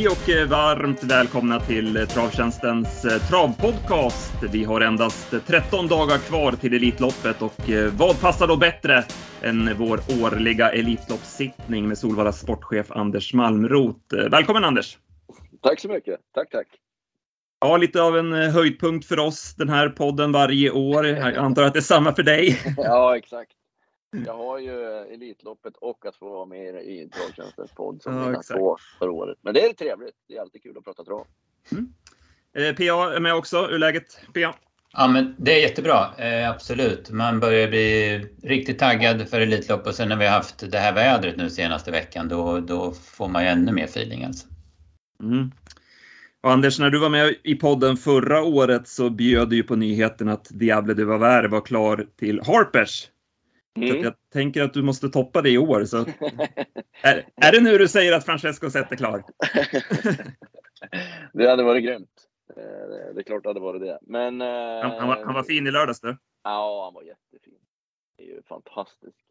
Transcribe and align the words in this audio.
Hej 0.00 0.08
och 0.08 0.28
eh, 0.28 0.48
varmt 0.48 1.04
välkomna 1.04 1.60
till 1.60 1.96
eh, 1.96 2.04
Travtjänstens 2.04 3.04
eh, 3.04 3.28
travpodcast. 3.28 4.32
Vi 4.52 4.64
har 4.64 4.80
endast 4.80 5.34
13 5.46 5.88
dagar 5.88 6.18
kvar 6.18 6.52
till 6.52 6.74
Elitloppet 6.74 7.42
och 7.42 7.60
vad 7.98 8.20
passar 8.20 8.46
då 8.46 8.56
bättre 8.56 9.04
än 9.42 9.76
vår 9.78 10.00
årliga 10.22 10.70
Elitloppssittning 10.70 11.88
med 11.88 11.98
Solvallas 11.98 12.40
sportchef 12.40 12.90
Anders 12.90 13.34
Malmrot. 13.34 14.12
Välkommen 14.30 14.64
Anders! 14.64 14.98
Tack 15.62 15.80
så 15.80 15.88
mycket! 15.88 16.20
Tack, 16.34 16.50
tack! 16.50 16.66
Ja, 17.60 17.76
lite 17.76 18.02
av 18.02 18.18
en 18.18 18.32
höjdpunkt 18.32 19.06
för 19.06 19.18
oss 19.18 19.54
den 19.54 19.68
här 19.68 19.88
podden 19.88 20.32
varje 20.32 20.70
år. 20.70 21.06
Jag 21.06 21.36
antar 21.36 21.62
att 21.62 21.72
det 21.72 21.78
är 21.78 21.80
samma 21.80 22.14
för 22.14 22.22
dig? 22.22 22.60
ja, 22.76 23.16
exakt. 23.16 23.52
Jag 24.26 24.36
har 24.36 24.58
ju 24.58 24.84
Elitloppet 25.14 25.76
och 25.76 26.06
att 26.06 26.16
få 26.16 26.30
vara 26.30 26.46
med 26.46 26.74
i 26.74 27.08
Travtjänstens 27.08 27.72
podd 27.72 28.02
som 28.02 28.14
ja, 28.16 28.26
mina 28.26 28.42
två 28.42 28.76
för 28.98 29.08
året. 29.08 29.38
Men 29.42 29.54
det 29.54 29.64
är 29.64 29.72
trevligt. 29.72 30.14
Det 30.28 30.36
är 30.36 30.40
alltid 30.40 30.62
kul 30.62 30.78
att 30.78 30.84
prata 30.84 31.04
trav. 31.04 31.26
Mm. 31.72 31.92
Eh, 32.52 32.74
PA 32.74 33.14
är 33.14 33.20
med 33.20 33.34
också. 33.34 33.62
Hur 33.62 33.74
är 33.74 33.78
läget 33.78 34.20
PA? 34.34 34.54
Ja, 34.92 35.08
men 35.08 35.34
det 35.38 35.52
är 35.52 35.62
jättebra. 35.62 36.14
Eh, 36.18 36.50
absolut. 36.50 37.10
Man 37.10 37.40
börjar 37.40 37.68
bli 37.68 38.18
riktigt 38.42 38.78
taggad 38.78 39.28
för 39.28 39.40
Elitlopp 39.40 39.86
och 39.86 39.94
sen 39.94 40.08
när 40.08 40.16
vi 40.16 40.26
har 40.26 40.32
haft 40.32 40.70
det 40.70 40.78
här 40.78 40.94
vädret 40.94 41.36
nu 41.36 41.50
senaste 41.50 41.90
veckan 41.90 42.28
då, 42.28 42.60
då 42.60 42.92
får 42.92 43.28
man 43.28 43.42
ju 43.42 43.48
ännu 43.48 43.72
mer 43.72 43.84
feeling 43.84 44.24
alltså. 44.24 44.48
Mm. 45.22 45.50
Och 46.42 46.52
Anders, 46.52 46.78
när 46.78 46.90
du 46.90 46.98
var 46.98 47.08
med 47.08 47.34
i 47.42 47.54
podden 47.54 47.96
förra 47.96 48.42
året 48.42 48.88
så 48.88 49.10
bjöd 49.10 49.48
du 49.50 49.56
ju 49.56 49.62
på 49.62 49.76
nyheten 49.76 50.28
att 50.28 50.48
Diable 50.50 50.94
de 50.94 51.04
Vauvert 51.04 51.48
var 51.48 51.60
klar 51.60 52.06
till 52.16 52.40
Harpers. 52.40 53.08
Mm. 53.76 54.02
jag 54.02 54.14
tänker 54.32 54.62
att 54.62 54.74
du 54.74 54.82
måste 54.82 55.08
toppa 55.08 55.42
det 55.42 55.50
i 55.50 55.58
år. 55.58 55.84
Så 55.84 55.96
är, 57.02 57.26
är 57.36 57.52
det 57.52 57.60
nu 57.60 57.78
du 57.78 57.88
säger 57.88 58.12
att 58.12 58.24
Francesco 58.24 58.70
Zet 58.70 58.92
är 58.92 58.96
klar? 58.96 59.24
det 61.32 61.50
hade 61.50 61.62
varit 61.62 61.84
grymt. 61.84 62.28
Eh, 62.56 63.14
det 63.14 63.20
är 63.20 63.22
klart 63.22 63.42
det 63.42 63.48
hade 63.48 63.60
varit 63.60 63.82
det. 63.82 63.98
Men, 64.02 64.40
han, 64.40 64.90
han, 64.90 65.08
var, 65.08 65.24
han 65.24 65.34
var 65.34 65.42
fin 65.42 65.66
i 65.66 65.70
lördags 65.70 66.00
du. 66.00 66.16
Ja, 66.42 66.84
han 66.84 66.94
var 66.94 67.02
jättefin. 67.02 67.58
Det 68.16 68.22
är 68.22 68.26
ju 68.26 68.42
fantastiskt. 68.42 69.26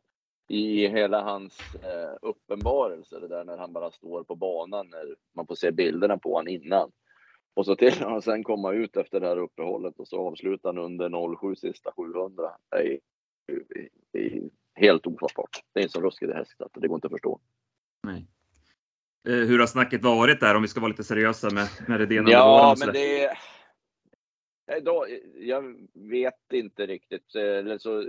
I 0.47 0.87
hela 0.87 1.21
hans 1.23 1.59
eh, 1.83 2.17
uppenbarelse, 2.21 3.19
det 3.19 3.27
där 3.27 3.43
när 3.43 3.57
han 3.57 3.73
bara 3.73 3.91
står 3.91 4.23
på 4.23 4.35
banan 4.35 4.89
när 4.89 5.15
man 5.35 5.47
får 5.47 5.55
se 5.55 5.71
bilderna 5.71 6.17
på 6.17 6.33
honom 6.33 6.47
innan. 6.47 6.91
Och 7.53 7.65
så 7.65 7.75
till 7.75 7.93
han 7.93 8.21
sen 8.21 8.43
komma 8.43 8.73
ut 8.73 8.97
efter 8.97 9.19
det 9.19 9.27
här 9.27 9.37
uppehållet 9.37 9.99
och 9.99 10.07
så 10.07 10.27
avslutar 10.27 10.69
han 10.69 10.77
under 10.77 11.35
07 11.35 11.55
sista 11.55 11.91
700. 11.91 12.51
Det 12.69 12.77
är 12.77 12.83
det 12.83 12.93
är 12.93 12.99
helt 14.75 15.07
ofattbart. 15.07 15.63
Det 15.73 15.79
är 15.79 15.83
en 15.83 15.89
så 15.89 16.01
ruskig 16.01 16.27
häst 16.27 16.61
att 16.61 16.71
det 16.73 16.87
går 16.87 16.97
inte 16.97 17.07
att 17.07 17.13
förstå. 17.13 17.39
Nej. 18.03 18.27
Eh, 19.27 19.47
hur 19.47 19.59
har 19.59 19.67
snacket 19.67 20.03
varit 20.03 20.39
där 20.39 20.55
om 20.55 20.61
vi 20.61 20.67
ska 20.67 20.79
vara 20.79 20.89
lite 20.89 21.03
seriösa 21.03 21.49
med, 21.49 21.67
med 21.87 21.99
Redén 21.99 22.27
Ja, 22.27 22.75
men 22.79 22.93
det 22.93 23.37
jag 25.35 25.75
vet 25.93 26.53
inte 26.53 26.85
riktigt. 26.85 27.33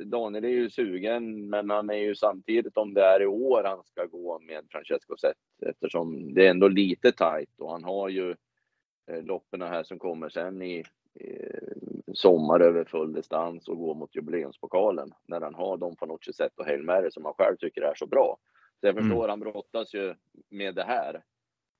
Daniel 0.04 0.44
är 0.44 0.48
ju 0.48 0.70
sugen, 0.70 1.48
men 1.50 1.70
han 1.70 1.90
är 1.90 1.98
ju 1.98 2.14
samtidigt 2.14 2.76
om 2.76 2.94
det 2.94 3.04
är 3.04 3.22
i 3.22 3.26
år 3.26 3.64
han 3.64 3.84
ska 3.84 4.04
gå 4.04 4.38
med 4.38 4.66
Francesco 4.70 5.16
Zet 5.16 5.36
eftersom 5.66 6.34
det 6.34 6.46
är 6.46 6.50
ändå 6.50 6.68
lite 6.68 7.12
tajt 7.12 7.60
och 7.60 7.70
han 7.70 7.84
har 7.84 8.08
ju 8.08 8.30
eh, 9.10 9.22
loppen 9.22 9.62
här 9.62 9.82
som 9.82 9.98
kommer 9.98 10.28
sen 10.28 10.62
i 10.62 10.84
sommar 12.14 12.60
över 12.60 12.84
full 12.84 13.12
distans 13.12 13.68
och 13.68 13.78
gå 13.78 13.94
mot 13.94 14.16
jubileumspokalen 14.16 15.12
när 15.28 15.40
han 15.40 15.54
har 15.54 15.76
Don 15.76 15.96
Fanucci 15.96 16.32
Zet 16.32 16.58
och 16.58 16.66
Hail 16.66 16.82
Mary 16.82 17.10
som 17.10 17.24
han 17.24 17.34
själv 17.34 17.56
tycker 17.56 17.82
är 17.82 17.94
så 17.94 18.06
bra. 18.06 18.36
Så 18.80 18.86
jag 18.86 18.94
förstår, 18.94 19.24
mm. 19.24 19.30
han 19.30 19.40
brottas 19.40 19.94
ju 19.94 20.14
med 20.50 20.74
det 20.74 20.84
här. 20.84 21.22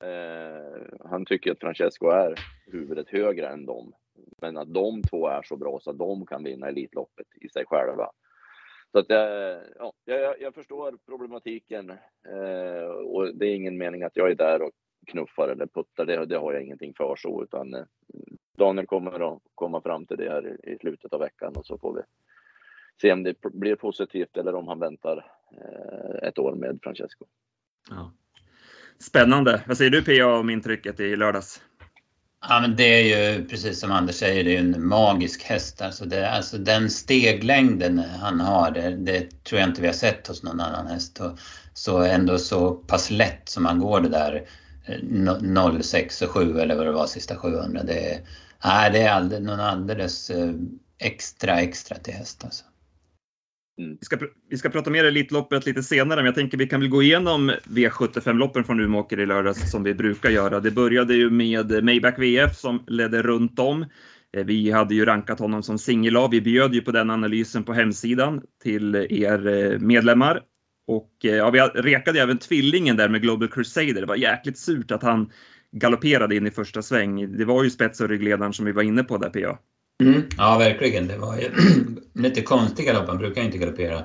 Eh, 0.05 1.09
han 1.11 1.25
tycker 1.25 1.53
att 1.53 1.61
Francesco 1.61 2.09
är 2.09 2.35
huvudet 2.67 3.09
högre 3.09 3.49
än 3.49 3.67
dem. 3.67 3.93
Men 4.41 4.57
att 4.57 4.75
de 4.75 5.03
två 5.03 5.29
är 5.29 5.43
så 5.43 5.57
bra 5.57 5.81
så 5.83 5.91
att 5.91 5.99
de 5.99 6.27
kan 6.27 6.45
vinna 6.45 6.69
Elitloppet 6.69 7.27
i 7.41 7.49
sig 7.49 7.65
själva. 7.67 8.11
Så 8.93 8.99
att 8.99 9.07
jag, 9.09 9.61
ja, 9.79 9.93
jag, 10.05 10.41
jag 10.41 10.55
förstår 10.55 10.99
problematiken 11.07 11.91
eh, 12.29 12.89
och 12.89 13.37
det 13.37 13.47
är 13.47 13.55
ingen 13.55 13.79
mening 13.79 14.03
att 14.03 14.17
jag 14.17 14.31
är 14.31 14.35
där 14.35 14.63
och 14.63 14.73
knuffar 15.07 15.49
eller 15.49 15.67
puttar. 15.67 16.05
Det, 16.07 16.27
det 16.27 16.37
har 16.37 16.53
jag 16.53 16.63
ingenting 16.63 16.95
för 16.97 17.17
så, 17.17 17.43
utan 17.43 17.75
eh, 17.75 17.85
Daniel 18.59 18.87
kommer 18.87 19.33
att 19.35 19.43
komma 19.55 19.81
fram 19.81 20.07
till 20.07 20.17
det 20.17 20.31
här 20.31 20.69
i 20.69 20.79
slutet 20.79 21.13
av 21.13 21.21
veckan 21.21 21.57
och 21.57 21.67
så 21.67 21.79
får 21.79 21.95
vi 21.95 22.03
se 23.01 23.13
om 23.13 23.23
det 23.23 23.35
blir 23.43 23.77
positivt 23.77 24.37
eller 24.37 24.55
om 24.55 24.69
han 24.69 24.79
väntar 24.79 25.27
eh, 25.53 26.29
ett 26.29 26.39
år 26.39 26.55
med 26.55 26.79
Francesco. 26.83 27.25
Ja. 27.91 28.13
Spännande. 28.99 29.63
Vad 29.67 29.77
säger 29.77 29.91
du 29.91 30.05
PA 30.05 30.39
om 30.39 30.51
intrycket 30.51 31.01
i 31.01 31.17
lördags? 31.17 31.63
Ja, 32.49 32.61
men 32.61 32.77
det 32.77 32.85
är 32.85 33.37
ju 33.37 33.45
precis 33.45 33.81
som 33.81 33.93
Anders 33.93 34.15
säger, 34.15 34.45
det 34.45 34.57
är 34.57 34.61
en 34.61 34.89
magisk 34.89 35.43
häst. 35.43 35.83
Alltså, 35.83 36.05
det, 36.05 36.31
alltså 36.31 36.59
den 36.59 36.91
steglängden 36.91 37.99
han 37.99 38.41
har, 38.41 38.71
det, 38.71 38.97
det, 38.97 39.45
tror 39.45 39.61
jag 39.61 39.69
inte 39.69 39.81
vi 39.81 39.87
har 39.87 39.95
sett 39.95 40.27
hos 40.27 40.43
någon 40.43 40.61
annan 40.61 40.87
häst. 40.87 41.21
Och 41.21 41.39
så 41.73 42.03
ändå 42.03 42.39
så 42.39 42.75
pass 42.75 43.11
lätt 43.11 43.49
som 43.49 43.67
han 43.67 43.79
går 43.79 44.01
det 44.01 44.09
där 44.09 44.47
06 45.83 46.23
och 46.23 46.31
7 46.31 46.59
eller 46.59 46.77
vad 46.77 46.87
det 46.87 46.93
var 46.93 47.07
sista 47.07 47.37
700. 47.37 47.83
Det, 47.83 48.21
nej, 48.65 48.91
det 48.93 48.99
är 48.99 49.13
alldeles, 49.13 49.47
någon 49.47 49.61
alldeles 49.61 50.31
eh, 50.31 50.53
extra 50.99 51.61
extra 51.61 51.97
till 51.97 52.15
häst 52.15 52.45
alltså. 52.45 52.65
Mm. 53.81 53.97
Vi, 54.01 54.05
ska, 54.05 54.19
vi 54.51 54.57
ska 54.57 54.69
prata 54.69 54.91
mer 54.91 55.05
Elitloppet 55.05 55.67
lite 55.67 55.83
senare, 55.83 56.17
men 56.17 56.27
jag 56.27 56.35
tänker 56.35 56.59
vi 56.59 56.67
kan 56.67 56.81
väl 56.81 56.89
gå 56.89 57.03
igenom 57.03 57.53
V75-loppen 57.65 58.65
från 58.65 58.81
Umeåker 58.81 59.21
i 59.21 59.27
lördags 59.27 59.71
som 59.71 59.83
vi 59.83 59.95
brukar 59.95 60.31
göra. 60.31 60.61
Det 60.61 60.71
började 60.71 61.15
ju 61.15 61.31
med 61.31 61.85
Maybach 61.85 62.19
VF 62.19 62.57
som 62.57 62.85
ledde 62.87 63.23
runt 63.23 63.59
om. 63.59 63.87
Eh, 64.37 64.45
vi 64.45 64.71
hade 64.71 64.95
ju 64.95 65.05
rankat 65.05 65.39
honom 65.39 65.63
som 65.63 65.79
singellav. 65.79 66.31
Vi 66.31 66.41
bjöd 66.41 66.75
ju 66.75 66.81
på 66.81 66.93
den 66.93 67.11
analysen 67.11 67.65
på 67.65 67.73
hemsidan 67.73 68.43
till 68.63 68.95
er 68.95 69.47
eh, 69.47 69.79
medlemmar 69.79 70.43
och 70.91 71.25
eh, 71.25 71.31
ja, 71.31 71.51
vi 71.51 71.61
rekade 71.61 72.21
även 72.21 72.39
tvillingen 72.39 72.97
där 72.97 73.09
med 73.09 73.23
Global 73.23 73.49
Crusader. 73.49 74.01
Det 74.01 74.07
var 74.07 74.17
jäkligt 74.17 74.59
surt 74.59 74.91
att 74.91 75.03
han 75.03 75.31
galopperade 75.73 76.37
in 76.37 76.47
i 76.47 76.51
första 76.51 76.83
sväng. 76.83 77.37
Det 77.39 77.45
var 77.45 77.65
ju 77.65 77.71
spets 77.71 78.01
och 78.01 78.09
ryggledaren 78.09 78.53
som 78.53 78.65
vi 78.65 78.73
var 78.73 78.83
inne 78.83 79.03
på 79.03 79.17
där 79.17 79.31
PA. 79.31 79.59
Mm. 80.03 80.23
Ja, 80.39 80.59
verkligen. 80.59 81.09
Det 81.09 81.19
var 81.19 81.37
ju 81.37 81.51
lite 82.23 82.43
konstig 82.43 82.87
galopp. 82.87 83.09
Han 83.09 83.19
brukar 83.19 83.43
inte 83.43 83.59
galoppera 83.59 84.03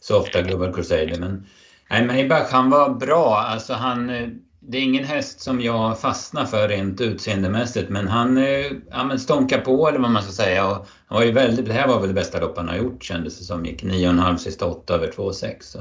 så 0.00 0.20
ofta, 0.20 0.42
Global 0.42 0.74
Crusader. 0.74 1.16
Men 1.20 1.46
nej, 1.90 2.06
Maybach, 2.06 2.50
han 2.50 2.70
var 2.70 2.90
bra. 2.90 3.36
Alltså 3.36 3.72
han, 3.72 4.10
eh, 4.10 4.28
det 4.60 4.78
är 4.78 4.82
ingen 4.82 5.04
häst 5.04 5.40
som 5.40 5.60
jag 5.60 6.00
fastnar 6.00 6.44
för 6.44 6.68
rent 6.68 7.00
utseendemässigt, 7.00 7.88
men 7.90 8.08
han 8.08 8.38
eh, 8.38 8.66
ja, 8.90 9.04
men 9.04 9.18
stånkar 9.18 9.60
på 9.60 9.88
eller 9.88 9.98
vad 9.98 10.10
man 10.10 10.22
ska 10.22 10.32
säga. 10.32 10.66
Och 10.66 10.86
han 11.06 11.18
var 11.18 11.24
ju 11.24 11.32
väldigt, 11.32 11.66
det 11.66 11.72
här 11.72 11.88
var 11.88 12.00
väl 12.00 12.08
det 12.08 12.14
bästa 12.14 12.40
lopp 12.40 12.56
han 12.56 12.68
har 12.68 12.76
gjort 12.76 13.04
kändes 13.04 13.38
det 13.38 13.44
som. 13.44 13.64
Gick 13.64 13.82
9,5 13.82 14.36
sista 14.36 14.66
8 14.66 14.94
över 14.94 15.06
2,6. 15.06 15.78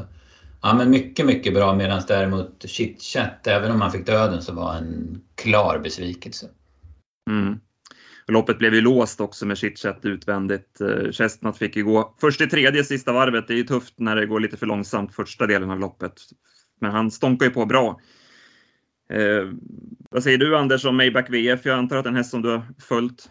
Ja 0.67 0.73
men 0.73 0.89
mycket, 0.89 1.25
mycket 1.25 1.53
bra 1.53 1.75
medan 1.75 2.01
däremot 2.07 2.65
chitchat, 2.69 3.47
även 3.47 3.71
om 3.71 3.81
han 3.81 3.91
fick 3.91 4.05
döden 4.05 4.41
så 4.41 4.53
var 4.53 4.75
en 4.75 5.21
klar 5.35 5.79
besvikelse. 5.79 6.49
Mm. 7.29 7.59
Loppet 8.27 8.57
blev 8.57 8.73
ju 8.73 8.81
låst 8.81 9.21
också 9.21 9.45
med 9.45 9.57
chitchat 9.57 9.99
utvändigt. 10.05 10.81
Eh, 10.81 11.11
Chestnut 11.11 11.57
fick 11.57 11.75
ju 11.75 11.83
gå 11.83 12.15
först 12.21 12.41
i 12.41 12.47
tredje 12.47 12.83
sista 12.83 13.11
varvet. 13.13 13.47
Det 13.47 13.53
är 13.53 13.57
ju 13.57 13.63
tufft 13.63 13.93
när 13.97 14.15
det 14.15 14.25
går 14.25 14.39
lite 14.39 14.57
för 14.57 14.65
långsamt 14.65 15.15
första 15.15 15.47
delen 15.47 15.71
av 15.71 15.79
loppet. 15.79 16.13
Men 16.81 16.91
han 16.91 17.11
stånkar 17.11 17.45
ju 17.45 17.51
på 17.51 17.65
bra. 17.65 17.99
Eh, 19.09 19.51
vad 20.09 20.23
säger 20.23 20.37
du 20.37 20.57
Anders 20.57 20.85
om 20.85 20.97
Maybach 20.97 21.29
VF? 21.29 21.65
Jag 21.65 21.77
antar 21.77 21.97
att 21.97 22.03
den 22.03 22.13
en 22.13 22.17
häst 22.17 22.31
som 22.31 22.41
du 22.41 22.49
har 22.49 22.63
följt? 22.79 23.29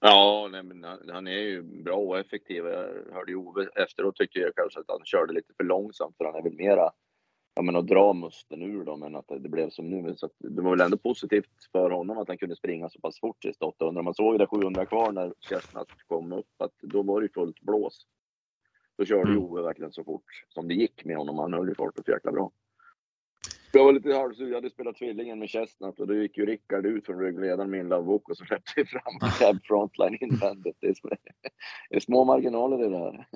Ja, 0.00 0.48
nej, 0.52 0.62
men 0.62 0.84
han 1.08 1.26
är 1.26 1.40
ju 1.40 1.62
bra 1.62 1.96
och 1.96 2.18
effektiv. 2.18 2.64
Jag 2.66 3.14
hörde 3.14 3.32
ju 3.32 3.36
Ove 3.36 3.68
efteråt 3.74 4.16
tyckte 4.16 4.38
jag 4.38 4.54
kanske 4.56 4.80
att 4.80 4.88
han 4.88 5.04
körde 5.04 5.32
lite 5.32 5.54
för 5.56 5.64
långsamt 5.64 6.16
för 6.16 6.24
han 6.24 6.34
är 6.34 6.42
väl 6.42 6.56
mera 6.56 6.90
ja, 7.54 7.62
men 7.62 7.76
att 7.76 7.86
dra 7.86 8.12
musten 8.12 8.62
ur 8.62 8.84
dem 8.84 9.02
än 9.02 9.16
att 9.16 9.28
det 9.28 9.48
blev 9.48 9.70
som 9.70 9.90
nu. 9.90 10.16
Så 10.16 10.30
det 10.38 10.62
var 10.62 10.70
väl 10.70 10.80
ändå 10.80 10.96
positivt 10.96 11.68
för 11.72 11.90
honom 11.90 12.18
att 12.18 12.28
han 12.28 12.38
kunde 12.38 12.56
springa 12.56 12.88
så 12.88 13.00
pass 13.00 13.20
fort 13.20 13.42
sista 13.42 13.66
800. 13.66 14.02
Man 14.02 14.14
såg 14.14 14.34
ju 14.34 14.38
det 14.38 14.46
700 14.46 14.86
kvar 14.86 15.12
när 15.12 15.34
Chestnut 15.40 15.88
kom 16.06 16.32
upp 16.32 16.46
att 16.58 16.74
då 16.80 17.02
var 17.02 17.20
det 17.20 17.28
fullt 17.28 17.60
blås. 17.60 18.06
Då 18.98 19.04
körde 19.04 19.30
mm. 19.30 19.42
Ove 19.42 19.62
verkligen 19.62 19.92
så 19.92 20.04
fort 20.04 20.44
som 20.48 20.68
det 20.68 20.74
gick 20.74 21.04
med 21.04 21.16
honom. 21.16 21.38
Han 21.38 21.54
höll 21.54 21.68
ju 21.68 21.74
farten 21.74 22.04
så 22.04 22.10
jäkla 22.10 22.32
bra. 22.32 22.50
Jag 23.72 23.84
var 23.84 23.92
lite 23.92 24.14
halvsur. 24.14 24.48
Jag 24.48 24.54
hade 24.54 24.70
spelat 24.70 24.96
tvillingen 24.96 25.38
med 25.38 25.48
Chestnut 25.48 26.00
och 26.00 26.06
då 26.06 26.14
gick 26.14 26.38
ju 26.38 26.46
Rickard 26.46 26.86
ut 26.86 27.06
från 27.06 27.20
ryggledaren 27.20 27.70
med 27.70 27.80
en 27.80 27.88
Love 27.88 28.02
Book 28.02 28.28
och 28.28 28.36
så 28.36 28.44
släppte 28.44 28.72
vi 28.76 28.84
fram 28.84 29.30
Cab 29.38 29.64
Frontline 29.64 30.18
invändigt. 30.20 30.76
Det 30.80 30.86
är, 30.86 30.94
små, 30.94 31.10
det 31.90 31.96
är 31.96 32.00
små 32.00 32.24
marginaler 32.24 32.78
det 32.78 32.88
där. 32.88 33.26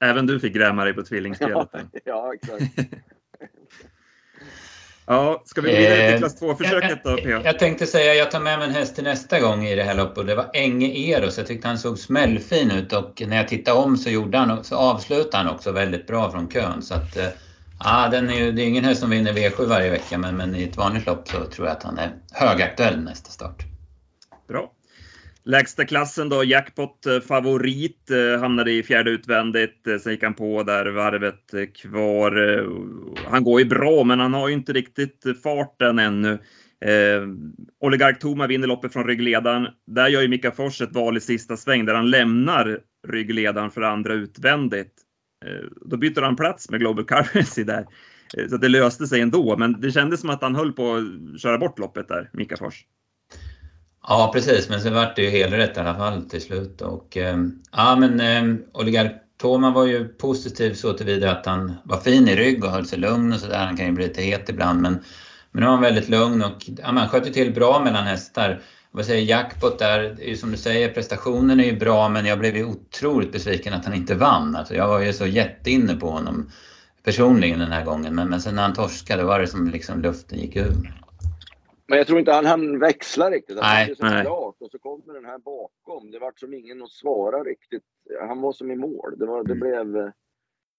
Även 0.00 0.26
du 0.26 0.40
fick 0.40 0.54
gräma 0.54 0.84
dig 0.84 0.94
på 0.94 1.02
tvillingspelet? 1.02 1.68
Ja, 1.72 1.80
ja, 2.04 2.34
exakt. 2.34 2.64
ja, 5.06 5.42
ska 5.44 5.60
vi 5.60 5.70
gå 5.70 5.76
vidare 5.76 6.06
till 6.06 6.14
eh, 6.14 6.18
klass 6.18 6.42
2-försöket 6.42 7.04
då, 7.04 7.16
P.A.? 7.16 7.40
Jag 7.44 7.58
tänkte 7.58 7.86
säga, 7.86 8.14
jag 8.14 8.30
tar 8.30 8.40
med 8.40 8.58
mig 8.58 8.68
en 8.68 8.74
häst 8.74 8.94
till 8.94 9.04
nästa 9.04 9.40
gång 9.40 9.64
i 9.64 9.74
det 9.74 9.82
här 9.82 9.94
loppet. 9.94 10.26
Det 10.26 10.34
var 10.34 10.50
Enge 10.54 10.86
Eros. 10.86 11.38
Jag 11.38 11.46
tyckte 11.46 11.68
han 11.68 11.78
såg 11.78 11.98
smällfin 11.98 12.70
ut 12.70 12.92
och 12.92 13.22
när 13.26 13.36
jag 13.36 13.48
tittade 13.48 13.78
om 13.78 13.96
så, 13.96 14.10
gjorde 14.10 14.38
han, 14.38 14.64
så 14.64 14.76
avslutade 14.76 15.44
han 15.44 15.54
också 15.54 15.72
väldigt 15.72 16.06
bra 16.06 16.30
från 16.30 16.48
kön. 16.48 16.82
Så 16.82 16.94
att, 16.94 17.16
eh, 17.16 17.28
Ja, 17.84 18.08
den 18.10 18.30
är 18.30 18.34
ju, 18.34 18.52
det 18.52 18.62
är 18.62 18.66
ingen 18.66 18.84
häst 18.84 19.00
som 19.00 19.10
vinner 19.10 19.32
V7 19.32 19.66
varje 19.66 19.90
vecka 19.90 20.18
men, 20.18 20.36
men 20.36 20.54
i 20.54 20.62
ett 20.62 20.76
vanligt 20.76 21.06
lopp 21.06 21.28
så 21.28 21.44
tror 21.44 21.66
jag 21.66 21.76
att 21.76 21.82
han 21.82 21.98
är 21.98 22.10
högaktuell 22.32 23.00
nästa 23.00 23.30
start. 23.30 23.64
Bra. 24.48 24.72
Lägsta 25.44 25.84
klassen 25.84 26.28
då, 26.28 26.44
jackpot 26.44 27.06
eh, 27.06 27.20
favorit, 27.20 28.10
eh, 28.10 28.40
hamnade 28.40 28.72
i 28.72 28.82
fjärde 28.82 29.10
utvändigt. 29.10 29.86
Eh, 29.86 29.98
sen 29.98 30.12
gick 30.12 30.22
han 30.22 30.34
på 30.34 30.62
där 30.62 30.86
varvet 30.86 31.74
kvar. 31.82 32.66
Han 33.30 33.44
går 33.44 33.60
ju 33.60 33.66
bra, 33.66 34.04
men 34.04 34.20
han 34.20 34.34
har 34.34 34.48
ju 34.48 34.54
inte 34.54 34.72
riktigt 34.72 35.24
farten 35.42 35.98
ännu. 35.98 36.38
Eh, 36.84 37.22
Oligark 37.80 38.18
Toma 38.18 38.46
vinner 38.46 38.66
loppet 38.66 38.92
från 38.92 39.06
ryggledaren. 39.06 39.66
Där 39.86 40.08
gör 40.08 40.22
ju 40.22 40.28
Mika 40.28 40.50
Fors 40.50 40.80
ett 40.80 40.94
val 40.94 41.16
i 41.16 41.20
sista 41.20 41.56
sväng 41.56 41.84
där 41.84 41.94
han 41.94 42.10
lämnar 42.10 42.78
ryggledaren 43.08 43.70
för 43.70 43.82
andra 43.82 44.14
utvändigt. 44.14 44.92
Eh, 45.46 45.68
då 45.80 45.96
byter 45.96 46.22
han 46.22 46.36
plats 46.36 46.70
med 46.70 46.80
Global 46.80 47.04
Currency 47.04 47.64
där. 47.64 47.86
Eh, 48.36 48.48
så 48.48 48.56
det 48.56 48.68
löste 48.68 49.06
sig 49.06 49.20
ändå, 49.20 49.56
men 49.56 49.80
det 49.80 49.92
kändes 49.92 50.20
som 50.20 50.30
att 50.30 50.42
han 50.42 50.54
höll 50.54 50.72
på 50.72 50.94
att 50.94 51.40
köra 51.40 51.58
bort 51.58 51.78
loppet 51.78 52.08
där, 52.08 52.30
Mika 52.32 52.56
Fors. 52.56 52.84
Ja 54.08 54.30
precis, 54.34 54.68
men 54.68 54.80
sen 54.80 54.94
vart 54.94 55.16
det 55.16 55.22
ju 55.22 55.30
helrätt 55.30 55.76
i 55.76 55.80
alla 55.80 55.94
fall 55.94 56.22
till 56.22 56.40
slut. 56.40 56.80
Och, 56.80 57.16
eh, 57.16 57.38
ja 57.72 57.96
men 57.96 58.20
eh, 58.20 58.56
Oligark 58.72 59.12
Toma 59.40 59.70
var 59.70 59.86
ju 59.86 60.08
positiv 60.08 60.74
så 60.74 60.92
tillvida 60.92 61.30
att 61.30 61.46
han 61.46 61.72
var 61.84 61.96
fin 61.96 62.28
i 62.28 62.36
rygg 62.36 62.64
och 62.64 62.70
höll 62.70 62.86
sig 62.86 62.98
lugn 62.98 63.32
och 63.32 63.40
sådär. 63.40 63.66
Han 63.66 63.76
kan 63.76 63.86
ju 63.86 63.92
bli 63.92 64.06
lite 64.06 64.22
het 64.22 64.48
ibland 64.48 64.82
men, 64.82 64.92
men 65.50 65.60
nu 65.60 65.66
var 65.66 65.72
han 65.72 65.82
väldigt 65.82 66.08
lugn 66.08 66.42
och 66.42 66.70
ja, 66.78 66.86
han 66.86 67.08
sköt 67.08 67.32
till 67.32 67.54
bra 67.54 67.84
mellan 67.84 68.04
hästar. 68.04 68.60
Vad 68.92 69.06
säger 69.06 69.22
jackpot 69.22 69.78
där, 69.78 70.02
det 70.02 70.24
är 70.24 70.28
ju 70.28 70.36
som 70.36 70.50
du 70.50 70.56
säger 70.56 70.94
prestationen 70.94 71.60
är 71.60 71.64
ju 71.64 71.78
bra 71.78 72.08
men 72.08 72.26
jag 72.26 72.38
blev 72.38 72.56
ju 72.56 72.64
otroligt 72.64 73.32
besviken 73.32 73.72
att 73.72 73.84
han 73.84 73.94
inte 73.94 74.14
vann. 74.14 74.56
Alltså, 74.56 74.74
jag 74.74 74.88
var 74.88 75.00
ju 75.00 75.12
så 75.12 75.26
jätteinne 75.26 75.96
på 75.96 76.06
honom 76.06 76.50
personligen 77.04 77.58
den 77.58 77.72
här 77.72 77.84
gången 77.84 78.14
men, 78.14 78.28
men 78.30 78.40
sen 78.40 78.54
när 78.54 78.62
han 78.62 78.74
torskade 78.74 79.24
var 79.24 79.40
det 79.40 79.46
som 79.46 79.70
liksom 79.70 80.02
luften 80.02 80.38
gick 80.38 80.56
ur. 80.56 81.00
Men 81.86 81.98
jag 81.98 82.06
tror 82.06 82.18
inte 82.18 82.32
han 82.32 82.46
hann 82.46 82.78
växla 82.78 83.30
riktigt. 83.30 83.58
Han 83.60 83.74
nej, 83.74 83.96
så 83.96 84.04
nej. 84.04 84.24
klart 84.24 84.56
och 84.60 84.70
så 84.70 84.78
kommer 84.78 85.14
den 85.14 85.24
här 85.24 85.38
bakom. 85.38 86.10
Det 86.10 86.18
var 86.18 86.32
som 86.36 86.54
ingen 86.54 86.82
att 86.82 86.90
svara 86.90 87.42
riktigt. 87.42 87.82
Han 88.20 88.40
var 88.40 88.52
som 88.52 88.70
i 88.70 88.76
mål. 88.76 89.18
Det, 89.18 89.26
var, 89.26 89.44
det 89.44 89.52
mm. 89.52 89.60
blev... 89.60 90.12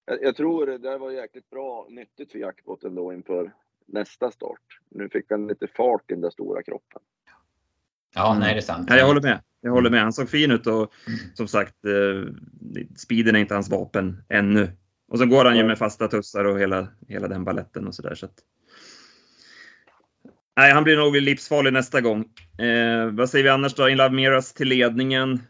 Jag, 0.05 0.23
jag, 0.23 0.35
tror 0.35 0.65
det 0.65 0.77
där 0.77 0.97
var 0.97 1.11
jäkligt 1.11 1.49
bra, 1.49 1.87
nyttigt 1.89 2.31
för 2.31 2.39
jackpoten 2.39 2.95
då 2.95 3.13
inför 3.13 3.53
nästa 3.85 4.31
start. 4.31 4.79
Nu 4.89 5.09
fick 5.09 5.31
han 5.31 5.47
lite 5.47 5.67
fart 5.67 6.11
i 6.11 6.13
den 6.13 6.21
där 6.21 6.29
stora 6.29 6.63
kroppen. 6.63 7.01
Ja, 8.15 8.37
nej 8.39 8.53
det 8.53 8.59
är 8.59 8.61
sant. 8.61 8.87
Ja, 8.89 8.97
jag 8.97 9.05
håller 9.05 9.21
med. 9.21 9.39
Jag 9.61 9.71
håller 9.71 9.89
med. 9.89 10.01
Han 10.01 10.13
såg 10.13 10.29
fin 10.29 10.51
ut 10.51 10.67
och 10.67 10.93
mm. 11.07 11.19
som 11.33 11.47
sagt, 11.47 11.75
eh, 11.85 12.33
speeden 12.97 13.35
är 13.35 13.39
inte 13.39 13.53
hans 13.53 13.69
vapen 13.69 14.23
ännu. 14.29 14.71
Och 15.11 15.19
så 15.19 15.25
går 15.25 15.45
han 15.45 15.57
ju 15.57 15.63
med 15.63 15.77
fasta 15.77 16.07
tussar 16.07 16.45
och 16.45 16.59
hela, 16.59 16.87
hela 17.07 17.27
den 17.27 17.43
balletten 17.43 17.87
och 17.87 17.95
sådär. 17.95 18.15
Så 18.15 18.25
att, 18.25 18.33
Nej, 20.57 20.73
han 20.73 20.83
blir 20.83 20.97
nog 20.97 21.15
livsfarlig 21.15 21.73
nästa 21.73 22.01
gång. 22.01 22.25
Eh, 22.57 23.11
vad 23.11 23.29
säger 23.29 23.43
vi 23.43 23.49
annars 23.49 23.73
då? 23.73 23.89
In 23.89 23.97
Love 23.97 24.15
Miras 24.15 24.53
till 24.53 24.67
ledningen. 24.67 25.41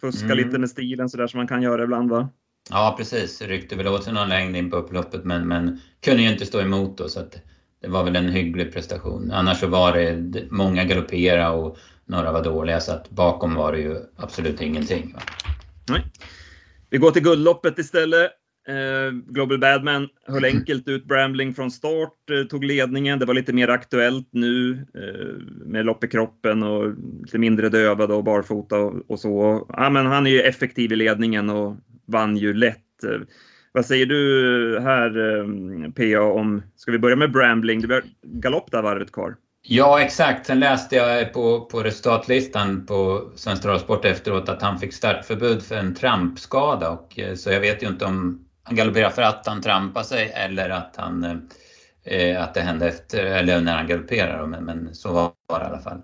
Fuska 0.00 0.24
mm. 0.24 0.36
lite 0.38 0.58
med 0.58 0.70
stilen 0.70 1.08
sådär 1.08 1.26
som 1.26 1.38
man 1.38 1.48
kan 1.48 1.62
göra 1.62 1.84
ibland 1.84 2.10
va? 2.10 2.28
Ja 2.70 2.94
precis, 2.98 3.42
ryckte 3.42 3.76
väl 3.76 3.88
åt 3.88 4.04
sig 4.04 4.12
någon 4.12 4.28
längd 4.28 4.56
in 4.56 4.70
på 4.70 4.76
upploppet 4.76 5.24
men, 5.24 5.48
men 5.48 5.80
kunde 6.04 6.22
ju 6.22 6.32
inte 6.32 6.46
stå 6.46 6.60
emot 6.60 6.98
då 6.98 7.08
så 7.08 7.20
att 7.20 7.42
det 7.82 7.88
var 7.88 8.04
väl 8.04 8.16
en 8.16 8.28
hygglig 8.28 8.72
prestation. 8.72 9.30
Annars 9.32 9.60
så 9.60 9.66
var 9.66 9.92
det 9.96 10.42
många 10.50 10.84
galoppera 10.84 11.52
och 11.52 11.78
några 12.06 12.32
var 12.32 12.44
dåliga 12.44 12.80
så 12.80 12.92
att 12.92 13.10
bakom 13.10 13.54
var 13.54 13.72
det 13.72 13.78
ju 13.78 13.96
absolut 14.16 14.60
ingenting. 14.60 15.12
Va? 15.14 15.20
Nej. 15.88 16.02
Vi 16.90 16.98
går 16.98 17.10
till 17.10 17.22
guldloppet 17.22 17.78
istället. 17.78 18.30
Eh, 18.68 19.12
Global 19.12 19.58
Badman 19.58 20.08
höll 20.26 20.44
enkelt 20.54 20.88
ut 20.88 21.04
Brambling 21.04 21.54
från 21.54 21.70
start, 21.70 22.30
eh, 22.30 22.46
tog 22.46 22.64
ledningen. 22.64 23.18
Det 23.18 23.26
var 23.26 23.34
lite 23.34 23.52
mer 23.52 23.68
aktuellt 23.68 24.28
nu 24.32 24.72
eh, 24.72 25.66
med 25.66 25.86
lopp 25.86 26.04
i 26.04 26.08
kroppen 26.08 26.62
och 26.62 26.94
lite 27.22 27.38
mindre 27.38 27.68
dövad 27.68 28.10
och 28.10 28.24
barfota 28.24 28.78
och, 28.78 29.10
och, 29.10 29.20
så. 29.20 29.66
Ja, 29.68 29.90
men 29.90 30.06
han 30.06 30.26
är 30.26 30.30
ju 30.30 30.40
effektiv 30.40 30.92
i 30.92 30.96
ledningen 30.96 31.50
och 31.50 31.76
vann 32.06 32.36
ju 32.36 32.54
lätt. 32.54 32.78
Vad 33.72 33.86
säger 33.86 34.06
du 34.06 34.80
här 34.80 35.38
eh, 35.38 35.90
PA 35.90 36.22
om, 36.22 36.62
ska 36.76 36.92
vi 36.92 36.98
börja 36.98 37.16
med 37.16 37.32
Brambling? 37.32 37.80
Det 37.80 37.86
var 37.86 38.02
galopp 38.22 38.70
där 38.70 38.82
varvet 38.82 39.12
kvar. 39.12 39.36
Ja, 39.62 40.00
exakt. 40.00 40.46
Sen 40.46 40.60
läste 40.60 40.96
jag 40.96 41.32
på, 41.32 41.60
på 41.60 41.82
resultatlistan 41.82 42.86
på 42.86 43.30
Svensk 43.36 43.62
Travsport 43.62 44.04
efteråt 44.04 44.48
att 44.48 44.62
han 44.62 44.78
fick 44.78 44.94
startförbud 44.94 45.62
för 45.62 45.76
en 45.76 45.94
trampskada. 45.94 46.90
Och, 46.90 47.18
eh, 47.18 47.34
så 47.34 47.50
jag 47.50 47.60
vet 47.60 47.82
ju 47.82 47.86
inte 47.86 48.04
om 48.04 48.44
han 48.62 48.76
galopperar 48.76 49.10
för 49.10 49.22
att 49.22 49.46
han 49.46 49.62
trampar 49.62 50.02
sig 50.02 50.32
eller 50.34 50.70
att, 50.70 50.94
han, 50.96 51.24
eh, 51.24 51.36
eh 52.18 52.42
att 52.42 52.54
det 52.54 52.60
hände 52.60 52.88
efter, 52.88 53.24
eller 53.24 53.60
när 53.60 53.76
han 53.76 53.86
galopperar. 53.86 54.46
Men, 54.46 54.64
men 54.64 54.94
så 54.94 55.12
var 55.12 55.58
det 55.58 55.64
i 55.64 55.68
alla 55.68 55.80
fall. 55.80 56.02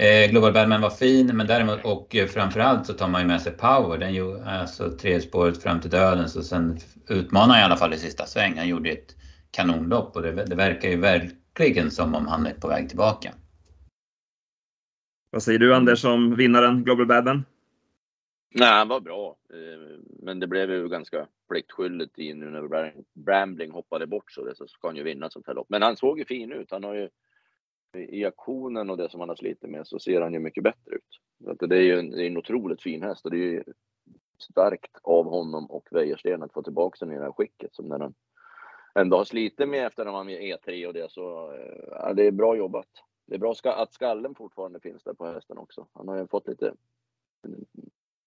Eh, 0.00 0.30
Global 0.30 0.52
Badman 0.52 0.80
var 0.80 0.90
fin, 0.90 1.36
men 1.36 1.46
däremot, 1.46 1.84
och 1.84 2.16
framförallt 2.28 2.86
så 2.86 2.92
tar 2.92 3.08
man 3.08 3.20
ju 3.20 3.26
med 3.26 3.42
sig 3.42 3.52
power. 3.52 3.98
Den 3.98 4.14
ju, 4.14 4.40
alltså 4.40 4.90
tredje 4.90 5.20
spåret 5.20 5.62
fram 5.62 5.80
till 5.80 5.90
döden, 5.90 6.28
så 6.28 6.42
sen 6.42 6.78
utmanar 7.08 7.60
i 7.60 7.62
alla 7.62 7.76
fall 7.76 7.94
i 7.94 7.98
sista 7.98 8.26
sväng. 8.26 8.58
Han 8.58 8.68
gjorde 8.68 8.90
ett 8.90 9.16
kanonlopp 9.50 10.16
och 10.16 10.22
det, 10.22 10.32
det 10.44 10.54
verkar 10.54 10.88
ju 10.88 10.96
verkligen 10.96 11.90
som 11.90 12.14
om 12.14 12.26
han 12.26 12.46
är 12.46 12.54
på 12.54 12.68
väg 12.68 12.88
tillbaka. 12.88 13.34
Vad 15.30 15.42
säger 15.42 15.58
du 15.58 15.74
Anders 15.74 16.04
om 16.04 16.36
vinnaren 16.36 16.84
Global 16.84 17.06
Badman? 17.06 17.44
Nej, 18.54 18.68
han 18.68 18.88
var 18.88 19.00
bra. 19.00 19.36
Eh, 19.50 20.00
men 20.22 20.40
det 20.40 20.46
blev 20.46 20.70
ju 20.70 20.88
ganska 20.88 21.26
pliktskyldigt 21.48 22.18
i 22.18 22.34
nu 22.34 22.50
när 22.50 22.92
Brambling 23.24 23.70
hoppade 23.70 24.06
bort 24.06 24.32
så, 24.32 24.44
det, 24.44 24.54
så 24.54 24.66
ska 24.66 24.88
han 24.88 24.96
ju 24.96 25.02
vinna 25.02 25.30
sånt 25.30 25.46
här 25.46 25.54
lopp. 25.54 25.70
Men 25.70 25.82
han 25.82 25.96
såg 25.96 26.18
ju 26.18 26.24
fin 26.24 26.52
ut. 26.52 26.70
Han 26.70 26.84
har 26.84 26.94
ju 26.94 27.08
i 27.94 28.24
aktionen 28.24 28.90
och 28.90 28.96
det 28.96 29.10
som 29.10 29.20
han 29.20 29.28
har 29.28 29.36
slitit 29.36 29.70
med 29.70 29.86
så 29.86 29.98
ser 29.98 30.20
han 30.20 30.32
ju 30.32 30.38
mycket 30.38 30.64
bättre 30.64 30.94
ut. 30.94 31.58
Så 31.58 31.66
det 31.66 31.76
är 31.76 31.82
ju 31.82 31.98
en, 31.98 32.10
det 32.10 32.22
är 32.22 32.26
en 32.26 32.36
otroligt 32.36 32.82
fin 32.82 33.02
häst 33.02 33.24
och 33.24 33.30
det 33.30 33.36
är 33.36 33.52
ju 33.52 33.64
starkt 34.38 34.96
av 35.02 35.24
honom 35.24 35.66
och 35.70 35.88
Wäjersten 35.90 36.42
att 36.42 36.52
få 36.52 36.62
tillbaka 36.62 37.04
den 37.04 37.14
i 37.14 37.18
det 37.18 37.24
här 37.24 37.32
skicket 37.32 37.74
som 37.74 37.88
när 37.88 37.98
han 37.98 38.14
ändå 38.94 39.16
har 39.16 39.24
slitit 39.24 39.68
med 39.68 39.86
efter 39.86 40.06
att 40.06 40.12
han 40.12 40.26
med 40.26 40.40
E3 40.40 40.86
och 40.86 40.94
det 40.94 41.10
så 41.10 41.52
eh, 41.52 41.84
ja, 41.90 42.12
det 42.14 42.26
är 42.26 42.30
bra 42.30 42.56
jobbat. 42.56 42.88
Det 43.26 43.34
är 43.34 43.38
bra 43.38 43.54
att 43.64 43.92
skallen 43.92 44.34
fortfarande 44.34 44.80
finns 44.80 45.02
där 45.02 45.14
på 45.14 45.26
hästen 45.26 45.58
också. 45.58 45.86
Han 45.92 46.08
har 46.08 46.18
ju 46.18 46.26
fått 46.26 46.48
lite 46.48 46.74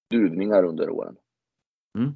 duvningar 0.09 0.63
under 0.63 0.89
åren. 0.89 1.16
Mm. 1.98 2.16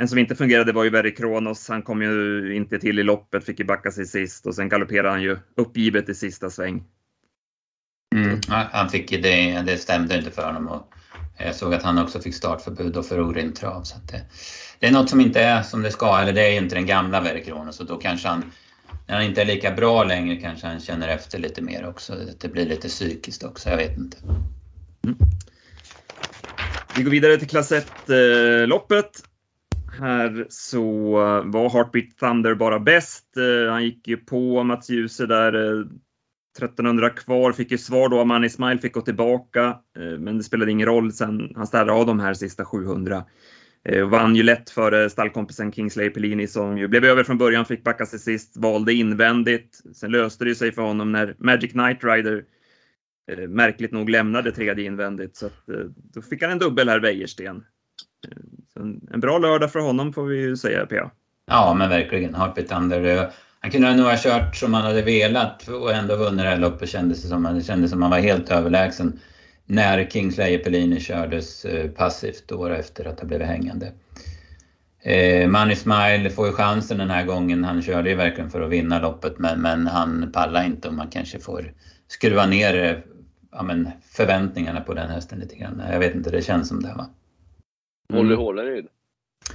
En 0.00 0.08
som 0.08 0.18
inte 0.18 0.34
fungerade 0.34 0.72
var 0.72 0.84
ju 0.84 0.90
Verry 0.90 1.14
Kronos. 1.14 1.68
Han 1.68 1.82
kom 1.82 2.02
ju 2.02 2.56
inte 2.56 2.78
till 2.78 2.98
i 2.98 3.02
loppet, 3.02 3.44
fick 3.44 3.58
ju 3.58 3.64
backa 3.64 3.90
sig 3.90 4.06
sist 4.06 4.46
och 4.46 4.54
sen 4.54 4.68
galopperade 4.68 5.10
han 5.10 5.22
ju 5.22 5.38
uppgivet 5.56 6.08
i 6.08 6.14
sista 6.14 6.50
sväng. 6.50 6.84
Mm, 8.14 8.40
han 8.48 8.88
fick 8.88 9.12
ju 9.12 9.20
det, 9.20 9.62
det 9.66 9.76
stämde 9.76 10.18
inte 10.18 10.30
för 10.30 10.46
honom 10.46 10.68
och 10.68 10.92
jag 11.38 11.54
såg 11.54 11.74
att 11.74 11.82
han 11.82 11.98
också 11.98 12.20
fick 12.20 12.34
startförbud 12.34 12.96
och 12.96 13.06
för 13.06 13.20
orin 13.20 13.52
trav. 13.52 13.82
Så 13.82 13.98
det, 14.12 14.22
det, 14.78 14.86
är 14.86 14.92
något 14.92 15.10
som 15.10 15.20
inte 15.20 15.40
är 15.40 15.62
som 15.62 15.82
det 15.82 15.90
ska, 15.90 16.18
eller 16.18 16.32
det 16.32 16.40
är 16.40 16.62
inte 16.62 16.74
den 16.74 16.86
gamla 16.86 17.20
Verry 17.20 17.44
Kronos 17.44 17.76
så 17.76 17.84
då 17.84 17.96
kanske 17.96 18.28
han, 18.28 18.52
när 19.06 19.14
han 19.14 19.24
inte 19.24 19.42
är 19.42 19.46
lika 19.46 19.70
bra 19.70 20.04
längre 20.04 20.36
kanske 20.36 20.66
han 20.66 20.80
känner 20.80 21.08
efter 21.08 21.38
lite 21.38 21.62
mer 21.62 21.88
också. 21.88 22.14
Det 22.40 22.48
blir 22.48 22.66
lite 22.66 22.88
psykiskt 22.88 23.44
också, 23.44 23.68
jag 23.68 23.76
vet 23.76 23.98
inte. 23.98 24.16
Mm. 25.04 25.16
Vi 26.96 27.02
går 27.02 27.10
vidare 27.10 27.36
till 27.36 27.48
klass 27.48 27.72
1-loppet. 27.72 29.29
Här 30.00 30.46
så 30.48 31.12
eh, 31.18 31.44
var 31.44 31.70
Heartbeat 31.70 32.16
Thunder 32.20 32.54
bara 32.54 32.80
bäst. 32.80 33.36
Eh, 33.36 33.72
han 33.72 33.84
gick 33.84 34.08
ju 34.08 34.16
på 34.16 34.62
Mats 34.62 34.90
Djuse 34.90 35.26
där 35.26 35.54
eh, 35.54 35.86
1300 36.58 37.10
kvar, 37.10 37.52
fick 37.52 37.70
ju 37.70 37.78
svar 37.78 38.08
då 38.08 38.16
Amani 38.20 38.26
Manny 38.26 38.48
Smile, 38.48 38.78
fick 38.78 38.92
gå 38.92 39.00
tillbaka. 39.00 39.78
Men 40.18 40.36
det 40.36 40.42
spelade 40.42 40.70
ingen 40.70 40.86
roll 40.86 41.12
sen 41.12 41.52
han 41.56 41.66
städade 41.66 41.92
av 41.92 42.06
de 42.06 42.20
här 42.20 42.34
sista 42.34 42.64
700. 42.64 43.24
Vann 44.10 44.36
ju 44.36 44.42
lätt 44.42 44.70
före 44.70 45.10
stallkompisen 45.10 45.72
Kingsley 45.72 46.10
Pellini 46.10 46.46
som 46.46 46.78
ju 46.78 46.88
blev 46.88 47.04
över 47.04 47.24
från 47.24 47.38
början, 47.38 47.64
fick 47.64 47.84
backa 47.84 48.06
sig 48.06 48.18
sist, 48.18 48.56
valde 48.56 48.92
invändigt. 48.94 49.80
Sen 49.94 50.10
löste 50.10 50.44
det 50.44 50.54
sig 50.54 50.72
för 50.72 50.82
honom 50.82 51.12
när 51.12 51.36
Magic 51.38 51.72
Knight 51.72 52.04
Rider 52.04 52.44
märkligt 53.48 53.92
nog 53.92 54.10
lämnade 54.10 54.52
tredje 54.52 54.84
invändigt. 54.84 55.36
Så 55.36 55.46
att, 55.46 55.66
då 56.14 56.22
fick 56.22 56.42
han 56.42 56.52
en 56.52 56.58
dubbel 56.58 56.88
här, 56.88 57.00
Wäjersten. 57.00 57.64
Så 58.74 58.80
en, 58.80 59.00
en 59.12 59.20
bra 59.20 59.38
lördag 59.38 59.72
för 59.72 59.80
honom 59.80 60.12
får 60.12 60.24
vi 60.24 60.40
ju 60.40 60.56
säga, 60.56 60.86
PA. 60.86 61.10
Ja, 61.46 61.74
men 61.74 61.88
verkligen. 61.88 62.34
Harpit 62.34 62.72
Under. 62.72 63.30
Han 63.60 63.70
kunde 63.70 63.94
nog 63.94 64.06
ha 64.06 64.16
kört 64.16 64.56
som 64.56 64.74
han 64.74 64.84
hade 64.84 65.02
velat 65.02 65.68
och 65.68 65.92
ändå 65.92 66.16
vunnit 66.16 66.44
det 66.44 66.48
här 66.48 66.58
loppet 66.58 66.88
kändes 66.88 67.22
det 67.22 67.28
som. 67.28 67.42
Det 67.42 67.62
kändes 67.62 67.90
som 67.90 68.02
han 68.02 68.10
var 68.10 68.18
helt 68.18 68.50
överlägsen 68.50 69.20
när 69.66 70.04
Kingsley 70.04 70.58
Pellini 70.58 71.00
kördes 71.00 71.64
eh, 71.64 71.90
passivt 71.90 72.52
år 72.52 72.70
efter 72.70 73.04
att 73.04 73.20
ha 73.20 73.26
blivit 73.26 73.46
hängande. 73.46 73.92
Eh, 75.02 75.48
Manny 75.48 75.76
Smile 75.76 76.30
får 76.30 76.46
ju 76.46 76.52
chansen 76.52 76.98
den 76.98 77.10
här 77.10 77.24
gången. 77.24 77.64
Han 77.64 77.82
körde 77.82 78.10
ju 78.10 78.16
verkligen 78.16 78.50
för 78.50 78.60
att 78.60 78.70
vinna 78.70 78.98
loppet 78.98 79.38
men, 79.38 79.60
men 79.60 79.86
han 79.86 80.32
pallar 80.32 80.64
inte 80.64 80.88
och 80.88 80.94
man 80.94 81.08
kanske 81.08 81.38
får 81.38 81.72
skruva 82.08 82.46
ner 82.46 82.84
eh, 82.84 82.96
ja, 83.52 83.62
men 83.62 83.90
förväntningarna 84.02 84.80
på 84.80 84.94
den 84.94 85.10
hästen 85.10 85.38
lite 85.38 85.56
grann. 85.56 85.82
Jag 85.92 85.98
vet 85.98 86.14
inte, 86.14 86.30
det 86.30 86.42
känns 86.42 86.68
som 86.68 86.82
det 86.82 86.94
va? 86.96 87.10
Molly 88.10 88.34
mm. 88.34 88.38
Håleryd. 88.38 88.88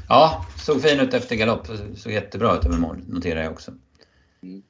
Ja, 0.10 0.46
såg 0.58 0.82
fin 0.82 1.00
ut 1.00 1.14
efter 1.14 1.36
galopp. 1.36 1.68
Såg 1.96 2.12
jättebra 2.12 2.58
ut 2.58 2.66
över 2.66 2.78
mål, 2.78 2.98
noterar 3.08 3.44
jag 3.44 3.52
också. 3.52 3.72
Mm. 4.44 4.64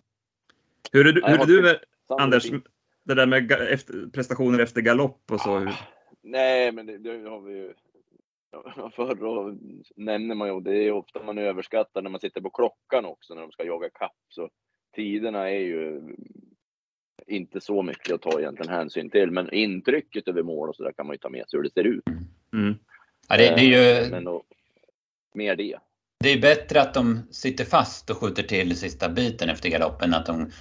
Hur 0.91 1.07
är 1.07 1.13
du, 1.13 1.21
hur 1.25 1.41
är 1.41 1.45
du 1.45 1.61
med, 1.61 1.79
Anders, 2.19 2.51
det 3.03 3.15
där 3.15 3.25
med 3.25 3.51
efter, 3.51 4.09
prestationer 4.13 4.59
efter 4.59 4.81
galopp 4.81 5.31
och 5.31 5.41
så? 5.41 5.57
Ah, 5.57 5.73
nej, 6.21 6.71
men 6.71 6.85
det, 6.85 6.97
det, 6.97 7.29
har 7.29 7.41
vi 7.41 7.53
ju 7.53 7.73
förr 8.95 9.55
nämner 9.95 10.35
man 10.35 10.47
ju, 10.47 10.59
det 10.59 10.75
är 10.75 10.91
ofta 10.91 11.23
man 11.23 11.37
överskattar 11.37 12.01
när 12.01 12.09
man 12.09 12.21
sitter 12.21 12.41
på 12.41 12.49
klockan 12.49 13.05
också 13.05 13.33
när 13.33 13.41
de 13.41 13.51
ska 13.51 13.63
jaga 13.63 13.89
kapp. 13.89 14.17
Så 14.29 14.49
tiderna 14.95 15.49
är 15.49 15.59
ju 15.59 16.01
inte 17.27 17.61
så 17.61 17.81
mycket 17.81 18.13
att 18.13 18.21
ta 18.21 18.39
egentligen 18.39 18.73
hänsyn 18.73 19.09
till, 19.09 19.31
men 19.31 19.53
intrycket 19.53 20.27
över 20.27 20.43
mål 20.43 20.69
och 20.69 20.75
så 20.75 20.83
där 20.83 20.91
kan 20.91 21.07
man 21.07 21.13
ju 21.13 21.17
ta 21.17 21.29
med 21.29 21.49
sig 21.49 21.57
hur 21.57 21.63
det 21.63 21.73
ser 21.73 21.83
ut. 21.83 22.03
Mm. 22.53 22.75
Ja, 23.27 23.37
det, 23.37 23.43
det, 23.43 23.61
är 23.61 24.03
ju... 24.03 24.09
Men 24.09 24.23
då, 24.23 24.43
mer 25.33 25.55
det. 25.55 25.77
Det 26.19 26.29
är 26.29 26.41
bättre 26.41 26.81
att 26.81 26.93
de 26.93 27.27
sitter 27.31 27.65
fast 27.65 28.09
och 28.09 28.17
skjuter 28.17 28.43
till 28.43 28.77
sista 28.77 29.09
biten 29.09 29.49
efter 29.49 29.69
galoppen, 29.69 30.13
att 30.13 30.25
de 30.25 30.51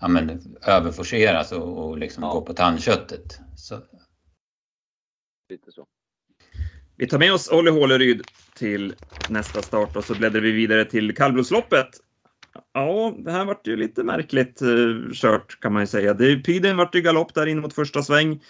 ja, 0.00 0.08
men, 0.08 0.56
överforceras 0.66 1.52
och, 1.52 1.88
och 1.88 1.98
liksom 1.98 2.22
ja. 2.22 2.32
går 2.32 2.40
på 2.40 2.52
tandköttet. 2.52 3.40
Så. 3.56 3.80
Lite 5.48 5.72
så. 5.72 5.86
Vi 6.96 7.06
tar 7.06 7.18
med 7.18 7.32
oss 7.32 7.50
Olli 7.52 7.70
Håleryd 7.70 8.22
till 8.54 8.94
nästa 9.28 9.62
start 9.62 9.96
och 9.96 10.04
så 10.04 10.14
bläddrar 10.14 10.40
vi 10.40 10.50
vidare 10.50 10.84
till 10.84 11.16
kallblodsloppet. 11.16 11.88
Ja, 12.74 13.14
det 13.18 13.32
här 13.32 13.44
vart 13.44 13.66
ju 13.66 13.76
lite 13.76 14.04
märkligt 14.04 14.62
uh, 14.62 15.12
kört 15.12 15.60
kan 15.60 15.72
man 15.72 15.82
ju 15.82 15.86
säga. 15.86 16.14
Piden 16.14 16.76
vart 16.76 16.94
ju 16.94 17.00
galopp 17.00 17.34
där 17.34 17.46
in 17.46 17.60
mot 17.60 17.74
första 17.74 18.02
sväng 18.02 18.40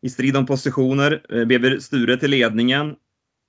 i 0.00 0.08
strid 0.08 0.36
om 0.36 0.46
positioner. 0.46 1.22
Uh, 1.32 1.44
BB 1.44 1.80
Sture 1.80 2.16
till 2.16 2.30
ledningen. 2.30 2.96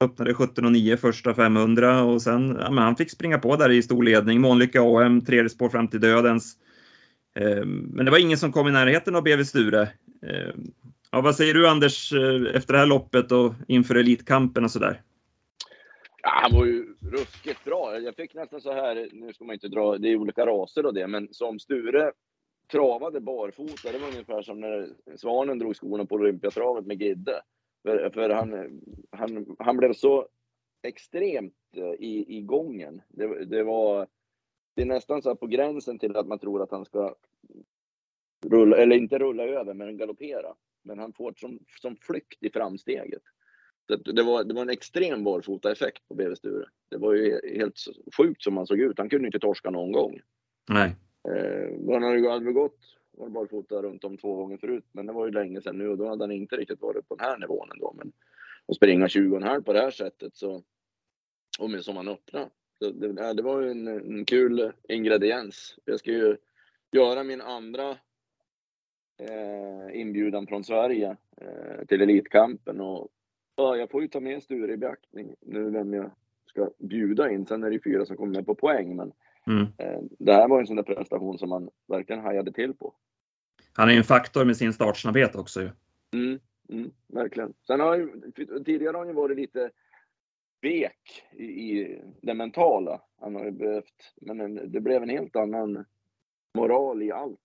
Öppnade 0.01 0.33
17.09 0.33 0.95
första 0.95 1.33
500 1.33 2.03
och 2.03 2.21
sen, 2.21 2.57
ja, 2.59 2.71
men 2.71 2.83
han 2.83 2.95
fick 2.95 3.11
springa 3.11 3.37
på 3.39 3.55
där 3.55 3.71
i 3.71 3.81
stor 3.81 4.03
ledning. 4.03 4.41
Månlycke 4.41 4.79
AM, 4.81 5.21
tredje 5.21 5.49
spår 5.49 5.69
fram 5.69 5.87
till 5.87 6.01
dödens. 6.01 6.57
Eh, 7.39 7.65
men 7.65 8.05
det 8.05 8.11
var 8.11 8.17
ingen 8.17 8.37
som 8.37 8.51
kom 8.51 8.67
i 8.67 8.71
närheten 8.71 9.15
av 9.15 9.23
BV 9.23 9.43
Sture. 9.43 9.81
Eh, 10.27 10.53
ja, 11.11 11.21
vad 11.21 11.35
säger 11.35 11.53
du 11.53 11.67
Anders 11.67 12.13
eh, 12.13 12.55
efter 12.55 12.73
det 12.73 12.79
här 12.79 12.85
loppet 12.85 13.31
och 13.31 13.53
inför 13.67 13.95
Elitkampen 13.95 14.63
och 14.63 14.71
sådär? 14.71 15.01
Ja, 16.23 16.29
han 16.43 16.59
var 16.59 16.65
ju 16.65 16.85
ruskigt 17.11 17.63
bra. 17.63 17.99
Jag 17.99 18.15
fick 18.15 18.33
nästan 18.33 18.61
så 18.61 18.73
här, 18.73 19.09
nu 19.11 19.33
ska 19.33 19.45
man 19.45 19.53
inte 19.53 19.67
dra, 19.67 19.97
det 19.97 20.07
är 20.07 20.15
olika 20.15 20.45
raser 20.45 20.85
och 20.85 20.93
det, 20.93 21.07
men 21.07 21.27
som 21.31 21.59
Sture 21.59 22.11
travade 22.71 23.21
barfota, 23.21 23.91
det 23.91 23.97
var 23.97 24.07
ungefär 24.07 24.41
som 24.41 24.59
när 24.59 24.89
Svanen 25.15 25.59
drog 25.59 25.75
skorna 25.75 26.05
på 26.05 26.15
Olympiatravet 26.15 26.85
med 26.85 27.01
Gidde. 27.01 27.41
För, 27.83 28.09
för 28.09 28.29
han, 28.29 28.81
han, 29.09 29.55
han 29.59 29.77
blev 29.77 29.93
så 29.93 30.27
extremt 30.83 31.53
eh, 31.75 31.93
i, 31.99 32.37
i 32.37 32.41
gången. 32.41 33.01
Det, 33.07 33.45
det 33.45 33.63
var 33.63 34.07
det 34.75 34.81
är 34.81 34.85
nästan 34.85 35.21
så 35.21 35.35
på 35.35 35.47
gränsen 35.47 35.99
till 35.99 36.15
att 36.15 36.27
man 36.27 36.39
tror 36.39 36.63
att 36.63 36.71
han 36.71 36.85
ska 36.85 37.15
rulla, 38.45 38.77
eller 38.77 38.95
inte 38.95 39.19
rulla 39.19 39.43
över, 39.43 39.73
men 39.73 39.97
galoppera. 39.97 40.53
Men 40.83 40.99
han 40.99 41.13
får 41.13 41.33
som, 41.37 41.59
som 41.81 41.95
flykt 41.95 42.43
i 42.43 42.49
framsteget. 42.49 43.21
Det, 43.87 44.13
det, 44.13 44.23
var, 44.23 44.43
det 44.43 44.53
var 44.53 44.61
en 44.61 44.69
extrem 44.69 45.23
barfota-effekt 45.23 46.07
på 46.07 46.15
BV 46.15 46.35
Sture. 46.35 46.65
Det 46.89 46.97
var 46.97 47.13
ju 47.13 47.39
helt 47.55 47.75
sjukt 48.17 48.43
som 48.43 48.57
han 48.57 48.67
såg 48.67 48.79
ut. 48.79 48.97
Han 48.97 49.09
kunde 49.09 49.27
inte 49.27 49.39
torska 49.39 49.69
någon 49.69 49.91
gång. 49.91 50.19
Nej. 50.69 50.95
Eh, 51.29 51.93
han 51.93 52.03
hade 52.03 52.51
gått 52.51 52.79
var 53.11 53.29
barfota 53.29 53.81
runt 53.81 54.03
om 54.03 54.17
två 54.17 54.35
gånger 54.35 54.57
förut, 54.57 54.85
men 54.91 55.05
det 55.05 55.13
var 55.13 55.25
ju 55.25 55.31
länge 55.31 55.61
sedan 55.61 55.77
nu 55.77 55.87
och 55.87 55.97
då 55.97 56.07
hade 56.07 56.23
han 56.23 56.31
inte 56.31 56.55
riktigt 56.55 56.81
varit 56.81 57.07
på 57.07 57.15
den 57.15 57.25
här 57.25 57.37
nivån 57.37 57.69
ändå. 57.71 57.93
Men 57.97 58.11
att 58.67 58.75
springa 58.75 59.07
20,5 59.07 59.61
på 59.61 59.73
det 59.73 59.79
här 59.79 59.91
sättet 59.91 60.35
så, 60.35 60.63
och 61.59 61.69
med 61.69 61.83
som 61.83 61.97
han 61.97 62.07
öppnade. 62.07 62.49
Så 62.79 62.91
det, 62.91 63.33
det 63.33 63.41
var 63.41 63.61
ju 63.61 63.71
en, 63.71 63.87
en 63.87 64.25
kul 64.25 64.71
ingrediens. 64.89 65.75
Jag 65.85 65.99
ska 65.99 66.11
ju 66.11 66.37
göra 66.91 67.23
min 67.23 67.41
andra 67.41 67.89
eh, 69.19 69.99
inbjudan 69.99 70.47
från 70.47 70.63
Sverige 70.63 71.17
eh, 71.37 71.85
till 71.87 72.01
Elitkampen. 72.01 72.81
Och, 72.81 73.09
ja, 73.55 73.75
jag 73.75 73.91
får 73.91 74.01
ju 74.01 74.07
ta 74.07 74.19
med 74.19 74.43
Sture 74.43 74.73
i 74.73 74.77
beaktning 74.77 75.35
nu 75.39 75.69
vem 75.69 75.93
jag 75.93 76.11
ska 76.45 76.69
bjuda 76.77 77.31
in. 77.31 77.45
Sen 77.45 77.63
är 77.63 77.71
det 77.71 77.83
fyra 77.83 78.05
som 78.05 78.17
kommer 78.17 78.35
med 78.35 78.45
på 78.45 78.55
poäng. 78.55 78.95
Men 78.95 79.11
mm. 79.47 79.67
eh, 79.77 79.99
det 80.19 80.33
här 80.33 80.47
var 80.47 80.59
en 80.59 80.67
sån 80.67 80.75
där 80.75 80.83
prestation 80.83 81.37
som 81.37 81.49
man 81.49 81.69
verkligen 81.87 82.21
hajade 82.21 82.51
till 82.51 82.73
på. 82.73 82.93
Han 83.73 83.87
är 83.89 83.93
ju 83.93 83.97
en 83.97 84.03
faktor 84.03 84.45
med 84.45 84.57
sin 84.57 84.73
startsnabbhet 84.73 85.35
också 85.35 85.61
ju. 85.61 85.69
Mm, 86.13 86.39
mm, 86.69 86.91
verkligen. 87.07 87.53
Sen 87.67 87.79
har 87.79 87.97
ju, 87.97 88.31
tidigare 88.65 88.91
har 88.91 88.99
han 88.99 89.07
ju 89.07 89.13
varit 89.13 89.37
lite 89.37 89.71
vek 90.61 91.23
i, 91.31 91.43
i 91.43 92.01
det 92.21 92.33
mentala. 92.33 93.01
Han 93.19 93.35
har 93.35 93.45
ju 93.45 93.51
behövt, 93.51 94.13
men 94.21 94.71
det 94.71 94.81
blev 94.81 95.03
en 95.03 95.09
helt 95.09 95.35
annan 95.35 95.85
moral 96.53 97.01
i 97.01 97.11
allt 97.11 97.39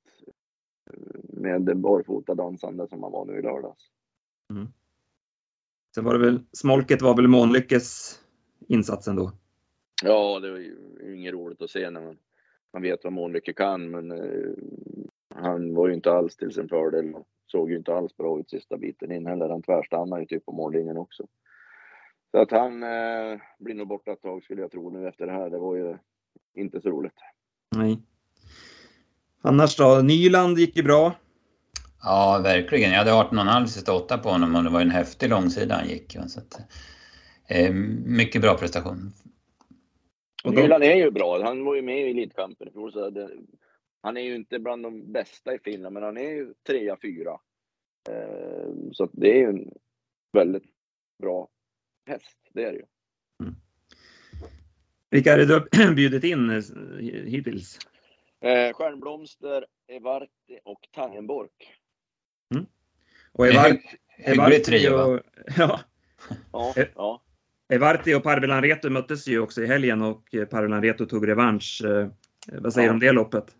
med 1.22 1.76
barfota 1.76 2.34
dansande 2.34 2.88
som 2.88 3.02
han 3.02 3.12
var 3.12 3.24
nu 3.24 3.38
i 3.38 3.42
lördags. 3.42 3.90
Mm. 4.50 4.68
Sen 5.94 6.04
var 6.04 6.12
det 6.12 6.26
väl, 6.26 6.40
smolket 6.52 7.02
var 7.02 7.16
väl 7.16 7.28
Månlyckes 7.28 8.20
insats 8.68 9.08
ändå? 9.08 9.32
Ja, 10.02 10.40
det 10.40 10.50
var 10.50 10.58
ju 10.58 10.76
inget 11.14 11.32
roligt 11.34 11.62
att 11.62 11.70
se 11.70 11.90
när 11.90 12.00
man, 12.00 12.18
man 12.72 12.82
vet 12.82 13.04
vad 13.04 13.12
Månlycke 13.12 13.52
kan, 13.52 13.90
men 13.90 14.12
eh, 14.12 14.52
han 15.34 15.74
var 15.74 15.88
ju 15.88 15.94
inte 15.94 16.12
alls 16.12 16.36
till 16.36 16.50
sin 16.50 16.68
fördel 16.68 17.14
och 17.14 17.26
såg 17.46 17.70
ju 17.70 17.76
inte 17.76 17.94
alls 17.94 18.16
bra 18.16 18.40
ut 18.40 18.50
sista 18.50 18.76
biten 18.76 19.12
in 19.12 19.26
heller. 19.26 19.48
Han 19.48 19.62
tvärstannade 19.62 20.22
ju 20.22 20.26
typ 20.26 20.44
på 20.44 20.52
mållinjen 20.52 20.96
också. 20.96 21.26
Så 22.30 22.38
att 22.38 22.50
han 22.50 22.82
eh, 22.82 23.40
blir 23.58 23.74
nog 23.74 23.88
borta 23.88 24.12
ett 24.12 24.22
tag 24.22 24.42
skulle 24.42 24.60
jag 24.60 24.70
tro 24.70 24.90
nu 24.90 25.08
efter 25.08 25.26
det 25.26 25.32
här. 25.32 25.50
Det 25.50 25.58
var 25.58 25.76
ju 25.76 25.96
inte 26.54 26.80
så 26.80 26.90
roligt. 26.90 27.18
Nej. 27.76 27.98
Annars 29.42 29.76
då? 29.76 30.00
Nyland 30.04 30.58
gick 30.58 30.76
ju 30.76 30.82
bra. 30.82 31.14
Ja, 32.02 32.40
verkligen. 32.42 32.90
Jag 32.90 32.98
hade 32.98 33.10
18,5 33.10 33.66
sista 33.66 33.92
åtta 33.92 34.18
på 34.18 34.28
honom 34.28 34.54
och 34.54 34.64
det 34.64 34.70
var 34.70 34.80
en 34.80 34.90
häftig 34.90 35.30
långsida 35.30 35.74
han 35.74 35.88
gick. 35.88 36.16
Så 36.28 36.40
att, 36.40 36.60
eh, 37.48 37.72
mycket 38.04 38.42
bra 38.42 38.54
prestation. 38.54 39.12
Och 40.46 40.54
Nyland 40.54 40.84
är 40.84 40.96
ju 40.96 41.10
bra. 41.10 41.42
Han 41.44 41.64
var 41.64 41.74
ju 41.74 41.82
med 41.82 42.06
i 42.06 42.10
Elitkampen 42.10 42.68
Han 44.00 44.16
är 44.16 44.20
ju 44.20 44.34
inte 44.34 44.58
bland 44.58 44.82
de 44.82 45.12
bästa 45.12 45.54
i 45.54 45.58
Finland, 45.58 45.94
men 45.94 46.02
han 46.02 46.16
är 46.16 46.30
ju 46.30 46.54
trea, 46.66 46.96
fyra. 47.02 47.40
Eh, 48.08 48.68
så 48.92 49.08
det 49.12 49.30
är 49.30 49.36
ju 49.36 49.48
en 49.48 49.70
väldigt 50.32 50.64
bra 51.18 51.48
häst. 52.06 52.38
Det 52.52 52.64
är 52.64 52.72
det 52.72 52.78
ju. 52.78 52.84
Mm. 53.42 53.54
Vilka 55.10 55.32
är 55.32 55.38
det 55.38 55.46
du 55.46 55.54
har 55.54 55.94
bjudit 55.94 56.24
in 56.24 56.50
eh, 56.50 56.62
hittills? 57.26 57.78
Eh, 58.40 58.72
Stjärnblomster, 58.72 59.66
Evarti 59.86 60.58
och 60.64 60.88
Tangenbork. 60.92 61.74
Mm. 62.54 62.66
Och 63.32 63.46
Evarti, 63.46 63.80
Evarti 64.18 64.62
trio, 64.62 64.90
och, 64.90 65.20
ja. 65.56 65.80
ja, 66.52 66.74
ja. 66.94 67.22
Evarti 67.68 68.14
och 68.14 68.23
Parvelan 68.23 68.62
Reto 68.62 68.90
möttes 68.90 69.28
ju 69.28 69.40
också 69.40 69.62
i 69.62 69.66
helgen 69.66 70.02
och 70.02 70.23
Parvelan 70.50 70.82
Reto 70.82 71.06
tog 71.06 71.28
revansch. 71.28 71.82
Eh, 71.85 72.08
vad 72.52 72.73
säger 72.73 72.88
du 72.88 72.90
ja. 72.90 72.94
om 72.94 73.00
det 73.00 73.12
loppet? 73.12 73.56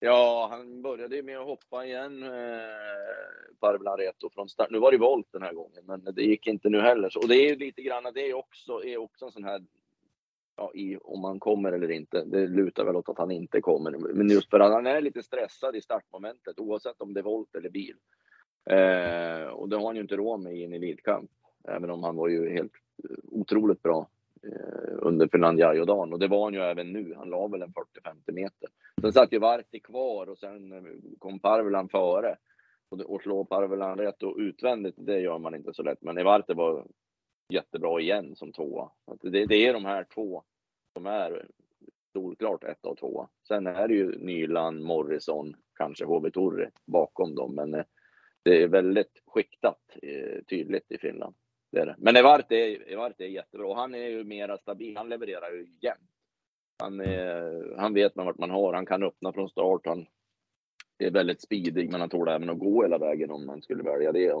Ja, 0.00 0.48
han 0.50 0.82
började 0.82 1.16
ju 1.16 1.22
med 1.22 1.38
att 1.38 1.46
hoppa 1.46 1.84
igen, 1.84 2.22
eh, 2.22 2.28
Parvelan 3.60 3.98
Reto 3.98 4.30
från 4.30 4.48
start. 4.48 4.70
Nu 4.70 4.78
var 4.78 4.92
det 4.92 4.98
volt 4.98 5.26
den 5.32 5.42
här 5.42 5.52
gången, 5.52 5.82
men 5.84 6.04
det 6.14 6.22
gick 6.22 6.46
inte 6.46 6.68
nu 6.68 6.80
heller. 6.80 7.10
Så, 7.10 7.20
och 7.20 7.28
det 7.28 7.36
är 7.36 7.48
ju 7.48 7.56
lite 7.56 7.82
grann, 7.82 8.04
det 8.14 8.30
är 8.30 8.34
också, 8.34 8.84
är 8.84 8.96
också 8.96 9.24
en 9.24 9.32
sån 9.32 9.44
här 9.44 9.62
ja, 10.56 10.72
i 10.74 10.96
om 10.96 11.24
han 11.24 11.40
kommer 11.40 11.72
eller 11.72 11.90
inte. 11.90 12.24
Det 12.24 12.46
lutar 12.46 12.84
väl 12.84 12.96
åt 12.96 13.08
att 13.08 13.18
han 13.18 13.30
inte 13.30 13.60
kommer. 13.60 14.14
Men 14.14 14.28
just 14.28 14.50
för 14.50 14.60
att 14.60 14.72
han 14.72 14.86
är 14.86 15.00
lite 15.00 15.22
stressad 15.22 15.76
i 15.76 15.80
startmomentet 15.80 16.58
oavsett 16.58 17.00
om 17.00 17.14
det 17.14 17.20
är 17.20 17.24
volt 17.24 17.54
eller 17.54 17.70
bil. 17.70 17.96
Eh, 18.70 19.48
och 19.48 19.68
det 19.68 19.76
har 19.76 19.86
han 19.86 19.96
ju 19.96 20.02
inte 20.02 20.16
råd 20.16 20.40
med 20.40 20.56
i 20.56 20.64
en 20.64 20.72
elitkamp. 20.72 21.30
Även 21.68 21.90
om 21.90 22.02
han 22.02 22.16
var 22.16 22.28
ju 22.28 22.50
helt 22.50 22.72
otroligt 23.24 23.82
bra 23.82 24.08
eh, 24.42 24.94
under 24.98 25.28
Finlandia 25.28 25.80
och 25.80 25.86
dagen. 25.86 26.12
Och 26.12 26.18
det 26.18 26.28
var 26.28 26.44
han 26.44 26.54
ju 26.54 26.60
även 26.60 26.92
nu. 26.92 27.14
Han 27.16 27.30
la 27.30 27.46
väl 27.46 27.62
en 27.62 27.72
40-50 27.72 28.32
meter. 28.32 28.68
Sen 29.00 29.12
satt 29.12 29.32
ju 29.32 29.38
Varti 29.38 29.80
kvar 29.80 30.26
och 30.26 30.38
sen 30.38 30.72
eh, 30.72 30.82
kom 31.18 31.38
Parvelan 31.38 31.88
före. 31.88 32.36
Och, 32.88 33.00
och 33.00 33.22
slå 33.22 33.44
Parvelan 33.44 33.98
rätt 33.98 34.22
och 34.22 34.36
utvändigt, 34.38 34.94
det 34.98 35.20
gör 35.20 35.38
man 35.38 35.54
inte 35.54 35.74
så 35.74 35.82
lätt. 35.82 36.02
Men 36.02 36.18
Evarte 36.18 36.54
var 36.54 36.86
jättebra 37.48 38.00
igen 38.00 38.36
som 38.36 38.52
tvåa. 38.52 38.90
Det, 39.22 39.46
det 39.46 39.66
är 39.66 39.72
de 39.72 39.84
här 39.84 40.04
två 40.14 40.42
som 40.92 41.06
är 41.06 41.46
solklart 42.12 42.64
ett 42.64 42.86
och 42.86 42.98
tvåa. 42.98 43.28
Sen 43.48 43.66
är 43.66 43.88
det 43.88 43.94
ju 43.94 44.18
Nyland, 44.18 44.82
Morrison, 44.82 45.56
kanske 45.74 46.04
HV 46.04 46.30
Torre 46.30 46.70
bakom 46.86 47.34
dem, 47.34 47.54
men 47.54 47.74
eh, 47.74 47.84
det 48.42 48.62
är 48.62 48.68
väldigt 48.68 49.22
skiktat 49.26 49.80
eh, 50.02 50.42
tydligt 50.48 50.92
i 50.92 50.98
Finland. 50.98 51.34
Det 51.72 51.80
är 51.80 51.86
det. 51.86 51.94
Men 51.98 52.16
Evart 52.16 52.52
är, 52.52 52.92
Evart 52.92 53.20
är 53.20 53.26
jättebra. 53.26 53.74
Han 53.74 53.94
är 53.94 54.08
ju 54.08 54.24
mera 54.24 54.58
stabil. 54.58 54.96
Han 54.96 55.08
levererar 55.08 55.50
ju 55.50 55.66
jämt. 55.80 56.10
Han, 56.78 57.00
är, 57.00 57.74
han 57.76 57.94
vet 57.94 58.16
man 58.16 58.26
vart 58.26 58.38
man 58.38 58.50
har. 58.50 58.74
Han 58.74 58.86
kan 58.86 59.02
öppna 59.02 59.32
från 59.32 59.48
start. 59.48 59.86
Han 59.86 60.06
är 60.98 61.10
väldigt 61.10 61.40
speedig, 61.40 61.90
men 61.90 62.00
han 62.00 62.10
tål 62.10 62.28
även 62.28 62.50
att 62.50 62.58
gå 62.58 62.82
hela 62.82 62.98
vägen 62.98 63.30
om 63.30 63.46
man 63.46 63.62
skulle 63.62 63.82
välja 63.82 64.12
det. 64.12 64.32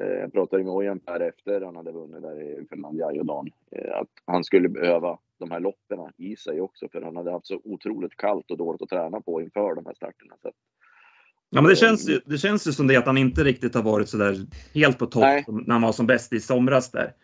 Eh, 0.00 0.06
jag 0.06 0.32
pratade 0.32 0.64
med 0.64 0.72
Ojan 0.72 1.00
Per 1.00 1.20
efter 1.20 1.60
han 1.60 1.76
hade 1.76 1.92
vunnit 1.92 2.22
där 2.22 2.42
i 2.42 2.66
Finland, 2.70 2.98
Jajodan, 2.98 3.50
Eh, 3.76 3.96
att 3.96 4.08
han 4.24 4.44
skulle 4.44 4.68
behöva 4.68 5.18
de 5.38 5.50
här 5.50 5.60
loppen 5.60 5.98
i 6.16 6.36
sig 6.36 6.60
också 6.60 6.88
för 6.88 7.02
han 7.02 7.16
hade 7.16 7.30
haft 7.30 7.46
så 7.46 7.60
otroligt 7.64 8.16
kallt 8.16 8.50
och 8.50 8.56
dåligt 8.56 8.82
att 8.82 8.88
träna 8.88 9.20
på 9.20 9.42
inför 9.42 9.74
de 9.74 9.86
här 9.86 9.94
starterna. 9.94 10.36
Så 10.42 10.52
Ja, 11.54 11.60
men 11.60 11.68
det 11.70 11.76
känns, 11.76 12.08
ju, 12.08 12.20
det 12.24 12.38
känns 12.38 12.66
ju 12.66 12.72
som 12.72 12.86
det 12.86 12.96
att 12.96 13.06
han 13.06 13.18
inte 13.18 13.44
riktigt 13.44 13.74
har 13.74 13.82
varit 13.82 14.08
så 14.08 14.16
där 14.16 14.36
helt 14.74 14.98
på 14.98 15.06
topp 15.06 15.46
när 15.48 15.72
han 15.72 15.82
var 15.82 15.92
som 15.92 16.06
bäst 16.06 16.32
i 16.32 16.40
somras 16.40 16.90
där. 16.90 17.14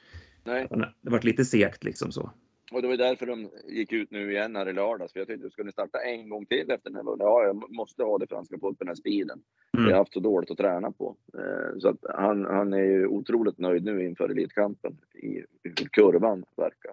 Nej. 0.45 0.69
Det 1.01 1.11
varit 1.11 1.25
lite 1.25 1.45
segt 1.45 1.85
liksom 1.85 2.13
så. 2.13 2.33
Och 2.73 2.83
det 2.83 2.89
var 2.89 2.97
därför 2.97 3.27
de 3.27 3.51
gick 3.69 3.93
ut 3.93 4.11
nu 4.11 4.33
igen 4.33 4.57
här 4.57 4.69
i 4.69 4.73
lördags. 4.73 5.13
För 5.13 5.21
jag 5.21 5.29
tänkte, 5.29 5.51
ska 5.51 5.63
ni 5.63 5.73
starta 5.73 5.99
en 5.99 6.29
gång 6.29 6.47
till 6.47 6.71
efter 6.71 6.91
den 6.91 6.95
här? 6.95 7.17
Ja, 7.19 7.45
jag 7.45 7.71
måste 7.71 8.03
ha 8.03 8.19
det 8.19 8.27
för 8.27 8.35
att 8.35 8.39
han 8.39 8.47
ska 8.47 8.59
få 8.59 8.71
upp 8.71 8.79
den 8.79 8.89
här 8.89 8.95
speeden. 8.95 9.41
Mm. 9.77 9.87
Jag 9.87 9.93
har 9.93 9.99
haft 9.99 10.13
så 10.13 10.21
dåligt 10.21 10.51
att 10.51 10.59
träna 10.59 10.93
på. 10.93 11.17
Eh, 11.35 11.79
så 11.79 11.89
att 11.89 12.05
han, 12.15 12.45
han 12.45 12.73
är 12.73 12.85
ju 12.85 13.07
otroligt 13.07 13.59
nöjd 13.59 13.85
nu 13.85 14.05
inför 14.05 14.29
Elitkampen 14.29 14.99
i 15.15 15.45
hur 15.63 15.89
kurvan 15.93 16.45
verkar. 16.57 16.93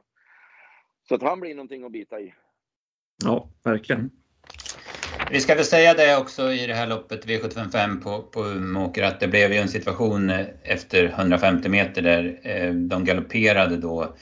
Så 1.07 1.15
att 1.15 1.21
han 1.21 1.39
blir 1.39 1.55
någonting 1.55 1.83
att 1.83 1.91
bita 1.91 2.19
i. 2.19 2.33
Ja, 3.23 3.49
verkligen. 3.63 4.09
Vi 5.31 5.41
ska 5.41 5.55
väl 5.55 5.65
säga 5.65 5.93
det 5.93 6.17
också 6.17 6.51
i 6.53 6.67
det 6.67 6.73
här 6.73 6.87
loppet 6.87 7.25
V755 7.25 8.01
på, 8.01 8.21
på 8.21 8.45
Umeåker 8.45 9.03
att 9.03 9.19
det 9.19 9.27
blev 9.27 9.53
ju 9.53 9.59
en 9.59 9.67
situation 9.67 10.29
efter 10.63 11.05
150 11.05 11.69
meter 11.69 12.01
där 12.01 12.39
eh, 12.43 12.73
de 12.73 13.05
galopperade 13.05 13.77
då 13.77 14.15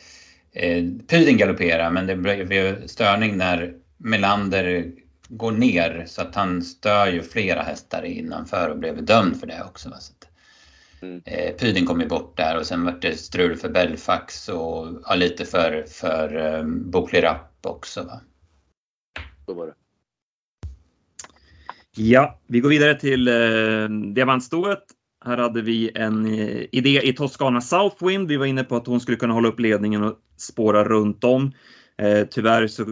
eh, 0.52 0.84
Pyding 1.08 1.38
galopperar 1.38 1.92
men 1.92 2.08
det 2.08 2.16
blev 2.16 2.88
störning 2.88 3.38
när 3.38 3.74
Melander 3.98 4.92
går 5.28 5.52
ner 5.52 6.04
så 6.08 6.22
att 6.22 6.36
han 6.36 6.62
stör 6.62 7.08
ju 7.08 7.24
flera 7.24 7.62
hästar 7.62 8.04
innanför 8.04 8.70
och 8.70 8.78
blev 8.78 9.06
dömd 9.06 9.40
för 9.40 9.48
det 9.48 9.64
också. 9.64 9.90
Så 9.90 9.96
att, 9.96 10.28
mm. 11.02 11.22
eh, 11.26 11.54
Pyding 11.56 11.86
kom 11.86 12.02
ju 12.02 12.08
bort 12.08 12.38
där 12.38 12.58
och 12.58 12.66
sen 12.66 12.86
var 12.86 12.98
det 13.02 13.20
strul 13.20 13.56
för 13.56 13.70
Belfax 13.70 14.50
och 14.50 14.88
ja, 15.06 15.16
lite 15.16 15.46
för, 15.46 15.86
för 15.88 16.56
eh, 16.56 16.64
Bokli 16.64 17.22
Rapp 17.22 17.66
också. 17.66 18.04
Va? 18.04 18.22
Så 19.46 19.54
var 19.54 19.68
det. 19.68 19.74
Ja, 21.96 22.40
vi 22.48 22.60
går 22.60 22.70
vidare 22.70 23.00
till 23.00 23.28
eh, 23.28 24.14
diamantstoet 24.14 24.84
här 25.26 25.38
hade 25.38 25.62
vi 25.62 25.92
en 25.96 26.26
eh, 26.26 26.66
idé 26.72 27.08
i 27.08 27.14
Toscana 27.14 27.62
Southwind. 27.62 28.28
Vi 28.28 28.38
var 28.38 28.46
inne 28.46 28.64
på 28.64 28.76
att 28.76 28.88
hon 28.88 29.00
skulle 29.00 29.18
kunna 29.18 29.34
hålla 29.34 29.48
upp 29.48 29.60
ledningen 29.60 30.04
och 30.04 30.18
spåra 30.38 30.84
runt 30.84 31.24
om. 31.24 31.52
Eh, 31.98 32.28
tyvärr 32.32 32.68
så 32.68 32.86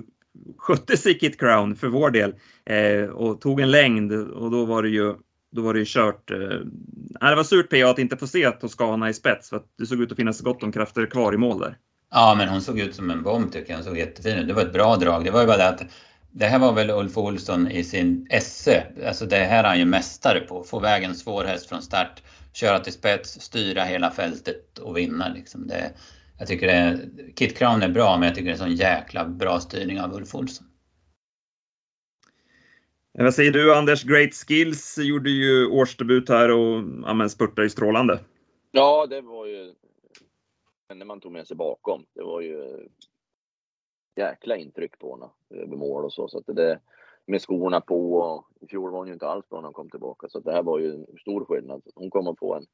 skötte 0.58 0.98
sig 0.98 1.20
Kit 1.20 1.40
Crown 1.40 1.76
för 1.76 1.88
vår 1.88 2.12
del 2.12 2.34
eh, 2.66 3.10
och 3.10 3.42
tog 3.42 3.60
en 3.60 3.72
längd 3.72 4.14
och 4.14 4.52
då 4.52 4.66
var 4.66 4.84
det 4.84 4.90
ju 4.90 5.16
då 5.52 5.62
var 5.62 5.74
det 5.74 5.80
ju 5.80 5.86
kört. 5.88 6.32
Eh, 6.32 6.38
det 7.20 7.36
var 7.36 7.44
surt 7.44 7.70
PA 7.70 7.90
att 7.90 8.00
inte 8.00 8.18
få 8.18 8.28
se 8.28 8.52
Toscana 8.52 9.10
i 9.10 9.14
spets 9.14 9.50
för 9.50 9.58
att 9.58 9.66
det 9.78 9.86
såg 9.86 10.02
ut 10.02 10.12
att 10.12 10.18
finnas 10.18 10.42
gott 10.42 10.64
om 10.64 10.72
krafter 10.72 11.06
kvar 11.06 11.34
i 11.34 11.38
mål 11.38 11.60
där. 11.60 11.78
Ja, 12.12 12.36
men 12.38 12.50
hon 12.50 12.62
såg 12.62 12.80
ut 12.80 12.96
som 12.96 13.10
en 13.10 13.24
bomb 13.24 13.52
tycker 13.52 13.70
jag. 13.70 13.78
Hon 13.78 13.86
såg 13.86 13.98
jättefin 13.98 14.38
ut. 14.38 14.48
Det 14.48 14.54
var 14.54 14.62
ett 14.62 14.74
bra 14.74 14.96
drag. 14.96 15.26
Det 15.26 15.32
var 15.32 15.42
ju 15.42 15.48
bara 15.48 15.58
det 15.58 15.70
att 15.70 15.84
det 16.32 16.46
här 16.46 16.60
var 16.60 16.74
väl 16.74 16.90
Ulf 16.90 17.18
Olsson 17.18 17.72
i 17.72 17.84
sin 17.84 18.28
esse. 18.30 18.88
Alltså 19.08 19.26
det 19.26 19.36
här 19.36 19.64
är 19.64 19.68
han 19.68 19.80
ju 19.80 19.86
mästare 19.86 20.40
på. 20.40 20.64
Få 20.64 20.80
vägen 20.80 21.10
en 21.10 21.16
svår 21.16 21.44
häst 21.44 21.70
från 21.70 21.82
start, 21.82 22.24
köra 22.54 22.80
till 22.80 22.94
spets, 22.94 23.42
styra 23.42 23.84
hela 23.84 24.12
fältet 24.12 24.80
och 24.80 24.98
vinna. 24.98 25.30
Liksom. 25.30 25.68
Det, 25.68 25.92
jag 26.40 26.48
tycker 26.48 26.68
det 26.68 26.74
är, 26.74 27.00
Kit 27.36 27.58
Crown 27.58 27.84
är 27.84 27.90
bra, 27.90 28.18
men 28.18 28.28
jag 28.28 28.36
tycker 28.36 28.46
det 28.46 28.52
är 28.52 28.54
en 28.54 28.58
sån 28.58 28.76
jäkla 28.76 29.26
bra 29.26 29.60
styrning 29.60 30.02
av 30.02 30.14
Ulf 30.14 30.36
Olsson. 30.36 30.68
Vad 33.14 33.34
säger 33.34 33.52
du 33.52 33.76
Anders? 33.76 34.04
Great 34.04 34.34
Skills 34.34 34.98
gjorde 34.98 35.30
ju 35.30 35.68
årsdebut 35.68 36.30
här 36.30 36.52
och 36.52 36.84
ja, 37.04 37.30
spurtade 37.30 37.64
ju 37.64 37.70
strålande. 37.70 38.20
Ja, 38.72 39.08
det 39.10 39.22
var 39.22 39.46
ju 39.46 39.74
när 40.94 41.06
man 41.06 41.20
tog 41.20 41.32
med 41.32 41.48
sig 41.48 41.58
bakom. 41.58 42.06
Det 42.16 42.24
var 42.24 42.42
ju 42.42 42.88
jäkla 44.16 44.58
intryck 44.58 45.00
på 45.00 45.16
henne 45.16 45.32
eh, 45.50 45.68
över 45.68 45.78
mål 45.78 46.06
och 46.06 46.14
så. 46.14 46.28
så 46.28 46.38
att 46.38 46.46
det, 46.56 46.80
med 47.26 47.42
skorna 47.42 47.82
på 47.82 48.14
och 48.14 48.46
i 48.62 48.68
fjol 48.68 48.92
var 48.92 48.98
hon 48.98 49.08
ju 49.08 49.14
inte 49.14 49.28
alls 49.28 49.50
bra 49.50 49.62
när 49.62 49.68
hon 49.68 49.74
kom 49.74 49.90
tillbaka. 49.90 50.30
Så 50.30 50.40
det 50.40 50.52
här 50.52 50.64
var 50.64 50.80
ju 50.80 50.92
en 50.92 51.06
stor 51.22 51.46
skillnad. 51.46 51.82
Hon 51.96 52.10
kommer 52.10 52.32
att 52.32 52.40
få 52.40 52.56
en, 52.56 52.66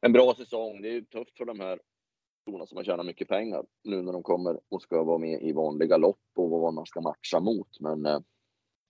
en 0.00 0.12
bra 0.12 0.34
säsong. 0.34 0.82
Det 0.82 0.88
är 0.88 0.92
ju 0.92 1.04
tufft 1.04 1.36
för 1.36 1.44
de 1.44 1.60
här 1.60 1.80
skorna 2.46 2.66
som 2.66 2.76
har 2.76 2.84
tjänat 2.84 3.06
mycket 3.06 3.28
pengar 3.28 3.64
nu 3.84 4.02
när 4.02 4.12
de 4.12 4.22
kommer 4.22 4.60
och 4.68 4.82
ska 4.82 5.02
vara 5.02 5.18
med 5.18 5.42
i 5.42 5.52
vanliga 5.52 5.96
lopp 5.96 6.20
och 6.34 6.50
vad 6.50 6.74
man 6.74 6.86
ska 6.86 7.00
matcha 7.00 7.40
mot. 7.40 7.80
Men 7.80 8.06
eh, 8.06 8.20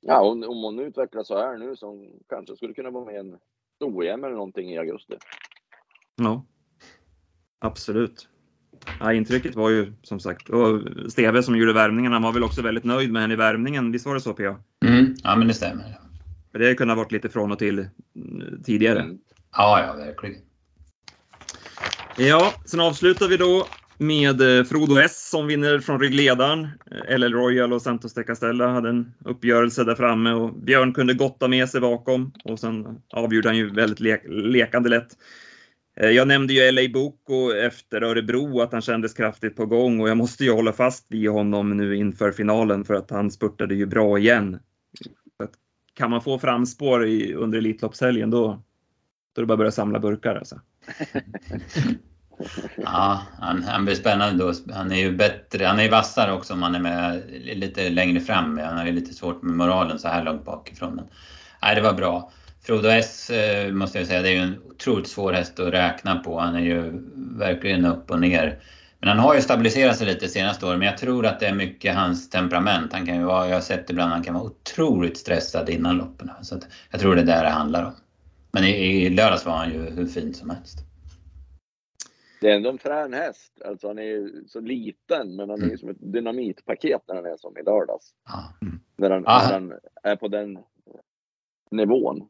ja, 0.01 0.21
om, 0.21 0.45
om 0.45 0.62
hon 0.62 0.79
utvecklas 0.79 1.27
så 1.27 1.38
här 1.38 1.59
nu 1.59 1.77
så 1.77 1.87
hon 1.87 2.23
kanske 2.29 2.57
skulle 2.57 2.75
kunna 2.75 2.91
vara 2.91 3.05
med 3.05 3.14
i 3.14 3.19
en 3.19 3.38
OEM 3.81 4.25
eller 4.25 4.35
någonting 4.35 4.71
i 4.71 4.79
augusti. 4.79 5.17
Ja, 6.17 6.45
absolut. 7.59 8.29
Ja, 9.01 9.12
intrycket 9.12 9.55
var 9.55 9.71
ju 9.71 9.93
som 10.03 10.21
sagt, 10.21 10.49
och 10.49 10.81
Steve 11.09 11.43
som 11.43 11.57
gjorde 11.57 11.73
värmningen, 11.73 12.12
han 12.12 12.23
var 12.23 12.33
väl 12.33 12.45
också 12.45 12.62
väldigt 12.62 12.85
nöjd 12.85 13.12
med 13.12 13.23
henne 13.23 13.35
i 13.35 13.37
värmningen. 13.37 13.93
Visst 13.93 14.07
var 14.07 14.14
det 14.14 14.21
så 14.21 14.33
PA? 14.33 14.57
Mm, 14.87 15.14
ja, 15.23 15.37
men 15.37 15.49
det 15.49 15.55
stämmer. 15.55 15.99
Det 16.53 16.59
hade 16.59 16.75
kunnat 16.75 16.97
varit 16.97 17.12
lite 17.12 17.29
från 17.29 17.53
och 17.53 17.59
till 17.59 17.79
mm, 17.79 18.62
tidigare. 18.64 19.01
Mm. 19.01 19.19
Ja, 19.57 19.81
ja, 19.87 20.05
verkligen. 20.05 20.37
Ja, 22.17 22.53
sen 22.64 22.81
avslutar 22.81 23.29
vi 23.29 23.37
då 23.37 23.67
med 23.99 24.59
eh, 24.59 24.64
Frodo 24.64 24.99
S 24.99 25.31
som 25.31 25.47
vinner 25.47 25.79
från 25.79 26.01
ryggledaren. 26.01 26.69
LL 27.09 27.23
eh, 27.23 27.29
Royal 27.29 27.73
och 27.73 27.83
Santos 27.83 28.14
de 28.14 28.25
Castella 28.25 28.69
hade 28.69 28.88
en 28.88 29.12
uppgörelse 29.25 29.85
där 29.85 29.95
framme 29.95 30.33
och 30.33 30.55
Björn 30.55 30.93
kunde 30.93 31.14
gotta 31.14 31.49
med 31.49 31.69
sig 31.69 31.81
bakom 31.81 32.33
och 32.45 32.59
sen 32.59 33.03
avgjorde 33.12 33.49
han 33.49 33.57
ju 33.57 33.71
väldigt 33.71 34.01
le 34.01 34.19
lekande 34.29 34.88
lätt. 34.88 35.09
Eh, 36.01 36.11
jag 36.11 36.29
nämnde 36.29 36.53
ju 36.53 36.73
LA 36.73 36.89
Boko 36.93 37.53
efter 37.53 38.03
Örebro 38.03 38.61
att 38.61 38.73
han 38.73 38.83
kändes 38.83 39.15
kraftigt 39.15 39.57
på 39.57 39.67
gång 39.67 40.01
och 40.01 40.09
jag 40.09 40.17
måste 40.17 40.45
ju 40.45 40.53
hålla 40.53 40.73
fast 40.73 41.07
vid 41.09 41.31
honom 41.31 41.77
nu 41.77 41.97
inför 41.97 42.33
finalen 42.33 42.85
för 42.85 42.95
att 42.95 43.11
han 43.11 43.31
spurtade 43.31 43.75
ju 43.75 43.87
bra 43.87 44.19
igen. 44.19 44.59
kan 45.95 46.11
man 46.11 46.23
få 46.23 46.39
framspår 46.39 47.07
i, 47.07 47.35
under 47.35 47.59
Elitloppshelgen 47.59 48.31
då, 48.31 48.63
då 49.35 49.41
är 49.41 49.43
det 49.43 49.47
bara 49.47 49.55
att 49.55 49.59
börja 49.59 49.71
samla 49.71 50.01
burkar 50.01 50.35
alltså. 50.35 50.61
ja, 52.77 53.23
han, 53.39 53.63
han 53.63 53.85
blir 53.85 53.95
spännande 53.95 54.45
då. 54.45 54.53
Han 54.75 54.93
är 54.93 54.97
ju 54.97 55.17
bättre, 55.17 55.65
han 55.65 55.81
är 55.81 55.91
vassare 55.91 56.33
också 56.33 56.55
om 56.55 56.63
han 56.63 56.75
är 56.75 56.81
med 56.81 57.23
lite 57.55 57.91
längre 57.91 58.21
fram. 58.21 58.59
Han 58.59 58.79
har 58.79 58.87
ju 58.87 58.93
lite 58.93 59.15
svårt 59.15 59.43
med 59.43 59.57
moralen 59.57 59.99
så 59.99 60.09
här 60.09 60.25
långt 60.25 60.45
bakifrån. 60.45 60.95
Men, 60.95 61.05
nej, 61.63 61.75
det 61.75 61.83
var 61.83 61.93
bra. 61.93 62.33
Frodo 62.62 62.88
S 62.88 63.31
eh, 63.31 63.73
måste 63.73 63.99
jag 63.99 64.07
säga, 64.07 64.23
det 64.23 64.29
är 64.29 64.33
ju 64.33 64.38
en 64.38 64.62
otroligt 64.71 65.09
svår 65.09 65.33
häst 65.33 65.61
att 65.61 65.73
räkna 65.73 66.16
på. 66.16 66.38
Han 66.38 66.57
är 66.57 66.61
ju 66.61 66.92
verkligen 67.38 67.85
upp 67.85 68.11
och 68.11 68.21
ner. 68.21 68.62
Men 69.01 69.09
han 69.09 69.18
har 69.18 69.35
ju 69.35 69.40
stabiliserat 69.40 69.97
sig 69.97 70.07
lite 70.07 70.29
senaste 70.29 70.66
åren, 70.66 70.79
men 70.79 70.88
jag 70.88 70.99
tror 70.99 71.27
att 71.27 71.40
det 71.40 71.47
är 71.47 71.55
mycket 71.55 71.94
hans 71.94 72.31
temperament. 72.31 72.92
Han 72.92 73.07
kan 73.07 73.16
ju 73.16 73.25
vara, 73.25 73.49
jag 73.49 73.55
har 73.55 73.61
sett 73.61 73.90
ibland, 73.90 74.12
han 74.12 74.23
kan 74.23 74.35
vara 74.35 74.44
otroligt 74.44 75.16
stressad 75.16 75.68
innan 75.68 75.97
loppen. 75.97 76.31
Så 76.42 76.55
att 76.55 76.68
jag 76.90 77.01
tror 77.01 77.14
det 77.14 77.21
är 77.21 77.27
det 77.27 77.42
det 77.42 77.49
handlar 77.49 77.85
om. 77.85 77.92
Men 78.53 78.64
i, 78.64 79.05
i 79.05 79.11
lördags 79.11 79.47
var 79.47 79.53
han 79.53 79.73
ju 79.73 79.90
hur 79.90 80.07
fin 80.07 80.35
som 80.35 80.51
helst. 80.51 80.79
Det 82.40 82.51
är 82.51 82.57
ändå 82.57 82.71
en 82.71 82.79
frän 82.79 83.12
häst. 83.12 83.62
Alltså 83.64 83.87
han 83.87 83.99
är 83.99 84.03
ju 84.03 84.44
så 84.47 84.61
liten, 84.61 85.37
men 85.37 85.51
han 85.51 85.59
är 85.59 85.64
ju 85.64 85.68
mm. 85.68 85.79
som 85.79 85.88
ett 85.88 86.12
dynamitpaket 86.12 87.03
när 87.09 87.14
han 87.14 87.27
är 87.27 87.37
som 87.37 87.59
i 87.59 87.62
lördags. 87.62 88.14
Ja. 88.29 88.68
När, 88.97 89.11
han, 89.11 89.23
när 89.23 89.53
han 89.53 89.73
är 90.03 90.16
på 90.16 90.29
den 90.29 90.59
nivån. 91.71 92.29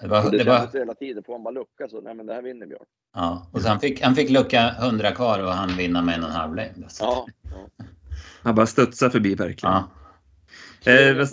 Det, 0.00 0.08
var, 0.08 0.30
det, 0.30 0.38
det 0.38 0.44
var... 0.44 0.78
hela 0.78 0.94
tiden, 0.94 1.24
får 1.24 1.32
han 1.32 1.42
bara 1.42 1.54
lucka 1.54 1.88
så, 1.88 2.00
nej 2.00 2.14
men 2.14 2.26
det 2.26 2.34
här 2.34 2.42
vinner 2.42 2.66
Björn. 2.66 2.84
Ja, 3.14 3.46
och 3.52 3.60
han 3.60 3.80
fick, 3.80 4.02
han 4.02 4.14
fick 4.14 4.30
lucka 4.30 4.74
100 4.78 5.12
kvar 5.12 5.42
och 5.42 5.50
han 5.50 5.76
vinna 5.76 6.02
med 6.02 6.14
en 6.14 6.22
och 6.22 6.30
en 6.30 6.36
halv 6.36 6.54
längd. 6.54 6.84
Ja, 7.00 7.26
ja. 7.42 7.84
Han 8.42 8.54
bara 8.54 8.66
studsar 8.66 9.10
förbi 9.10 9.34
verkligen. 9.34 9.74
Ja. 9.74 10.92
Eh, 10.92 11.26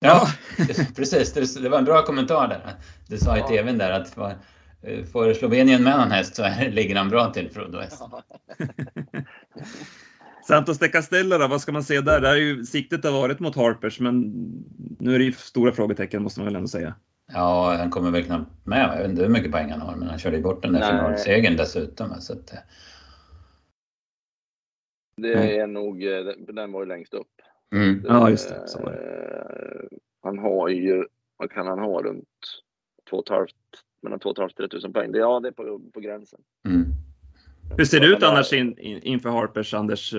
ja, 0.00 0.26
precis. 0.96 1.54
Det 1.54 1.68
var 1.68 1.78
en 1.78 1.84
bra 1.84 2.02
kommentar 2.02 2.48
där. 2.48 2.74
Du 3.08 3.18
sa 3.18 3.38
i 3.38 3.42
tvn 3.42 3.78
där 3.78 3.90
att 3.90 4.08
för, 4.10 4.36
får 5.12 5.34
Slovenien 5.34 5.82
med 5.82 5.98
någon 5.98 6.10
häst 6.10 6.36
så 6.36 6.48
ligger 6.70 6.96
han 6.96 7.08
bra 7.08 7.32
till 7.32 7.50
Frodo 7.50 7.78
S. 7.78 7.98
Santos 10.48 10.78
de 10.78 10.88
Castella 10.88 11.38
då, 11.38 11.48
vad 11.48 11.60
ska 11.60 11.72
man 11.72 11.82
säga 11.82 12.00
där? 12.00 12.20
Där 12.20 12.30
är 12.30 12.36
ju 12.36 12.64
siktet 12.64 13.04
har 13.04 13.12
varit 13.12 13.40
mot 13.40 13.56
Harpers, 13.56 14.00
men 14.00 14.32
nu 14.98 15.14
är 15.14 15.18
det 15.18 15.24
ju 15.24 15.32
stora 15.32 15.72
frågetecken 15.72 16.22
måste 16.22 16.40
man 16.40 16.46
väl 16.46 16.56
ändå 16.56 16.68
säga. 16.68 16.94
Ja, 17.32 17.76
han 17.78 17.90
kommer 17.90 18.10
väl 18.10 18.24
knappt 18.24 18.66
med. 18.66 18.90
Jag 18.94 18.98
vet 18.98 19.10
inte 19.10 19.22
hur 19.22 19.28
mycket 19.28 19.52
poäng 19.52 19.70
han 19.70 19.80
har, 19.80 19.96
men 19.96 20.08
han 20.08 20.18
körde 20.18 20.36
ju 20.36 20.42
bort 20.42 20.62
den 20.62 20.72
där 20.72 20.90
finalsegern 20.90 21.56
dessutom. 21.56 22.20
Så 22.20 22.32
att, 22.32 22.52
eh. 22.52 22.58
det 25.16 25.32
är 25.32 25.64
mm. 25.64 25.72
nog, 25.72 26.04
eh, 26.04 26.24
den 26.38 26.72
var 26.72 26.82
ju 26.82 26.88
längst 26.88 27.14
upp. 27.14 27.42
Mm. 27.74 28.04
Ja, 28.08 28.30
just 28.30 28.48
det. 28.48 28.82
Det. 28.84 28.90
Eh, 28.90 29.98
han 30.22 30.38
har 30.38 30.68
ju, 30.68 31.04
vad 31.36 31.50
kan 31.50 31.66
han 31.66 31.78
ha, 31.78 32.02
runt 32.02 32.28
2 33.10 33.22
500, 33.28 33.46
mellan 34.02 34.18
2 34.18 34.34
500 34.34 34.54
3 34.56 34.78
000 34.82 34.92
poäng. 34.92 35.10
Ja, 35.14 35.40
det 35.40 35.48
är 35.48 35.52
på, 35.52 35.80
på 35.94 36.00
gränsen. 36.00 36.40
Mm. 36.68 36.92
Hur 37.76 37.84
ser 37.84 38.00
det 38.00 38.06
ut 38.06 38.22
annars 38.22 38.52
in, 38.52 38.78
in, 38.78 39.02
inför 39.02 39.30
Harpers, 39.30 39.74
Anders? 39.74 40.14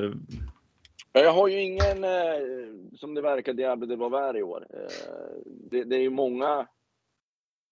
Jag 1.14 1.34
har 1.34 1.48
ju 1.48 1.62
ingen, 1.62 2.04
eh, 2.04 2.40
som 2.96 3.14
det 3.14 3.22
verkar, 3.22 3.54
Diablo 3.54 3.88
de 3.88 3.96
Vauvert 3.96 4.36
i 4.36 4.44
år. 4.44 4.68
Eh, 4.74 5.42
det, 5.46 5.84
det, 5.84 5.96
är 5.96 6.02
ju 6.02 6.10
många, 6.10 6.68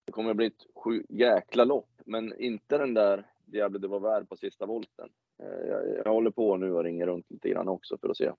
det 0.05 0.11
kommer 0.11 0.29
att 0.29 0.37
bli 0.37 0.45
ett 0.45 0.65
sju 0.75 1.03
jäkla 1.09 1.63
lopp 1.63 1.89
men 2.05 2.39
inte 2.39 2.77
den 2.77 2.93
där 2.93 3.25
Diablo 3.45 3.79
det 3.79 3.87
var 3.87 3.99
värd 3.99 4.29
på 4.29 4.37
sista 4.37 4.65
volten. 4.65 5.09
Eh, 5.43 5.67
jag, 5.67 5.97
jag 6.05 6.13
håller 6.13 6.31
på 6.31 6.57
nu 6.57 6.73
och 6.73 6.83
ringer 6.83 7.07
runt 7.07 7.31
lite 7.31 7.49
grann 7.49 7.67
också 7.67 7.97
för 7.97 8.09
att 8.09 8.17
se. 8.17 8.31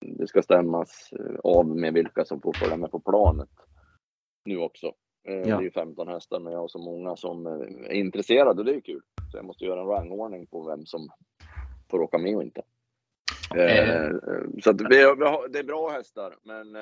Det 0.00 0.26
ska 0.26 0.42
stämmas 0.42 1.10
av 1.44 1.76
med 1.76 1.94
vilka 1.94 2.24
som 2.24 2.40
får 2.40 2.52
följa 2.52 2.76
med 2.76 2.90
på 2.90 3.00
planet 3.00 3.50
nu 4.44 4.58
också. 4.58 4.92
Ja. 5.22 5.32
Det 5.32 5.50
är 5.50 5.60
ju 5.60 5.70
15 5.70 6.08
hästar, 6.08 6.40
men 6.40 6.52
jag 6.52 6.60
har 6.60 6.68
så 6.68 6.78
många 6.78 7.16
som 7.16 7.46
är 7.46 7.92
intresserade 7.92 8.60
och 8.60 8.64
det 8.64 8.74
är 8.74 8.80
kul. 8.80 9.02
Jag 9.36 9.44
måste 9.44 9.64
göra 9.64 9.80
en 9.80 9.86
rangordning 9.86 10.46
på 10.46 10.62
vem 10.62 10.86
som 10.86 11.08
får 11.90 12.02
åka 12.02 12.18
med 12.18 12.36
och 12.36 12.42
inte. 12.42 12.62
Mm. 13.54 14.20
Så 14.62 14.72
det, 14.72 14.88
det 15.48 15.58
är 15.58 15.64
bra 15.64 15.88
hästar, 15.88 16.36
men 16.42 16.76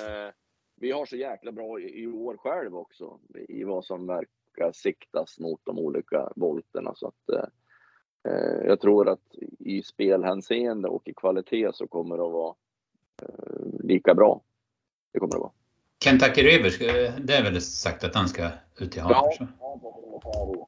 vi 0.75 0.91
har 0.91 1.05
så 1.05 1.15
jäkla 1.15 1.51
bra 1.51 1.79
i 1.79 2.07
år 2.07 2.37
själv 2.37 2.75
också 2.75 3.19
i 3.33 3.63
vad 3.63 3.85
som 3.85 4.07
verkar 4.07 4.71
siktas 4.73 5.39
mot 5.39 5.61
de 5.63 5.79
olika 5.79 6.31
volterna. 6.35 6.93
Så 6.95 7.07
att, 7.07 7.29
eh, 8.27 8.65
jag 8.65 8.79
tror 8.81 9.09
att 9.09 9.35
i 9.59 9.83
spelhänseende 9.83 10.87
och 10.87 11.07
i 11.07 11.13
kvalitet 11.13 11.69
så 11.73 11.87
kommer 11.87 12.17
det 12.17 12.25
att 12.25 12.31
vara 12.31 12.55
eh, 13.21 13.83
lika 13.83 14.13
bra. 14.13 14.41
Det 15.11 15.19
kommer 15.19 15.33
det 15.33 15.37
att 15.37 15.41
vara. 15.41 15.53
Kentucky 16.03 16.43
Rivers, 16.43 16.79
det 17.25 17.33
är 17.33 17.43
väl 17.43 17.61
sagt 17.61 18.03
att 18.03 18.15
han 18.15 18.27
ska 18.27 18.49
ut 18.79 18.97
i 18.97 18.99
havet? 18.99 19.37
Ja, 19.39 20.67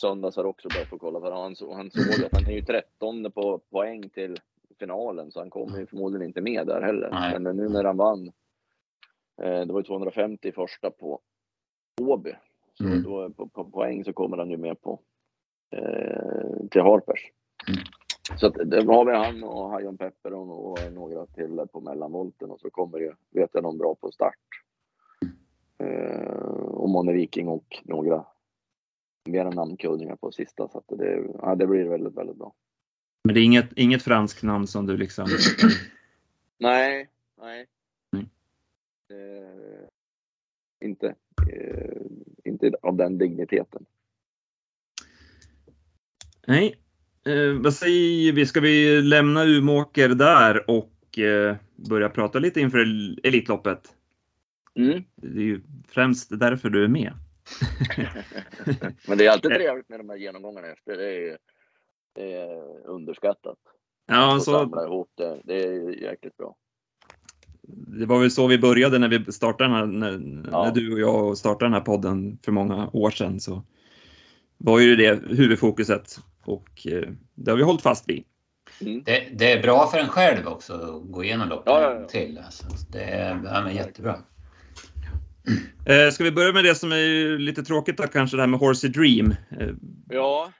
söndags 0.00 0.36
har 0.36 0.44
också 0.44 0.68
börjat 0.68 0.88
få 0.88 0.98
kolla 0.98 1.20
för 1.20 1.30
han, 1.30 1.54
han 1.76 1.90
såg 1.90 2.24
att 2.24 2.32
han 2.32 2.46
är 2.46 2.56
ju 2.56 2.62
13 2.62 3.32
på 3.32 3.58
poäng 3.58 4.08
till 4.08 4.36
finalen 4.78 5.30
så 5.30 5.40
han 5.40 5.50
kommer 5.50 5.78
ju 5.78 5.86
förmodligen 5.86 6.26
inte 6.26 6.40
med 6.40 6.66
där 6.66 6.82
heller. 6.82 7.10
Nej. 7.10 7.38
Men 7.38 7.56
nu 7.56 7.68
när 7.68 7.84
han 7.84 7.96
vann 7.96 8.32
Eh, 9.42 9.66
det 9.66 9.72
var 9.72 9.80
ju 9.80 9.84
250 9.84 10.52
första 10.52 10.90
på 10.90 11.20
Åby. 12.00 12.34
Så 12.74 12.84
mm. 12.84 13.02
då 13.02 13.30
på, 13.30 13.48
på, 13.48 13.64
poäng 13.64 14.04
så 14.04 14.12
kommer 14.12 14.36
han 14.36 14.50
ju 14.50 14.56
med 14.56 14.80
på 14.80 15.00
eh, 15.70 16.68
till 16.70 16.80
Harpers. 16.80 17.30
Mm. 17.68 17.80
Så 18.36 18.46
att, 18.46 18.54
det 18.54 18.84
har 18.84 19.04
vi 19.04 19.12
han 19.12 19.44
och 19.44 19.70
Hajon 19.70 19.96
Pepper 19.96 20.32
och, 20.32 20.70
och 20.70 20.92
några 20.92 21.26
till 21.26 21.66
på 21.72 21.80
mellanvolten 21.80 22.50
och 22.50 22.60
så 22.60 22.70
kommer 22.70 22.98
ju, 22.98 23.12
vet 23.30 23.50
jag, 23.52 23.62
någon 23.62 23.78
bra 23.78 23.94
på 23.94 24.10
start. 24.10 24.34
Eh, 25.78 26.32
och 26.56 26.88
Mone 26.88 27.12
Viking 27.12 27.48
och 27.48 27.82
några 27.84 28.24
mera 29.28 29.50
namnkunniga 29.50 30.16
på 30.16 30.32
sista 30.32 30.68
så 30.68 30.78
att 30.78 30.98
det, 30.98 31.24
ja, 31.42 31.54
det 31.54 31.66
blir 31.66 31.84
väldigt, 31.84 32.16
väldigt 32.16 32.36
bra. 32.36 32.54
Men 33.24 33.34
det 33.34 33.40
är 33.40 33.44
inget, 33.44 33.72
inget 33.76 34.02
franskt 34.02 34.42
namn 34.42 34.66
som 34.66 34.86
du 34.86 34.96
liksom? 34.96 35.28
nej, 36.58 37.08
nej. 37.40 37.66
Eh, 39.10 39.88
inte, 40.88 41.14
eh, 41.52 42.02
inte 42.44 42.72
av 42.82 42.96
den 42.96 43.18
digniteten. 43.18 43.84
Nej, 46.46 46.74
eh, 47.26 47.62
vad 47.62 47.74
säger 47.74 48.32
vi? 48.32 48.46
Ska 48.46 48.60
vi 48.60 49.02
lämna 49.02 49.44
Umåker 49.44 50.08
där 50.08 50.70
och 50.70 51.18
eh, 51.18 51.56
börja 51.76 52.08
prata 52.08 52.38
lite 52.38 52.60
inför 52.60 52.78
Elitloppet? 53.22 53.94
Mm. 54.74 55.04
Det 55.16 55.40
är 55.40 55.44
ju 55.44 55.60
främst 55.88 56.40
därför 56.40 56.70
du 56.70 56.84
är 56.84 56.88
med. 56.88 57.12
Men 59.08 59.18
det 59.18 59.26
är 59.26 59.30
alltid 59.30 59.50
trevligt 59.50 59.88
med 59.88 60.00
de 60.00 60.08
här 60.08 60.16
genomgångarna 60.16 60.66
efter. 60.66 60.96
Det 60.96 61.28
är, 61.28 61.38
det 62.14 62.32
är 62.32 62.86
underskattat. 62.86 63.58
Ja, 64.06 64.40
så... 64.40 64.52
Samla 64.52 64.84
ihop 64.84 65.10
det. 65.14 65.40
Det 65.44 65.64
är 65.64 66.02
jäkligt 66.02 66.36
bra 66.36 66.56
det 67.70 68.06
var 68.06 68.20
väl 68.20 68.30
så 68.30 68.46
vi 68.46 68.58
började 68.58 68.98
när 68.98 69.08
vi 69.08 69.32
startade 69.32 69.70
den 69.70 69.76
här, 69.76 69.86
när, 69.86 70.50
ja. 70.52 70.64
när, 70.64 70.72
du 70.72 70.92
och 70.92 71.00
jag 71.00 71.38
startade 71.38 71.64
den 71.64 71.72
här 71.72 71.80
podden 71.80 72.38
för 72.44 72.52
många 72.52 72.90
år 72.92 73.10
sedan 73.10 73.40
så 73.40 73.62
var 74.58 74.80
ju 74.80 74.96
det 74.96 75.22
huvudfokuset 75.28 76.18
och 76.44 76.86
eh, 76.86 77.08
det 77.34 77.50
har 77.50 77.58
vi 77.58 77.64
hållit 77.64 77.82
fast 77.82 78.08
vid. 78.08 78.24
Mm. 78.80 79.02
Det, 79.04 79.28
det, 79.32 79.52
är 79.52 79.62
bra 79.62 79.86
för 79.86 79.98
en 79.98 80.08
själv 80.08 80.46
också 80.46 80.72
att 80.72 81.12
gå 81.12 81.24
igenom 81.24 81.48
loppet 81.48 81.66
ja, 81.66 81.80
ja, 81.82 82.00
ja. 82.00 82.08
till. 82.08 82.40
Alltså, 82.44 82.66
det 82.92 83.02
är 83.02 83.40
ja, 83.44 83.70
jättebra. 83.70 84.16
Eh, 85.86 86.10
ska 86.10 86.24
vi 86.24 86.32
börja 86.32 86.52
med 86.52 86.64
det 86.64 86.74
som 86.74 86.92
är 86.92 87.38
lite 87.38 87.62
tråkigt 87.62 87.96
då, 87.96 88.02
kanske 88.02 88.36
det 88.36 88.42
här 88.42 88.48
med 88.48 88.60
Horsey 88.60 88.90
Dream? 88.90 89.30
Eh. 89.30 89.74
Ja, 90.08 90.52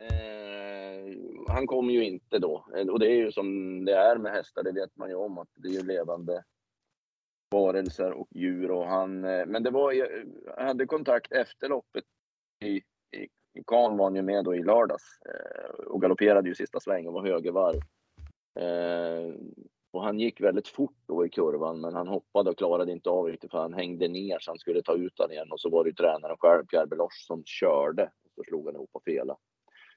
eh, 0.00 1.16
han 1.48 1.66
kommer 1.66 1.92
ju 1.92 2.04
inte 2.04 2.38
då. 2.38 2.66
Eh, 2.76 2.86
och 2.86 2.98
det 2.98 3.06
är 3.06 3.16
ju 3.16 3.32
som 3.32 3.84
det 3.84 3.94
är 3.94 4.16
med 4.16 4.32
hästar, 4.32 4.62
det 4.62 4.72
vet 4.72 4.96
man 4.96 5.08
ju 5.08 5.14
om 5.14 5.38
att 5.38 5.48
det 5.54 5.76
är 5.76 5.82
levande 5.82 6.44
varelser 7.50 8.12
och 8.12 8.28
djur. 8.30 8.70
Och 8.70 8.86
han, 8.86 9.24
eh, 9.24 9.46
men 9.46 9.62
det 9.62 9.70
var, 9.70 9.92
jag 9.92 10.08
hade 10.58 10.86
kontakt 10.86 11.32
efter 11.32 11.68
loppet 11.68 12.04
i, 12.64 12.76
i, 13.16 13.28
i 13.54 13.62
var 13.66 14.04
han 14.04 14.14
ju 14.14 14.22
med 14.22 14.44
då 14.44 14.54
i 14.54 14.62
lördags 14.62 15.20
eh, 15.26 15.74
och 15.86 16.02
galopperade 16.02 16.48
ju 16.48 16.54
sista 16.54 16.80
svängen 16.80 17.08
och 17.08 17.14
var 17.14 17.26
högervarv. 17.26 17.76
Eh, 18.60 19.34
och 19.96 20.02
han 20.02 20.20
gick 20.20 20.40
väldigt 20.40 20.68
fort 20.68 20.96
då 21.06 21.26
i 21.26 21.28
kurvan, 21.28 21.80
men 21.80 21.94
han 21.94 22.08
hoppade 22.08 22.50
och 22.50 22.58
klarade 22.58 22.92
inte 22.92 23.10
av 23.10 23.26
riktigt 23.26 23.50
för 23.50 23.58
han 23.58 23.74
hängde 23.74 24.08
ner 24.08 24.38
så 24.40 24.50
han 24.50 24.58
skulle 24.58 24.82
ta 24.82 24.94
ut 24.94 25.16
den 25.16 25.32
igen 25.32 25.52
och 25.52 25.60
så 25.60 25.70
var 25.70 25.84
det 25.84 25.90
ju 25.90 25.94
tränaren 25.94 26.36
själv, 26.38 26.66
Pierre 26.66 26.86
Beloche, 26.86 27.26
som 27.26 27.42
körde 27.44 28.02
och 28.02 28.30
så 28.34 28.42
slog 28.48 28.66
han 28.66 28.74
ihop 28.74 28.90
och 28.92 29.02
felade. 29.04 29.38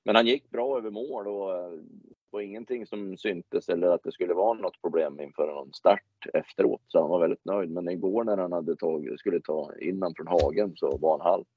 Men 0.04 0.16
han 0.16 0.28
gick 0.28 0.50
bra 0.50 0.78
över 0.78 0.90
mål 0.90 1.28
och 1.28 1.56
eh, 1.56 1.72
det 1.72 2.32
var 2.32 2.42
ingenting 2.42 2.86
som 2.86 3.18
syntes 3.18 3.70
eller 3.70 3.88
att 3.88 4.04
det 4.04 4.12
skulle 4.12 4.34
vara 4.34 4.54
något 4.54 4.82
problem 4.82 5.20
inför 5.20 5.48
någon 5.48 5.74
start 5.74 6.28
efteråt. 6.34 6.82
Så 6.88 7.00
han 7.00 7.10
var 7.10 7.20
väldigt 7.20 7.46
nöjd. 7.46 7.72
Men 7.72 7.90
igår 7.90 8.24
när 8.24 8.38
han 8.38 8.52
hade 8.52 8.76
tagit, 8.76 9.20
skulle 9.20 9.42
ta 9.42 9.72
innan 9.82 10.14
från 10.16 10.28
hagen 10.28 10.74
så 10.76 10.98
var 10.98 11.18
han 11.18 11.32
halt. 11.32 11.48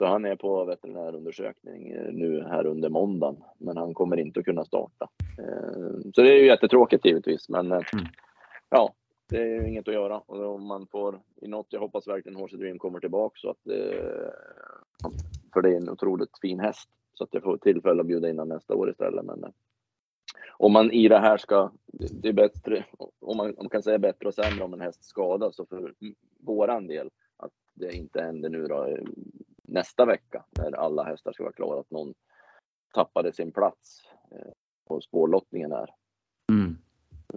Så 0.00 0.06
han 0.06 0.24
är 0.24 0.36
på 0.36 0.64
veterinärundersökning 0.64 1.90
eh, 1.90 2.12
nu 2.12 2.42
här 2.42 2.66
under 2.66 2.88
måndagen. 2.88 3.36
Men 3.58 3.76
han 3.76 3.94
kommer 3.94 4.16
inte 4.16 4.40
att 4.40 4.46
kunna 4.46 4.64
starta. 4.64 5.08
Eh, 5.38 6.10
så 6.14 6.22
det 6.22 6.32
är 6.32 6.36
ju 6.36 6.46
jättetråkigt 6.46 7.04
givetvis. 7.04 7.48
Men 7.48 7.66
mm. 7.66 7.82
ja, 8.70 8.94
det 9.28 9.36
är 9.36 9.46
ju 9.46 9.68
inget 9.68 9.88
att 9.88 9.94
göra. 9.94 10.18
Och 10.18 10.54
om 10.54 10.66
man 10.66 10.86
får 10.86 11.20
i 11.42 11.48
något, 11.48 11.66
jag 11.70 11.80
hoppas 11.80 12.08
verkligen 12.08 12.38
Horse 12.38 12.56
Dream 12.56 12.78
kommer 12.78 13.00
tillbaka 13.00 13.34
så 13.36 13.50
att 13.50 13.58
för 15.52 15.62
det 15.62 15.68
är 15.68 15.76
en 15.76 15.90
otroligt 15.90 16.38
fin 16.40 16.60
häst. 16.60 16.88
Så 17.14 17.24
att 17.24 17.34
jag 17.34 17.42
får 17.42 17.56
tillfälle 17.56 18.00
att 18.00 18.06
bjuda 18.06 18.30
in 18.30 18.36
nästa 18.36 18.74
år 18.74 18.90
istället. 18.90 19.24
Men 19.24 19.44
eh, 19.44 19.50
om 20.56 20.72
man 20.72 20.90
i 20.90 21.08
det 21.08 21.18
här 21.18 21.36
ska, 21.36 21.70
det 22.22 22.28
är 22.28 22.32
bättre, 22.32 22.84
om 23.20 23.36
man, 23.36 23.46
om 23.46 23.54
man 23.58 23.68
kan 23.68 23.82
säga 23.82 23.98
bättre 23.98 24.28
och 24.28 24.34
sämre 24.34 24.64
om 24.64 24.74
en 24.74 24.80
häst 24.80 25.04
skadas, 25.04 25.56
så 25.56 25.66
för 25.66 25.94
våran 26.38 26.86
del 26.86 27.10
att 27.36 27.52
det 27.74 27.92
inte 27.92 28.22
händer 28.22 28.48
nu 28.48 28.66
då 28.66 28.86
eh, 28.86 29.04
nästa 29.70 30.04
vecka 30.04 30.44
när 30.58 30.72
alla 30.72 31.04
hästar 31.04 31.32
ska 31.32 31.42
vara 31.42 31.52
klara, 31.52 31.80
att 31.80 31.90
någon 31.90 32.14
tappade 32.94 33.32
sin 33.32 33.52
plats 33.52 34.02
eh, 34.32 34.52
och 34.84 35.02
spårlottningen 35.02 35.72
är 35.72 35.94
mm. 36.52 36.78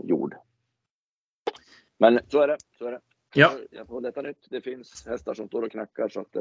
gjord. 0.03 0.35
Men 1.97 2.19
så 2.27 2.41
är 2.41 2.47
det, 2.47 2.57
så 2.77 2.85
är 2.85 2.91
det. 2.91 3.01
Ja. 3.35 3.51
Jag 3.71 3.87
får 3.87 4.01
detta 4.01 4.21
nytt. 4.21 4.47
Det 4.49 4.61
finns 4.61 5.07
hästar 5.07 5.33
som 5.33 5.47
står 5.47 5.61
och 5.61 5.71
knackar 5.71 6.09
så 6.09 6.21
att 6.21 6.35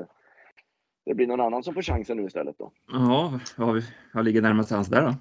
det 1.04 1.14
blir 1.14 1.26
någon 1.26 1.40
annan 1.40 1.62
som 1.62 1.74
får 1.74 1.82
chansen 1.82 2.16
nu 2.16 2.26
istället 2.26 2.58
då. 2.58 2.72
Ja, 2.86 3.40
vad, 3.56 3.82
vad 4.14 4.24
ligger 4.24 4.42
närmast 4.42 4.70
hands 4.70 4.88
där 4.88 5.02
då? 5.02 5.14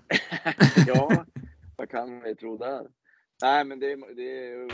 ja, 0.88 1.25
vad 1.77 1.89
kan 1.89 2.21
vi 2.21 2.36
tro 2.36 2.57
där? 2.57 2.88
Nej, 3.41 3.65
men 3.65 3.79
det 3.79 3.91
är, 3.91 4.15
det 4.15 4.47
är 4.47 4.67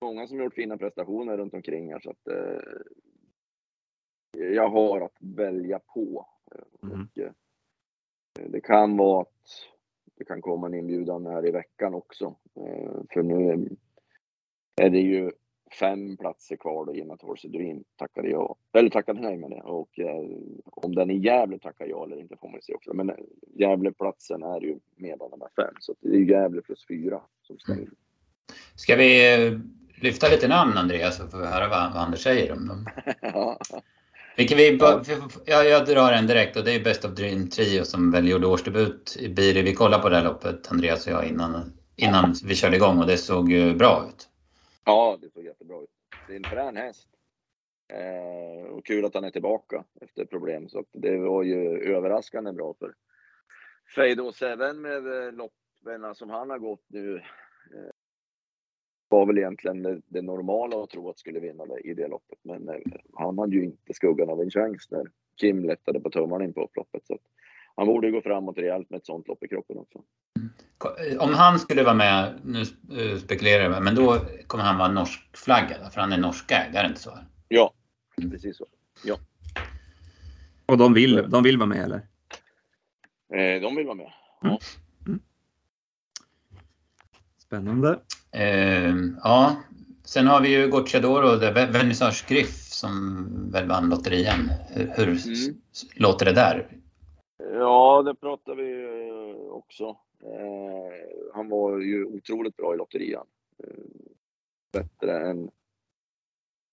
många 0.00 0.26
som 0.26 0.38
gjort 0.38 0.54
fina 0.54 0.76
prestationer 0.78 1.36
runt 1.36 1.54
omkring 1.54 1.92
här 1.92 2.00
så 2.00 2.10
att 2.10 2.28
eh, 2.28 2.60
jag 4.36 4.68
har 4.68 5.00
att 5.00 5.16
välja 5.20 5.78
på. 5.78 6.26
Mm. 6.82 7.00
Och, 7.00 7.18
eh, 7.18 7.32
det 8.48 8.60
kan 8.60 8.96
vara 8.96 9.22
att 9.22 9.68
det 10.18 10.24
kan 10.24 10.42
komma 10.42 10.66
en 10.66 10.74
inbjudan 10.74 11.26
här 11.26 11.46
i 11.46 11.50
veckan 11.50 11.94
också. 11.94 12.34
Eh, 12.56 13.00
för 13.10 13.22
nu 13.22 13.68
är 14.76 14.90
det 14.90 15.00
ju 15.00 15.32
fem 15.80 16.16
platser 16.16 16.56
kvar 16.56 16.84
då 16.84 16.94
i 16.94 17.02
och 17.02 17.06
med 17.06 17.14
att 17.14 17.22
Horse 17.22 17.48
Dream 17.48 17.84
tackade 17.96 18.28
ja. 18.28 18.56
Eller 18.72 18.90
tackade 18.90 19.20
nej 19.20 19.36
med 19.36 19.50
det. 19.50 19.60
Och 19.60 19.98
eh, 19.98 20.24
om 20.64 20.94
den 20.94 21.10
i 21.10 21.18
Gävle 21.18 21.58
tackar 21.58 21.86
ja 21.86 22.04
eller 22.04 22.20
inte 22.20 22.36
får 22.36 22.48
man 22.48 22.62
se 22.62 22.74
också. 22.74 22.94
Men 22.94 23.12
Gävleplatsen 23.54 24.42
är 24.42 24.60
ju 24.60 24.78
med 24.96 25.18
de 25.18 25.40
här 25.40 25.64
fem. 25.64 25.74
Så 25.80 25.94
det 26.00 26.16
är 26.16 26.20
Gävle 26.20 26.62
plus 26.62 26.86
fyra 26.88 27.20
som 27.42 27.58
ska 27.58 27.72
in. 27.72 27.94
Ska 28.74 28.96
vi 28.96 29.60
lyfta 30.02 30.28
lite 30.28 30.48
namn 30.48 30.72
Andreas 30.76 31.16
så 31.16 31.28
får 31.28 31.38
vi 31.38 31.46
höra 31.46 31.68
vad, 31.68 31.94
vad 31.94 32.02
Anders 32.02 32.22
säger 32.22 32.52
om 32.52 32.68
dem? 32.68 32.86
Vilket 34.36 34.58
vi, 34.58 34.78
ja, 35.44 35.62
jag 35.64 35.86
drar 35.86 36.12
en 36.12 36.26
direkt 36.26 36.56
och 36.56 36.64
det 36.64 36.74
är 36.74 36.84
Best 36.84 37.04
of 37.04 37.10
Dream 37.10 37.48
Trio 37.48 37.84
som 37.84 38.10
väl 38.10 38.28
gjorde 38.28 38.46
årsdebut 38.46 39.16
i 39.20 39.28
Biri. 39.28 39.62
Vi 39.62 39.74
kollade 39.74 40.02
på 40.02 40.08
det 40.08 40.16
här 40.16 40.24
loppet, 40.24 40.72
Andreas 40.72 41.06
och 41.06 41.12
jag, 41.12 41.26
innan, 41.26 41.72
innan 41.96 42.34
vi 42.44 42.54
körde 42.54 42.76
igång 42.76 42.98
och 42.98 43.06
det 43.06 43.16
såg 43.16 43.52
ju 43.52 43.74
bra 43.74 44.04
ut. 44.08 44.28
Ja, 44.84 45.18
det 45.22 45.30
såg 45.30 45.44
jättebra 45.44 45.82
ut. 45.82 45.90
Det 46.26 46.32
är 46.32 46.36
en 46.36 46.46
frän 46.46 46.76
häst. 46.76 47.08
Eh, 47.92 48.66
och 48.72 48.86
kul 48.86 49.04
att 49.04 49.14
han 49.14 49.24
är 49.24 49.30
tillbaka 49.30 49.84
efter 50.00 50.24
problem. 50.24 50.68
Så 50.68 50.84
det 50.92 51.18
var 51.18 51.42
ju 51.42 51.94
överraskande 51.96 52.52
bra 52.52 52.74
för 52.78 52.94
Feido 53.94 54.32
Seven 54.32 54.80
med 54.80 55.26
eh, 55.26 55.32
loppen 55.32 56.14
som 56.14 56.30
han 56.30 56.50
har 56.50 56.58
gått 56.58 56.84
nu. 56.88 57.22
Eh, 59.10 59.18
var 59.18 59.26
väl 59.26 59.38
egentligen 59.38 59.82
det, 59.82 60.00
det, 60.08 60.22
normala 60.22 60.82
att 60.82 60.90
tro 60.90 61.10
att 61.10 61.18
skulle 61.18 61.40
vinna 61.40 61.66
det 61.66 61.80
i 61.80 61.94
det 61.94 62.08
loppet. 62.08 62.38
Men 62.42 62.68
eh, 62.68 62.74
han 63.14 63.38
hade 63.38 63.56
ju 63.56 63.64
inte 63.64 63.94
skuggan 63.94 64.30
av 64.30 64.40
en 64.40 64.50
chans 64.50 64.90
när 64.90 65.04
Kim 65.40 65.64
lättade 65.64 66.00
på 66.00 66.10
tummarna 66.10 66.44
in 66.44 66.52
på 66.52 66.64
upploppet. 66.64 67.06
Så 67.06 67.18
han 67.76 67.86
borde 67.86 68.10
gå 68.10 68.20
framåt 68.20 68.58
rejält 68.58 68.90
med 68.90 68.98
ett 68.98 69.06
sånt 69.06 69.28
lopp 69.28 69.44
i 69.44 69.48
kroppen 69.48 69.78
också. 69.78 70.02
Om 71.18 71.34
han 71.34 71.58
skulle 71.58 71.82
vara 71.82 71.94
med, 71.94 72.40
nu 72.44 72.64
spekulerar 73.18 73.70
jag, 73.70 73.82
men 73.82 73.94
då 73.94 74.18
kommer 74.46 74.64
han 74.64 74.78
vara 74.78 74.92
norskflaggad 74.92 75.92
för 75.92 76.00
han 76.00 76.12
är 76.12 76.18
norskägd, 76.18 76.76
är 76.76 76.82
det 76.82 76.88
inte 76.88 77.00
så? 77.00 77.18
Ja, 77.48 77.72
precis 78.30 78.56
så. 78.56 78.66
Ja. 79.04 79.16
Och 80.66 80.78
de 80.78 80.94
vill, 80.94 81.30
de 81.30 81.42
vill 81.42 81.58
vara 81.58 81.68
med 81.68 81.84
eller? 81.84 82.00
Eh, 83.34 83.62
de 83.62 83.76
vill 83.76 83.86
vara 83.86 83.94
med. 83.94 84.12
Ja. 84.40 84.48
Mm. 84.48 84.58
Spännande. 87.46 88.00
Eh, 88.32 88.94
ja, 89.22 89.56
sen 90.04 90.26
har 90.26 90.40
vi 90.40 90.48
ju 90.48 90.68
Gocciadoro, 90.68 91.36
Vernissage 91.72 92.24
Griff 92.28 92.54
som 92.54 93.26
väl 93.52 93.68
vann 93.68 93.88
lotterian. 93.88 94.50
Hur, 94.68 94.86
hur 94.86 95.08
mm. 95.08 95.60
låter 95.96 96.24
det 96.26 96.32
där? 96.32 96.68
Ja, 97.38 98.02
det 98.02 98.14
pratar 98.14 98.54
vi 98.54 98.84
eh, 99.08 99.52
också. 99.52 99.84
Eh, 100.22 101.34
han 101.34 101.48
var 101.48 101.78
ju 101.78 102.04
otroligt 102.04 102.56
bra 102.56 102.74
i 102.74 102.76
lotterian. 102.76 103.26
Eh, 103.64 103.84
bättre 104.72 105.30
än 105.30 105.50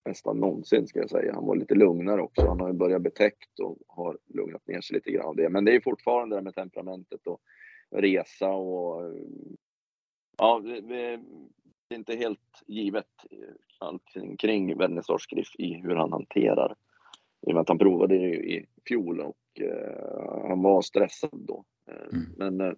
nästan 0.06 0.38
någonsin 0.38 0.88
ska 0.88 1.00
jag 1.00 1.10
säga. 1.10 1.34
Han 1.34 1.46
var 1.46 1.56
lite 1.56 1.76
lugnare 1.76 2.22
också. 2.22 2.48
Han 2.48 2.60
har 2.60 2.68
ju 2.68 2.74
börjat 2.74 3.02
betäckt 3.02 3.60
och 3.60 3.78
har 3.88 4.18
lugnat 4.34 4.68
ner 4.68 4.82
sig 4.82 4.96
lite 4.96 5.12
grann 5.12 5.26
av 5.26 5.36
det. 5.36 5.50
Men 5.50 5.66
det 5.66 5.76
är 5.76 5.82
fortfarande 5.82 6.36
det 6.36 6.42
med 6.42 6.56
temperamentet 6.56 7.28
och 7.28 7.42
resa 7.92 8.50
och 8.50 9.14
ja, 10.38 10.60
det, 10.60 10.82
det 10.82 11.96
är 11.96 11.98
inte 11.98 12.15
helt 12.15 12.63
givet 12.67 13.26
allting 13.78 14.38
kring 14.38 14.78
Vernissage 14.78 15.28
Griff 15.30 15.56
i 15.58 15.74
hur 15.74 15.96
han 15.96 16.12
hanterar. 16.12 16.76
I 17.48 17.50
och 17.50 17.54
med 17.54 17.62
att 17.62 17.67
han 17.67 17.78
provade 17.78 18.17
det 18.17 18.36
i 18.36 18.65
fjol 18.88 19.19
och 19.19 19.38
uh, 19.62 20.48
han 20.48 20.62
var 20.62 20.82
stressad 20.82 21.30
då. 21.48 21.65
Uh, 21.91 22.17
mm. 22.17 22.26
Men 22.38 22.62
uh, 22.62 22.76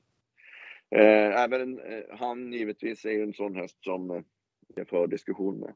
även 1.43 1.81
han 2.11 2.53
givetvis 2.53 3.05
är 3.05 3.11
ju 3.11 3.23
en 3.23 3.33
sån 3.33 3.55
häst 3.55 3.77
som 3.83 4.23
jag 4.75 4.87
för 4.87 5.07
diskussion 5.07 5.59
med. 5.59 5.73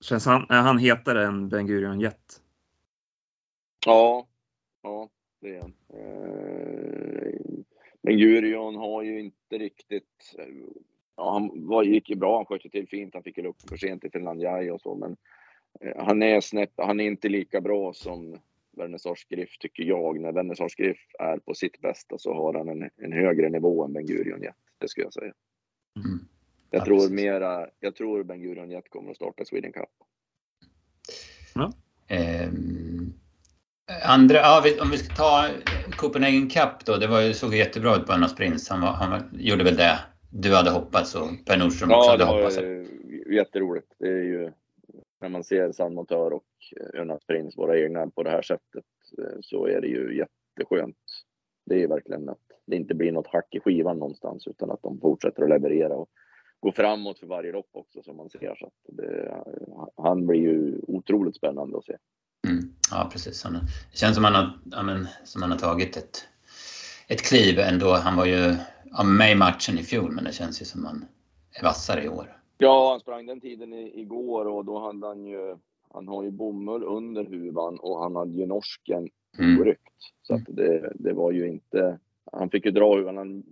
Känns 0.00 0.26
han, 0.26 0.46
är 0.48 0.62
han 0.62 0.78
hetare 0.78 1.26
än 1.26 1.48
Ben 1.48 1.66
Gurion 1.66 2.00
Jet? 2.00 2.42
Ja, 3.86 4.28
ja 4.82 5.08
det 5.40 5.56
är 5.56 5.60
han. 5.60 5.74
Eh, 5.88 6.89
Ben 8.02 8.18
Gurion 8.18 8.76
har 8.76 9.02
ju 9.02 9.20
inte 9.20 9.58
riktigt... 9.58 10.36
Ja, 11.16 11.32
han 11.32 11.66
var, 11.66 11.82
gick 11.82 12.10
ju 12.10 12.16
bra, 12.16 12.36
han 12.36 12.46
sköt 12.46 12.72
till 12.72 12.88
fint, 12.88 13.14
han 13.14 13.22
fick 13.22 13.36
ju 13.36 13.42
lucka 13.42 13.68
för 13.68 13.76
sent 13.76 14.04
i 14.04 14.10
Finlandiaj 14.10 14.70
och 14.70 14.80
så, 14.80 14.94
men 14.94 15.16
eh, 15.80 16.04
han 16.04 16.22
är 16.22 16.40
snett, 16.40 16.72
han 16.76 17.00
är 17.00 17.04
inte 17.04 17.28
lika 17.28 17.60
bra 17.60 17.92
som 17.92 18.38
Vernissage 18.76 19.26
Griff 19.28 19.58
tycker 19.58 19.82
jag. 19.82 20.20
När 20.20 20.32
Vernissage 20.32 20.76
Griff 20.76 20.98
är 21.18 21.38
på 21.38 21.54
sitt 21.54 21.80
bästa 21.80 22.18
så 22.18 22.34
har 22.34 22.54
han 22.54 22.68
en, 22.68 22.90
en 22.96 23.12
högre 23.12 23.48
nivå 23.48 23.84
än 23.84 23.92
Ben 23.92 24.06
Gurion 24.06 24.42
Jet, 24.42 24.54
det 24.78 24.88
skulle 24.88 25.06
jag 25.06 25.12
säga. 25.12 25.32
Mm. 25.96 26.28
Jag 26.70 26.84
tror 26.84 27.10
mera, 27.10 27.68
jag 27.80 27.94
tror 27.94 28.22
Ben 28.22 28.42
Gurion 28.42 28.70
Jet 28.70 28.90
kommer 28.90 29.10
att 29.10 29.16
starta 29.16 29.44
Sweden 29.44 29.72
Cup. 29.72 29.90
Ja. 31.54 31.72
Eh, 32.08 32.48
andra, 34.02 34.34
ja, 34.36 34.64
om 34.82 34.90
vi 34.90 34.98
ska 34.98 35.14
ta 35.14 35.48
Copenhagen 35.96 36.48
Cup 36.48 36.84
då, 36.84 36.96
det 36.96 37.06
var 37.06 37.20
ju, 37.20 37.34
såg 37.34 37.54
jättebra 37.54 37.96
ut 37.96 38.06
på 38.06 38.12
Annas 38.12 38.34
Prins. 38.34 38.68
Han, 38.68 38.80
var, 38.80 38.92
han 38.92 39.10
var, 39.10 39.22
gjorde 39.32 39.64
väl 39.64 39.76
det 39.76 39.98
du 40.32 40.54
hade 40.54 40.70
hoppats 40.70 41.14
och 41.14 41.28
Per 41.46 41.58
Nordström 41.58 41.92
också 41.92 42.10
hade 42.10 42.24
hoppats. 42.24 42.56
Ja, 42.56 43.32
jätteroligt. 43.34 43.94
Det 43.98 44.08
är 44.08 44.24
ju 44.24 44.52
när 45.20 45.28
man 45.28 45.44
ser 45.44 45.72
San 45.72 45.94
Motör 45.94 46.32
och 46.32 46.44
Örnas 46.94 47.24
Prins, 47.24 47.58
våra 47.58 47.78
egna, 47.78 48.10
på 48.10 48.22
det 48.22 48.30
här 48.30 48.42
sättet 48.42 48.84
eh, 49.18 49.38
så 49.40 49.66
är 49.66 49.80
det 49.80 49.86
ju 49.86 50.16
jätteskönt. 50.16 50.96
Det 51.66 51.82
är 51.82 51.88
verkligen 51.88 52.28
att 52.28 52.38
det 52.66 52.76
inte 52.76 52.94
blir 52.94 53.12
något 53.12 53.26
hack 53.26 53.54
i 53.54 53.60
skivan 53.60 53.98
någonstans 53.98 54.46
utan 54.46 54.70
att 54.70 54.82
de 54.82 55.00
fortsätter 55.00 55.42
att 55.42 55.48
leverera. 55.48 55.94
Och 55.94 56.08
gå 56.60 56.72
framåt 56.72 57.18
för 57.18 57.26
varje 57.26 57.52
lopp 57.52 57.68
också 57.72 58.02
som 58.02 58.16
man 58.16 58.30
ser. 58.30 58.54
Så 58.54 58.70
det, 58.88 59.44
han 59.96 60.26
blir 60.26 60.40
ju 60.40 60.80
otroligt 60.88 61.36
spännande 61.36 61.78
att 61.78 61.84
se. 61.84 61.96
Mm. 62.48 62.74
Ja 62.90 63.08
precis. 63.12 63.44
Han, 63.44 63.52
det 63.92 63.98
känns 63.98 64.14
som 64.14 64.24
han 64.24 64.34
har, 64.34 64.58
ja, 64.70 64.82
men, 64.82 65.08
som 65.24 65.42
han 65.42 65.50
har 65.50 65.58
tagit 65.58 65.96
ett, 65.96 66.24
ett 67.08 67.22
kliv 67.22 67.58
ändå. 67.58 67.92
Han 67.92 68.16
var 68.16 68.26
ju 68.26 68.54
ja, 68.84 69.02
med 69.02 69.32
i 69.32 69.34
matchen 69.34 69.78
i 69.78 69.82
fjol 69.82 70.12
men 70.12 70.24
det 70.24 70.32
känns 70.32 70.62
ju 70.62 70.64
som 70.64 70.84
han 70.84 71.04
är 71.60 71.62
vassare 71.62 72.04
i 72.04 72.08
år. 72.08 72.36
Ja, 72.58 72.90
han 72.90 73.00
sprang 73.00 73.26
den 73.26 73.40
tiden 73.40 73.72
i, 73.72 74.00
igår 74.00 74.44
och 74.44 74.64
då 74.64 74.86
hade 74.86 75.06
han 75.06 75.24
ju 75.24 75.56
han 75.92 76.08
har 76.08 76.22
ju 76.22 76.30
bomull 76.30 76.84
under 76.84 77.24
huvan 77.24 77.78
och 77.78 78.02
han 78.02 78.16
hade 78.16 78.32
ju 78.32 78.46
norsken 78.46 79.08
mm. 79.38 79.60
oryckt. 79.60 79.82
Så 80.22 80.34
att 80.34 80.44
det, 80.48 80.92
det 80.94 81.12
var 81.12 81.32
ju 81.32 81.48
inte... 81.48 81.98
Han 82.32 82.50
fick 82.50 82.64
ju 82.64 82.70
dra 82.70 82.96
huvan. 82.96 83.16
Han 83.16 83.42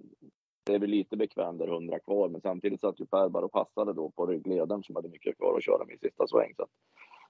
det 0.69 0.75
är 0.75 0.79
väl 0.79 0.91
lite 0.91 1.17
bekvämt 1.17 1.59
där 1.59 1.69
100 1.69 1.99
kvar, 1.99 2.29
men 2.29 2.41
samtidigt 2.41 2.81
satt 2.81 3.01
ju 3.01 3.07
Per 3.07 3.29
bara 3.29 3.45
och 3.45 3.53
passade 3.53 3.93
då 3.93 4.11
på 4.11 4.27
ryggledaren 4.27 4.83
som 4.83 4.97
hade 4.97 5.09
mycket 5.09 5.39
kvar 5.39 5.57
att 5.57 5.65
köra 5.65 5.85
med 5.85 5.95
i 5.95 5.99
sista 5.99 6.27
sväng. 6.27 6.55
Så 6.57 6.67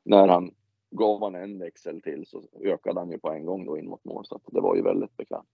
när 0.02 0.28
han 0.28 0.50
gav 0.90 1.22
han 1.22 1.34
en 1.34 1.58
växel 1.58 2.02
till 2.02 2.26
så 2.26 2.42
ökade 2.64 3.00
han 3.00 3.10
ju 3.10 3.18
på 3.18 3.30
en 3.30 3.46
gång 3.46 3.66
då 3.66 3.78
in 3.78 3.88
mot 3.88 4.04
mål, 4.04 4.26
så 4.26 4.40
det 4.46 4.60
var 4.60 4.76
ju 4.76 4.82
väldigt 4.82 5.16
bekvämt. 5.16 5.48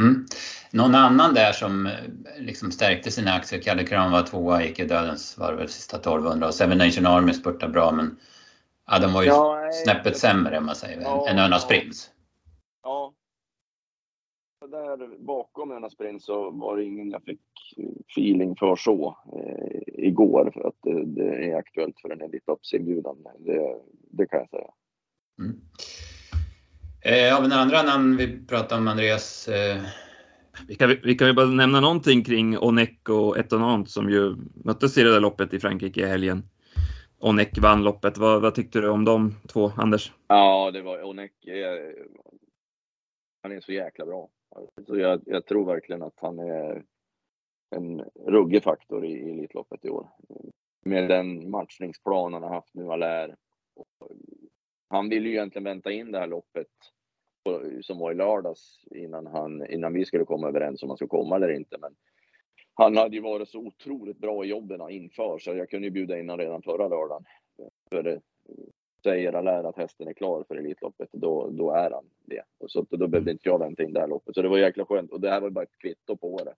Mm. 0.00 0.26
Någon 0.70 0.94
annan 0.94 1.34
där 1.34 1.52
som 1.52 1.86
eh, 1.86 1.92
liksom 2.38 2.72
stärkte 2.72 3.10
sina 3.10 3.32
aktier, 3.32 3.60
Kalle 3.60 3.84
Kran 3.84 4.12
var 4.12 4.22
tvåa, 4.22 4.62
gick 4.62 4.78
i 4.78 4.84
dödens 4.84 5.38
var 5.38 5.52
väl 5.52 5.68
sista 5.68 5.96
1200 5.96 6.46
och 6.46 6.54
Seven 6.54 6.78
Nation 6.78 7.06
Army 7.06 7.32
spurtade 7.32 7.72
bra 7.72 7.92
men 7.92 8.18
ja, 8.86 8.98
de 8.98 9.12
var 9.12 9.22
ju 9.22 9.28
ja, 9.28 9.70
snäppet 9.84 10.18
sämre 10.18 10.58
om 10.58 10.66
man 10.66 10.76
säger, 10.76 11.00
ja, 11.02 11.28
än 11.28 11.38
Örnas 11.38 11.68
Prins. 11.68 12.10
Ja, 12.82 13.12
där 14.66 15.18
bakom 15.18 15.70
Jonas 15.70 15.92
Sprint 15.92 16.22
så 16.22 16.50
var 16.50 16.76
det 16.76 16.84
ingen 16.84 17.10
jag 17.10 17.22
fick 17.22 17.40
feeling 18.10 18.56
för 18.56 18.76
så 18.76 19.16
eh, 19.32 20.04
igår 20.06 20.50
för 20.54 20.68
att 20.68 20.78
det, 20.82 21.04
det, 21.04 21.50
är 21.50 21.56
aktuellt 21.56 22.00
för 22.00 22.10
en 22.10 22.20
Elitloppsinbjudan. 22.20 23.16
Det, 23.38 23.80
det 24.10 24.26
kan 24.26 24.38
jag 24.38 24.50
säga. 24.50 24.70
Mm. 25.38 25.60
Eh, 27.00 27.42
vi 27.42 27.48
några 27.48 27.62
andra 27.62 27.82
namn 27.82 28.16
vi 28.16 28.46
pratar 28.46 28.78
om 28.78 28.88
Andreas? 28.88 29.48
Eh... 29.48 29.82
Vi 30.68 30.74
kan, 30.74 30.96
vi 31.04 31.14
kan 31.14 31.26
väl 31.26 31.36
bara 31.36 31.46
nämna 31.46 31.80
någonting 31.80 32.24
kring 32.24 32.58
Onek 32.58 33.08
och 33.08 33.38
Etonant 33.38 33.90
som 33.90 34.10
ju 34.10 34.36
möttes 34.64 34.98
i 34.98 35.02
det 35.02 35.12
där 35.12 35.20
loppet 35.20 35.54
i 35.54 35.60
Frankrike 35.60 36.00
i 36.00 36.06
helgen. 36.06 36.42
Onek 37.18 37.58
vann 37.58 37.84
loppet. 37.84 38.18
Vad, 38.18 38.42
vad 38.42 38.54
tyckte 38.54 38.80
du 38.80 38.88
om 38.88 39.04
de 39.04 39.34
två, 39.48 39.72
Anders? 39.76 40.12
Ja, 40.28 40.70
det 40.70 40.82
var 40.82 41.02
Onek. 41.02 41.46
Eh, 41.46 42.04
han 43.42 43.52
är 43.52 43.60
så 43.60 43.72
jäkla 43.72 44.06
bra. 44.06 44.28
Så 44.86 44.98
jag, 44.98 45.22
jag, 45.26 45.46
tror 45.46 45.66
verkligen 45.66 46.02
att 46.02 46.20
han 46.20 46.38
är 46.38 46.84
en 47.70 48.04
ruggig 48.26 48.62
faktor 48.62 49.04
i, 49.04 49.12
i 49.12 49.30
Elitloppet 49.30 49.84
i 49.84 49.90
år. 49.90 50.08
Med 50.84 51.08
den 51.08 51.50
matchningsplan 51.50 52.32
han 52.32 52.42
har 52.42 52.54
haft 52.54 52.74
nu, 52.74 52.92
Allaire. 52.92 53.36
Han 54.88 55.08
ville 55.08 55.28
ju 55.28 55.34
egentligen 55.34 55.64
vänta 55.64 55.92
in 55.92 56.12
det 56.12 56.18
här 56.18 56.26
loppet 56.26 56.66
som 57.82 57.98
var 57.98 58.12
i 58.12 58.14
lördags 58.14 58.84
innan, 58.90 59.26
han, 59.26 59.66
innan 59.66 59.92
vi 59.92 60.04
skulle 60.04 60.24
komma 60.24 60.48
överens 60.48 60.82
om 60.82 60.88
han 60.88 60.96
skulle 60.96 61.08
komma 61.08 61.36
eller 61.36 61.52
inte. 61.52 61.76
Men 61.80 61.94
han 62.74 62.96
hade 62.96 63.16
ju 63.16 63.22
varit 63.22 63.48
så 63.48 63.58
otroligt 63.58 64.18
bra 64.18 64.44
i 64.44 64.48
jobben 64.48 64.90
inför 64.90 65.38
så 65.38 65.54
jag 65.54 65.70
kunde 65.70 65.86
ju 65.86 65.90
bjuda 65.90 66.18
in 66.18 66.28
honom 66.28 66.46
redan 66.46 66.62
förra 66.62 66.88
lördagen. 66.88 67.24
För 67.90 68.20
säger 69.06 69.32
Allaire 69.32 69.68
att 69.68 69.76
hästen 69.76 70.08
är 70.08 70.12
klar 70.12 70.44
för 70.48 70.56
Elitloppet, 70.56 71.08
då, 71.12 71.50
då 71.50 71.70
är 71.70 71.90
han 71.90 72.04
det. 72.24 72.42
Och 72.58 72.70
så 72.70 72.86
då 72.90 73.08
behövde 73.08 73.30
inte 73.30 73.48
jag 73.48 73.58
vänta 73.58 73.82
in 73.82 73.92
det 73.92 74.00
här 74.00 74.08
loppet. 74.08 74.34
Så 74.34 74.42
det 74.42 74.48
var 74.48 74.58
jäkla 74.58 74.84
skönt. 74.84 75.12
Och 75.12 75.20
det 75.20 75.30
här 75.30 75.40
var 75.40 75.50
bara 75.50 75.64
ett 75.64 75.78
kvitto 75.78 76.16
på 76.16 76.44
det. 76.44 76.54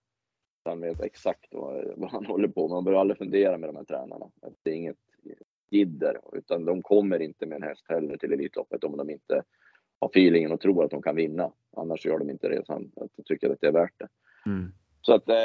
Han 0.65 0.81
vet 0.81 1.03
exakt 1.03 1.55
vad, 1.55 1.93
vad 1.97 2.11
han 2.11 2.27
håller 2.27 2.49
på 2.49 2.69
med. 2.69 2.75
Man 2.75 2.85
behöver 2.85 3.01
aldrig 3.01 3.19
fundera 3.19 3.59
med 3.59 3.69
de 3.69 3.77
här 3.77 3.85
tränarna. 3.85 4.31
Det 4.63 4.71
är 4.71 4.75
inget 4.75 4.97
jidder, 5.71 6.21
utan 6.33 6.65
de 6.65 6.83
kommer 6.83 7.23
inte 7.23 7.47
med 7.47 7.57
en 7.57 7.63
häst 7.63 7.85
heller 7.89 8.17
till 8.17 8.33
Elitloppet 8.33 8.85
om 8.85 8.97
de 8.97 9.11
inte 9.11 9.43
har 10.01 10.09
feelingen 10.09 10.53
och 10.53 10.61
tror 10.61 10.85
att 10.85 10.91
de 10.91 11.03
kan 11.03 11.17
vinna. 11.17 11.53
Annars 11.77 12.07
gör 12.07 12.19
de 12.19 12.31
inte 12.31 12.49
resan. 12.49 12.93
Jag 12.95 13.25
tycker 13.25 13.51
att 13.51 13.61
det 13.61 13.67
är 13.67 13.73
värt 13.73 13.99
det. 13.99 14.09
Mm. 14.47 14.73
Så 15.01 15.15
att 15.15 15.29
eh, 15.29 15.37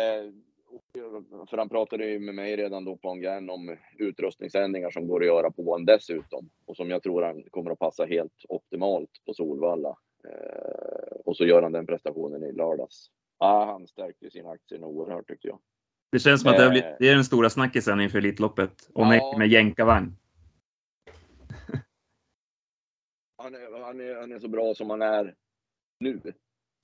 för 1.50 1.58
han 1.58 1.70
pratade 1.70 2.06
ju 2.06 2.20
med 2.20 2.36
mig 2.36 2.56
redan 2.56 2.86
då 2.86 2.98
på 2.98 3.10
Angern 3.10 3.50
om 3.50 3.78
utrustningsändringar 3.98 4.90
som 4.90 5.08
går 5.08 5.22
att 5.22 5.28
göra 5.28 5.52
på 5.52 5.76
en 5.76 5.86
dessutom. 5.86 6.50
Och 6.66 6.78
som 6.78 6.90
jag 6.90 7.04
tror 7.04 7.22
han 7.22 7.44
kommer 7.44 7.72
att 7.72 7.80
passa 7.80 8.06
helt 8.06 8.46
optimalt 8.50 9.10
på 9.26 9.34
Solvalla. 9.34 9.98
Eh, 10.28 11.16
och 11.26 11.38
så 11.38 11.46
gör 11.46 11.62
han 11.62 11.72
den 11.72 11.86
prestationen 11.86 12.44
i 12.44 12.52
lördags. 12.52 13.10
Ah, 13.38 13.66
han 13.66 13.88
stärkte 13.88 14.30
sina 14.32 14.50
aktier 14.50 14.84
oerhört 14.84 15.28
tyckte 15.28 15.48
jag. 15.48 15.60
Det 16.12 16.20
känns 16.20 16.42
som 16.42 16.52
att 16.52 16.58
det, 16.58 16.70
blivit, 16.70 16.96
det 17.00 17.10
är 17.10 17.16
den 17.16 17.26
stora 17.26 17.50
snackisen 17.50 18.02
inför 18.02 18.18
Elitloppet. 18.18 18.90
Och 18.94 19.06
ja. 19.06 19.38
med 19.38 19.48
jänkarvagn. 19.48 20.16
han, 23.38 23.56
är, 23.56 23.84
han, 23.86 24.00
är, 24.00 24.16
han 24.16 24.32
är 24.32 24.40
så 24.40 24.48
bra 24.48 24.74
som 24.74 24.90
han 24.90 25.02
är 25.02 25.36
nu. 26.00 26.22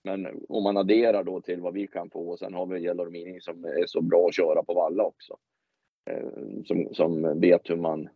Men 0.04 0.46
om 0.50 0.64
man 0.64 0.78
adderar 0.78 1.24
då 1.24 1.42
till 1.42 1.62
vad 1.62 1.74
vi 1.74 1.88
kan 1.88 2.10
få 2.10 2.30
och 2.30 2.40
sen 2.40 2.54
har 2.54 2.66
vi 2.66 2.80
Gelormini 2.80 3.42
som 3.42 3.66
är 3.66 3.86
så 3.86 4.02
bra 4.02 4.28
att 4.28 4.36
köra 4.36 4.64
på 4.64 4.74
valla 4.74 5.04
också. 5.04 5.38
Eh, 6.10 6.30
som, 6.66 6.94
som 6.94 7.40
vet 7.40 7.70
hur 7.70 7.78
man 7.78 8.10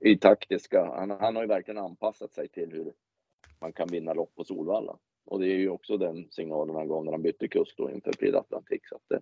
i 0.00 0.16
taktiska, 0.16 0.84
han, 0.84 1.10
han 1.10 1.36
har 1.36 1.42
ju 1.42 1.48
verkligen 1.48 1.78
anpassat 1.78 2.34
sig 2.34 2.48
till 2.48 2.72
hur 2.72 2.92
man 3.60 3.72
kan 3.72 3.88
vinna 3.88 4.14
lopp 4.14 4.34
på 4.34 4.44
Solvalla. 4.44 4.98
Och 5.24 5.40
det 5.40 5.46
är 5.46 5.56
ju 5.56 5.68
också 5.68 5.96
den 5.96 6.30
signalen 6.30 6.76
han 6.76 6.88
gav 6.88 7.04
när 7.04 7.12
han 7.12 7.22
bytte 7.22 7.48
kust 7.48 7.76
då 7.76 7.90
inför 7.90 8.12
Prix 8.12 8.34
Atlantic. 8.34 8.80
Så 8.88 8.94
att 8.94 9.02
det, 9.08 9.20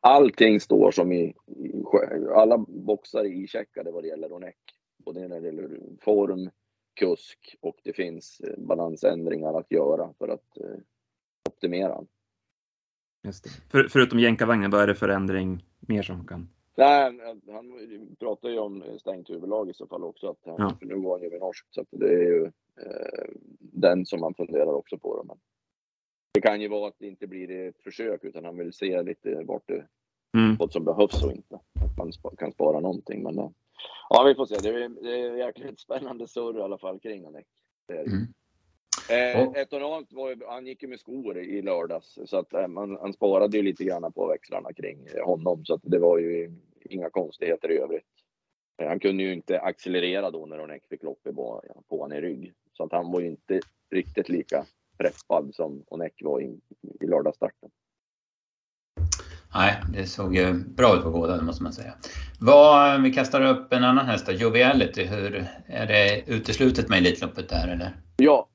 allting 0.00 0.60
står 0.60 0.90
som 0.90 1.12
i, 1.12 1.34
i 1.46 1.84
alla 2.34 2.58
boxar 2.58 3.24
i 3.24 3.46
checkade 3.46 3.90
vad 3.90 4.02
det 4.02 4.08
gäller 4.08 4.28
Ronek. 4.28 4.58
Både 5.04 5.28
när 5.28 5.40
det 5.40 5.46
gäller 5.46 5.78
form, 6.00 6.50
kusk 7.00 7.56
och 7.60 7.76
det 7.84 7.92
finns 7.92 8.40
eh, 8.40 8.58
balansändringar 8.58 9.58
att 9.58 9.70
göra 9.70 10.12
för 10.18 10.28
att 10.28 10.56
eh, 10.56 10.80
optimera. 11.48 12.04
Just 13.22 13.44
det. 13.44 13.50
För, 13.70 13.88
förutom 13.88 14.18
jänkarvagnen, 14.18 14.70
vad 14.70 14.82
är 14.82 14.86
det 14.86 14.94
för 14.94 15.08
ändring 15.08 15.64
mer 15.80 16.02
som 16.02 16.26
kan? 16.26 16.48
Nej, 16.76 17.20
han 17.52 17.66
pratar 18.18 18.48
ju 18.48 18.58
om 18.58 18.84
stängt 18.98 19.30
huvudlag 19.30 19.70
i 19.70 19.74
så 19.74 19.86
fall 19.86 20.04
också. 20.04 20.30
Att 20.30 20.38
han, 20.44 20.54
ja. 20.58 20.76
För 20.78 20.86
nu 20.86 21.00
går 21.00 21.10
han 21.10 21.22
ju 21.22 21.30
med 21.30 21.40
norskt, 21.40 21.74
så 21.74 21.84
det 21.90 22.08
är 22.08 22.22
ju 22.22 22.44
eh, 22.76 23.30
den 23.58 24.06
som 24.06 24.20
man 24.20 24.34
funderar 24.34 24.72
också 24.72 24.98
på. 24.98 25.16
Då. 25.16 25.24
Men 25.24 25.36
det 26.34 26.40
kan 26.40 26.60
ju 26.60 26.68
vara 26.68 26.88
att 26.88 26.98
det 26.98 27.06
inte 27.06 27.26
blir 27.26 27.50
ett 27.50 27.82
försök, 27.82 28.24
utan 28.24 28.44
han 28.44 28.56
vill 28.56 28.72
se 28.72 29.02
lite 29.02 29.42
vart 29.44 29.66
det, 29.66 29.86
mm. 30.36 30.56
vad 30.56 30.72
som 30.72 30.84
behövs 30.84 31.24
och 31.24 31.32
inte. 31.32 31.54
Att 31.54 31.96
man 31.98 32.36
kan 32.38 32.52
spara 32.52 32.80
någonting. 32.80 33.22
Men 33.22 33.38
eh, 33.38 33.50
ja, 34.08 34.22
vi 34.22 34.34
får 34.34 34.46
se. 34.46 34.56
Det 34.62 34.68
är, 34.68 34.88
det 34.88 35.20
är 35.20 35.36
jäkligt 35.36 35.80
spännande 35.80 36.28
surr 36.28 36.58
i 36.58 36.62
alla 36.62 36.78
fall 36.78 37.00
kring 37.00 37.26
Anek. 37.26 37.46
Mm. 37.88 38.26
Eh, 39.10 39.48
oh. 39.48 40.02
Var 40.10 40.30
ju, 40.30 40.36
han 40.46 40.66
gick 40.66 40.82
ju 40.82 40.88
med 40.88 41.00
skor 41.00 41.38
i 41.38 41.62
lördags 41.62 42.18
så 42.26 42.36
att 42.36 42.54
eh, 42.54 42.68
man, 42.68 42.98
han 43.00 43.12
sparade 43.12 43.56
ju 43.56 43.62
lite 43.62 43.84
grann 43.84 44.12
på 44.12 44.26
växlarna 44.26 44.72
kring 44.72 45.08
honom 45.24 45.64
så 45.64 45.74
att 45.74 45.80
det 45.82 45.98
var 45.98 46.18
ju 46.18 46.52
inga 46.84 47.10
konstigheter 47.10 47.70
i 47.70 47.78
övrigt. 47.78 48.06
Eh, 48.82 48.88
han 48.88 49.00
kunde 49.00 49.22
ju 49.22 49.32
inte 49.32 49.60
accelerera 49.60 50.30
då 50.30 50.46
när 50.46 50.60
Onek 50.60 50.86
fick 50.88 51.02
loppet 51.02 51.34
på, 51.34 51.64
på 51.88 52.00
honom 52.00 52.18
i 52.18 52.20
rygg 52.20 52.52
så 52.72 52.84
att 52.84 52.92
han 52.92 53.12
var 53.12 53.20
ju 53.20 53.26
inte 53.26 53.60
riktigt 53.90 54.28
lika 54.28 54.64
preppad 54.98 55.54
som 55.54 55.84
Onek 55.86 56.22
var 56.24 56.40
i, 56.40 56.60
i 57.00 57.06
lördagsstarten. 57.06 57.70
Nej, 59.54 59.82
det 59.92 60.06
såg 60.06 60.36
ju 60.36 60.52
bra 60.52 60.96
ut 60.96 61.02
på 61.02 61.10
båda, 61.10 61.36
det 61.36 61.42
måste 61.42 61.62
man 61.62 61.72
säga. 61.72 61.92
Vad, 62.40 63.02
vi 63.02 63.12
kastar 63.12 63.46
upp 63.46 63.72
en 63.72 63.84
annan 63.84 64.06
häst 64.06 64.26
då, 64.26 64.32
Joviality. 64.32 65.04
Hur, 65.04 65.46
är 65.66 65.86
det 65.86 66.22
uteslutet 66.26 66.88
med 66.88 66.98
Elitloppet 66.98 67.48
där 67.48 67.68
eller? 67.68 67.96
Ja, 68.16 68.48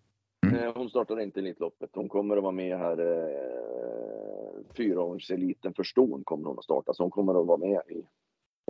Mm. 0.46 0.64
Eh, 0.64 0.72
hon 0.76 0.90
startar 0.90 1.20
inte 1.20 1.40
Elitloppet. 1.40 1.90
Hon 1.94 2.10
kommer 2.10 2.38
att 2.38 2.44
vara 2.44 2.52
med 2.52 2.78
här. 2.78 3.00
Eh, 3.00 4.74
Fyraåringseliten 4.78 5.74
för 5.74 5.84
ston 5.84 6.22
kommer 6.24 6.48
hon 6.48 6.58
att 6.58 6.64
starta. 6.64 6.94
Så 6.94 7.04
hon 7.04 7.12
kommer 7.12 7.42
att 7.42 7.48
vara 7.48 7.58
med 7.58 7.82
i, 7.90 8.04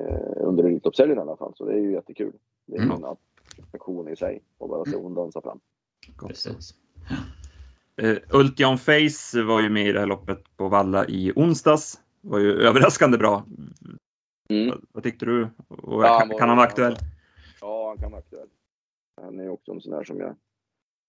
eh, 0.01 0.47
under 0.47 0.63
Elitloppshelgen 0.63 1.17
i 1.17 1.21
alla 1.21 1.37
fall. 1.37 1.53
Så 1.55 1.65
det 1.65 1.73
är 1.73 1.79
ju 1.79 1.91
jättekul. 1.91 2.33
Det 2.65 2.77
är 2.77 2.81
mm. 2.81 2.95
en 2.95 3.05
attraktion 3.05 4.09
i 4.09 4.15
sig 4.15 4.41
att 4.59 4.69
bara 4.69 4.85
se 4.85 4.95
hon 4.95 5.13
dansa 5.13 5.41
fram. 5.41 5.59
Precis. 6.27 6.73
Uh, 8.01 8.17
Ultion 8.29 8.77
Face 8.77 9.43
var 9.47 9.61
ju 9.61 9.69
med 9.69 9.87
i 9.87 9.91
det 9.91 9.99
här 9.99 10.07
loppet 10.07 10.57
på 10.57 10.67
Valla 10.67 11.05
i 11.05 11.33
onsdags. 11.35 11.99
Var 12.27 12.39
ju 12.39 12.51
överraskande 12.51 13.17
bra. 13.17 13.45
Mm. 14.49 14.69
Vad, 14.69 14.85
vad 14.91 15.03
tyckte 15.03 15.25
du? 15.25 15.49
Och, 15.67 16.03
ja, 16.03 16.19
kan, 16.19 16.37
kan 16.37 16.49
han 16.49 16.57
vara 16.57 16.67
aktuell? 16.67 16.95
Ja, 17.61 17.87
han 17.87 17.97
kan 17.97 18.11
vara 18.11 18.19
aktuell. 18.19 18.49
Han 19.21 19.39
är 19.39 19.49
också 19.49 19.71
en 19.71 19.81
sån 19.81 19.91
där 19.91 20.03
som 20.03 20.19
jag 20.19 20.35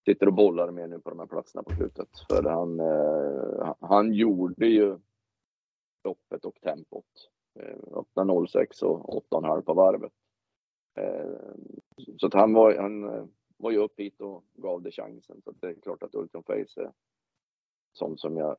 sitter 0.05 0.27
och 0.27 0.33
bollar 0.33 0.71
med 0.71 0.89
nu 0.89 0.99
på 0.99 1.09
de 1.09 1.19
här 1.19 1.25
platserna 1.25 1.63
på 1.63 1.75
slutet. 1.75 2.09
För 2.29 2.43
han, 2.43 2.79
eh, 2.79 3.75
han 3.79 4.13
gjorde 4.13 4.67
ju 4.67 4.99
loppet 6.03 6.45
och 6.45 6.61
tempot. 6.61 7.29
Eh, 7.59 7.97
öppna 7.97 8.47
06 8.47 8.81
och 8.81 9.29
8,5 9.31 9.61
på 9.61 9.73
varvet. 9.73 10.13
Eh, 10.97 11.55
så 12.17 12.27
att 12.27 12.33
han 12.33 12.53
var, 12.53 12.77
han 12.77 13.03
eh, 13.03 13.25
var 13.57 13.71
ju 13.71 13.77
upp 13.77 13.99
hit 13.99 14.21
och 14.21 14.43
gav 14.53 14.81
det 14.81 14.91
chansen. 14.91 15.41
Så 15.43 15.51
det 15.51 15.67
är 15.67 15.73
klart 15.73 16.03
att 16.03 16.15
Ulton 16.15 16.43
Face 16.43 16.81
är 16.81 16.91
sånt 17.93 18.19
som 18.19 18.37
jag 18.37 18.57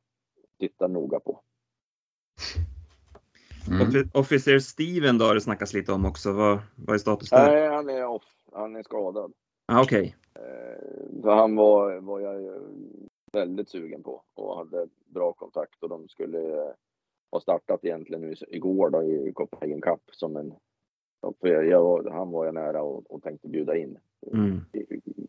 tittar 0.59 0.87
noga 0.87 1.19
på. 1.19 1.43
Mm. 3.67 4.09
Officer 4.13 4.59
Steven 4.59 5.17
då 5.17 5.25
har 5.25 5.35
det 5.35 5.41
snackats 5.41 5.73
lite 5.73 5.91
om 5.91 6.05
också. 6.05 6.31
Vad, 6.31 6.59
vad 6.75 6.95
är 6.95 6.99
status 6.99 7.29
där? 7.29 7.51
Nej, 7.51 7.67
han 7.67 7.89
är 7.89 8.05
off. 8.05 8.23
Han 8.53 8.75
är 8.75 8.83
skadad. 8.83 9.33
Ah, 9.65 9.81
Okej. 9.81 10.15
Okay. 10.35 10.45
Eh, 11.23 11.35
han 11.35 11.55
var, 11.55 11.99
var 11.99 12.19
jag 12.19 12.61
väldigt 13.33 13.69
sugen 13.69 14.03
på 14.03 14.23
och 14.33 14.57
hade 14.57 14.87
bra 15.05 15.33
kontakt 15.33 15.83
och 15.83 15.89
de 15.89 16.07
skulle 16.07 16.39
eh, 16.39 16.71
ha 17.31 17.39
startat 17.41 17.85
egentligen 17.85 18.21
nu 18.21 18.33
igår 18.47 18.89
då 18.89 19.03
i 19.03 19.31
Copenhagen 19.33 19.81
Cup 19.81 20.01
som 20.11 20.37
en 20.37 20.53
jag, 21.39 21.67
jag, 21.67 22.09
han 22.11 22.31
var 22.31 22.45
jag 22.45 22.53
nära 22.53 22.81
och, 22.81 23.11
och 23.11 23.23
tänkte 23.23 23.47
bjuda 23.47 23.77
in. 23.77 23.97
Mm. 24.33 24.61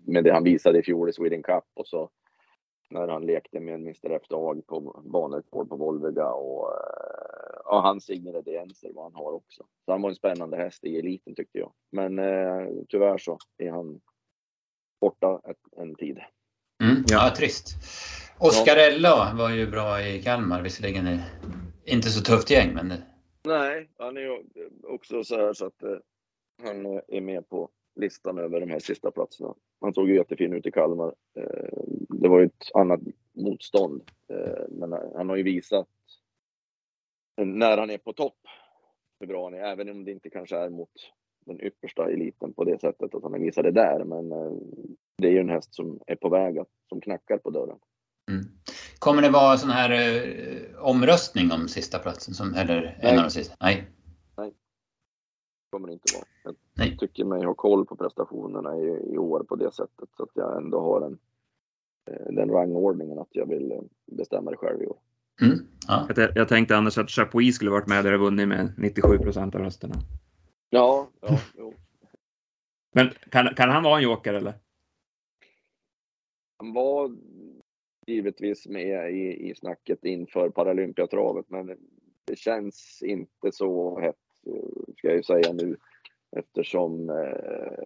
Men 0.04 0.24
det 0.24 0.32
han 0.32 0.44
visade 0.44 0.78
i 0.78 0.82
fjol 0.82 1.08
i 1.08 1.12
Sweden 1.12 1.42
Cup 1.42 1.64
och 1.74 1.86
så 1.86 2.10
när 2.90 3.08
han 3.08 3.26
lekte 3.26 3.60
med 3.60 3.74
Mr 3.74 4.10
F-dag 4.10 4.66
på 4.66 5.02
banrekord 5.04 5.68
på 5.68 5.76
Volvega 5.76 6.26
och 6.26 6.72
ja, 7.64 7.78
eh, 7.78 7.82
hans 7.82 8.10
ingredienser 8.10 8.90
vad 8.94 9.04
han 9.04 9.14
har 9.14 9.32
också. 9.32 9.64
Så 9.84 9.92
han 9.92 10.02
var 10.02 10.10
en 10.10 10.16
spännande 10.16 10.56
häst 10.56 10.84
i 10.84 10.98
eliten 10.98 11.34
tyckte 11.34 11.58
jag. 11.58 11.72
Men 11.92 12.18
eh, 12.18 12.68
tyvärr 12.88 13.18
så 13.18 13.38
är 13.58 13.70
han 13.70 14.00
borta 15.00 15.40
ett, 15.50 15.80
en 15.80 15.94
tid. 15.94 16.18
Mm, 16.82 17.04
ja, 17.08 17.34
trist. 17.36 17.76
Oscarella 18.38 19.34
var 19.34 19.50
ju 19.50 19.66
bra 19.70 20.02
i 20.02 20.22
Kalmar, 20.22 20.62
visserligen 20.62 21.20
inte 21.84 22.08
så 22.08 22.20
tufft 22.22 22.50
gäng 22.50 22.74
men... 22.74 22.94
Nej, 23.44 23.90
han 23.98 24.16
är 24.16 24.20
ju 24.20 24.44
också 24.82 25.24
så 25.24 25.36
här 25.36 25.52
så 25.52 25.66
att 25.66 25.82
eh, 25.82 25.96
han 26.62 26.86
är 27.08 27.20
med 27.20 27.48
på 27.48 27.70
listan 27.94 28.38
över 28.38 28.60
de 28.60 28.70
här 28.70 28.78
sista 28.78 29.10
platserna. 29.10 29.54
Han 29.80 29.94
såg 29.94 30.08
ju 30.08 30.16
jättefin 30.16 30.52
ut 30.52 30.66
i 30.66 30.70
Kalmar. 30.70 31.14
Eh, 31.36 31.78
det 32.08 32.28
var 32.28 32.40
ju 32.40 32.46
ett 32.46 32.74
annat 32.74 33.00
motstånd, 33.32 34.02
eh, 34.28 34.64
men 34.68 34.92
han 34.92 35.28
har 35.28 35.36
ju 35.36 35.42
visat 35.42 35.88
när 37.36 37.78
han 37.78 37.90
är 37.90 37.98
på 37.98 38.12
topp 38.12 38.38
hur 39.20 39.26
bra 39.26 39.44
han 39.44 39.54
är, 39.54 39.62
även 39.62 39.90
om 39.90 40.04
det 40.04 40.10
inte 40.10 40.30
kanske 40.30 40.56
är 40.56 40.70
mot 40.70 40.90
den 41.46 41.60
yppersta 41.60 42.10
eliten 42.10 42.52
på 42.52 42.64
det 42.64 42.80
sättet 42.80 43.14
att 43.14 43.22
han 43.22 43.40
visar 43.40 43.62
det 43.62 43.70
där. 43.70 44.04
Men 44.04 44.32
eh, 44.32 44.52
det 45.18 45.28
är 45.28 45.32
ju 45.32 45.40
en 45.40 45.48
häst 45.48 45.74
som 45.74 46.00
är 46.06 46.16
på 46.16 46.28
väg, 46.28 46.58
att, 46.58 46.68
som 46.88 47.00
knackar 47.00 47.38
på 47.38 47.50
dörren. 47.50 47.78
Mm. 48.30 48.44
Kommer 48.98 49.22
det 49.22 49.30
vara 49.30 49.56
sån 49.56 49.70
här 49.70 49.90
eh, 49.90 50.84
omröstning 50.84 51.52
om 51.52 51.68
sista 51.68 51.98
platsen? 51.98 52.34
Som, 52.34 52.54
eller 52.54 52.82
Nej. 52.82 53.12
en 53.12 53.18
av 53.18 53.24
de 53.24 53.30
sista? 53.30 53.56
Nej. 53.60 53.84
Kommer 55.70 55.86
det 55.86 55.92
inte 55.92 56.14
vara. 56.14 56.24
Jag 56.44 56.54
Nej. 56.74 56.96
tycker 56.96 57.24
mig 57.24 57.44
ha 57.44 57.54
koll 57.54 57.86
på 57.86 57.96
prestationerna 57.96 58.76
i, 58.76 59.14
i 59.14 59.18
år 59.18 59.42
på 59.42 59.56
det 59.56 59.72
sättet 59.72 60.08
så 60.16 60.22
att 60.22 60.30
jag 60.34 60.56
ändå 60.56 60.80
har 60.80 61.00
en, 61.00 61.18
eh, 62.10 62.32
den 62.32 62.50
rangordningen 62.50 63.18
att 63.18 63.28
jag 63.30 63.46
vill 63.46 63.72
eh, 63.72 63.80
bestämma 64.06 64.50
det 64.50 64.56
själv 64.56 64.82
i 64.82 64.86
år. 64.86 64.96
Mm. 65.42 65.58
Ja. 65.88 66.08
Jag, 66.16 66.30
jag, 66.34 66.48
tänkte 66.48 66.76
annars 66.76 66.98
att 66.98 67.10
Chapuis 67.10 67.54
skulle 67.54 67.70
varit 67.70 67.88
med 67.88 68.04
där 68.04 68.12
och 68.12 68.20
vunnit 68.20 68.48
med 68.48 68.72
97 68.78 69.18
procent 69.18 69.54
av 69.54 69.60
rösterna. 69.60 69.94
Ja, 70.70 71.08
ja, 71.20 71.38
jo. 71.58 71.74
Men 72.92 73.10
kan, 73.30 73.54
kan 73.54 73.70
han 73.70 73.82
vara 73.82 73.96
en 73.96 74.04
joker 74.04 74.34
eller? 74.34 74.54
Han 76.56 76.72
var 76.72 77.16
givetvis 78.06 78.66
med 78.66 79.12
i, 79.12 79.50
i 79.50 79.54
snacket 79.54 80.04
inför 80.04 80.50
Paralympiatravet, 80.50 81.46
men 81.48 81.76
det 82.24 82.38
känns 82.38 83.02
inte 83.02 83.52
så 83.52 84.00
hett, 84.00 84.16
ska 84.96 85.08
jag 85.08 85.16
ju 85.16 85.22
säga 85.22 85.52
nu, 85.52 85.76
eftersom, 86.36 87.10
eh, 87.10 87.84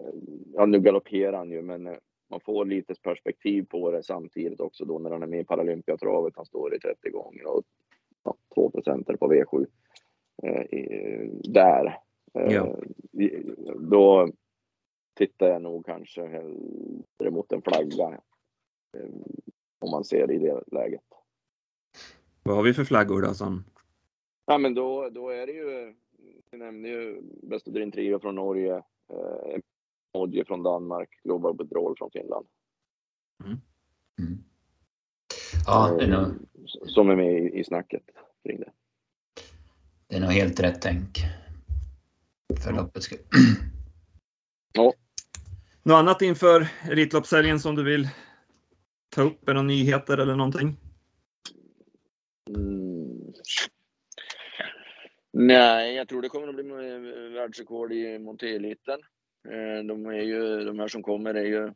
ja 0.55 0.67
nu 0.67 0.81
galopperar 0.81 1.39
han 1.39 1.51
ju, 1.51 1.63
men 1.63 1.87
eh, 1.87 1.97
man 2.31 2.41
får 2.41 2.65
lite 2.65 2.95
perspektiv 3.03 3.63
på 3.63 3.91
det 3.91 4.03
samtidigt 4.03 4.61
också 4.61 4.85
då 4.85 4.99
när 4.99 5.11
han 5.11 5.23
är 5.23 5.27
med 5.27 5.41
i 5.41 5.45
Paralympiatravet. 5.45 6.37
Han 6.37 6.47
står 6.47 6.75
i 6.75 6.79
30 6.79 7.11
gånger 7.11 7.47
och 7.47 7.63
ja, 8.25 8.37
2 8.55 8.71
på 8.71 8.81
V7 8.81 9.67
eh, 10.43 11.29
där. 11.53 11.99
Ja. 12.33 12.77
Eh, 13.21 13.41
då 13.79 14.29
tittar 15.15 15.49
jag 15.49 15.63
nog 15.63 15.87
kanske 15.87 16.27
hellre 16.27 17.31
mot 17.31 17.53
en 17.53 17.63
flagga. 17.63 18.21
Eh, 18.97 19.11
om 19.79 19.91
man 19.91 20.05
ser 20.05 20.31
i 20.31 20.39
det 20.39 20.63
läget. 20.67 21.05
Vad 22.43 22.57
har 22.57 22.63
vi 22.63 22.75
för 22.75 22.85
flaggor 22.85 23.23
då 23.23 23.35
som? 23.35 23.65
Ja 24.47 24.59
men 24.59 24.75
då, 24.75 25.09
då 25.11 25.29
är 25.29 25.47
det 25.47 25.53
ju, 25.53 25.95
vi 26.55 26.59
nämnde 26.59 26.89
ju 26.89 27.21
Bestodrin 27.43 27.93
Trio 27.93 28.21
från 28.21 28.35
Norge, 28.35 28.75
eh, 29.13 29.61
Modje 30.15 30.45
från 30.45 30.63
Danmark, 30.63 31.09
Global 31.25 31.55
Bedroll 31.55 31.95
från 31.99 32.11
Finland. 32.11 32.47
Mm. 33.45 33.59
Mm. 34.19 34.45
Ja, 35.67 35.97
det 35.99 36.05
är 36.05 36.09
nog... 36.09 36.35
Som 36.87 37.11
är 37.11 37.17
med 37.17 37.33
i, 37.33 37.59
i 37.59 37.65
snacket 37.65 38.03
kring 38.45 38.61
det. 38.61 38.73
Det 40.07 40.17
är 40.17 40.21
nog 40.21 40.31
helt 40.31 40.61
rätt 40.61 40.83
tänk 40.83 41.19
för 42.61 42.73
loppets 42.73 43.07
skull. 43.07 43.19
Ja. 44.73 44.93
Något 45.83 45.95
annat 45.95 46.23
inför 46.23 46.69
Elitloppshelgen 46.91 47.61
som 47.61 47.75
du 47.75 47.85
vill 47.85 48.09
ta 49.09 49.23
upp? 49.23 49.49
Är 49.49 49.55
några 49.55 49.67
nyheter 49.67 50.19
eller 50.19 50.37
någonting? 50.37 50.77
Mm. 52.49 53.33
Nej, 55.37 55.95
jag 55.95 56.09
tror 56.09 56.23
det 56.23 56.29
kommer 56.29 56.49
att 56.49 56.55
bli 56.55 56.65
världsrekord 57.35 57.93
i 57.93 58.19
Monteliten. 58.19 59.01
Eh, 59.49 59.85
de, 59.85 60.07
är 60.07 60.23
ju, 60.23 60.65
de 60.65 60.79
här 60.79 60.89
som 60.89 61.03
kommer 61.03 61.35
är 61.35 61.45
ju 61.45 61.73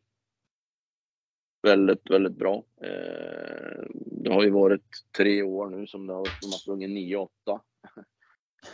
väldigt, 1.63 2.11
väldigt 2.11 2.37
bra. 2.37 2.65
Eh, 2.81 3.83
det 3.95 4.33
har 4.33 4.43
ju 4.43 4.51
varit 4.51 5.05
tre 5.17 5.43
år 5.43 5.71
nu 5.71 5.87
som 5.87 6.07
de 6.07 6.17
har, 6.17 6.59
sprungit 6.59 6.91
9-8. 6.91 7.29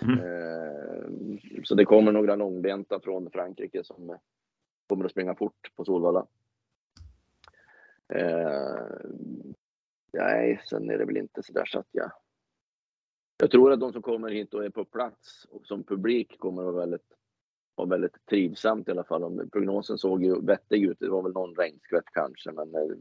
Mm. 0.02 0.18
Eh, 0.18 1.62
så 1.64 1.74
det 1.74 1.84
kommer 1.84 2.12
några 2.12 2.36
långbenta 2.36 3.00
från 3.00 3.30
Frankrike 3.30 3.84
som 3.84 4.18
kommer 4.86 5.04
att 5.04 5.10
springa 5.10 5.34
fort 5.34 5.72
på 5.76 5.84
Solvalla. 5.84 6.26
Nej, 10.12 10.60
sen 10.64 10.90
är 10.90 10.98
det 10.98 11.04
väl 11.04 11.16
inte 11.16 11.42
så 11.42 11.52
där 11.52 11.64
så 11.64 11.78
att 11.78 11.88
jag... 11.90 12.12
Jag 13.44 13.50
tror 13.50 13.72
att 13.72 13.80
de 13.80 13.92
som 13.92 14.02
kommer 14.02 14.30
hit 14.30 14.54
och 14.54 14.64
är 14.64 14.70
på 14.70 14.84
plats 14.84 15.46
och 15.50 15.66
som 15.66 15.84
publik 15.84 16.38
kommer 16.38 16.62
att 16.62 16.74
vara 16.74 16.80
väldigt, 16.86 17.06
vara 17.74 17.88
väldigt 17.88 18.26
trivsamt 18.26 18.88
i 18.88 18.90
alla 18.90 19.04
fall. 19.04 19.48
Prognosen 19.52 19.98
såg 19.98 20.24
ju 20.24 20.40
vettig 20.40 20.84
ut. 20.84 20.98
Det 21.00 21.08
var 21.08 21.22
väl 21.22 21.32
någon 21.32 21.54
regnskvätt 21.54 22.04
kanske, 22.12 22.52
men 22.52 22.74
eh, 22.74 22.96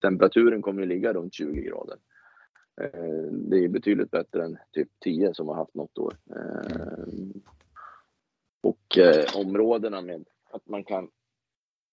temperaturen 0.00 0.62
kommer 0.62 0.82
ju 0.82 0.88
ligga 0.88 1.12
runt 1.12 1.34
20 1.34 1.60
grader. 1.60 1.96
Eh, 2.80 3.32
det 3.32 3.64
är 3.64 3.68
betydligt 3.68 4.10
bättre 4.10 4.44
än 4.44 4.58
typ 4.72 4.88
10 5.00 5.34
som 5.34 5.48
har 5.48 5.54
haft 5.54 5.74
något 5.74 5.98
år. 5.98 6.16
Eh, 6.30 7.08
och 8.60 8.98
eh, 8.98 9.24
områdena 9.36 10.00
med 10.00 10.28
att 10.50 10.68
man 10.68 10.84
kan 10.84 11.10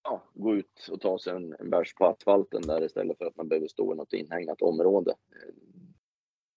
ja, 0.03 0.23
gå 0.33 0.55
ut 0.55 0.87
och 0.91 1.01
ta 1.01 1.19
sig 1.19 1.33
en, 1.35 1.55
en 1.59 1.69
bärs 1.69 1.95
på 1.95 2.05
asfalten 2.05 2.61
där 2.61 2.83
istället 2.83 3.17
för 3.17 3.25
att 3.25 3.37
man 3.37 3.47
behöver 3.47 3.67
stå 3.67 3.93
i 3.93 3.95
något 3.95 4.13
inhägnat 4.13 4.61
område. 4.61 5.11
Eh, 5.11 5.53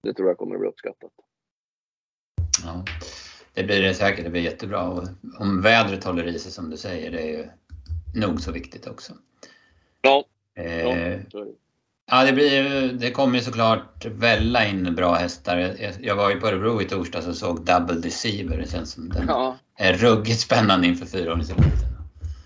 det 0.03 0.15
tror 0.15 0.29
jag 0.29 0.39
kommer 0.39 0.55
att 0.55 0.61
bli 0.61 0.69
uppskattat. 0.69 1.13
Ja, 2.69 2.85
det 3.55 3.65
blir 3.65 3.83
det 3.83 3.95
säkert. 3.95 4.25
Det 4.25 4.31
blir 4.31 4.43
jättebra. 4.43 4.89
Och 4.89 5.09
om 5.39 5.63
vädret 5.63 6.05
håller 6.05 6.27
i 6.27 6.39
sig 6.39 6.53
som 6.53 6.71
du 6.71 6.77
säger, 6.77 7.11
det 7.11 7.21
är 7.21 7.39
ju 7.39 7.47
nog 8.15 8.41
så 8.41 8.53
viktigt 8.53 8.87
också. 8.87 9.13
Ja, 10.01 10.25
eh, 10.55 11.21
ja 12.07 12.25
det, 12.25 12.33
blir, 12.33 12.93
det 12.93 13.11
kommer 13.11 13.39
ju 13.39 13.45
såklart 13.45 14.05
välla 14.05 14.67
in 14.67 14.95
bra 14.95 15.15
hästar. 15.15 15.77
Jag, 16.01 16.17
var 16.17 16.31
ju 16.31 16.41
på 16.41 16.47
Örebro 16.47 16.83
i 16.83 16.85
torsdags 16.85 17.27
och 17.27 17.37
såg 17.37 17.65
Double 17.65 18.01
Deceiver. 18.01 18.57
Det 18.57 18.71
känns 18.71 18.93
som 18.93 19.09
den 19.09 19.25
ja. 19.29 19.57
är 19.77 19.93
ruggigt 19.93 20.41
spännande 20.41 20.87
inför 20.87 21.07
fyraåringseliten. 21.07 21.89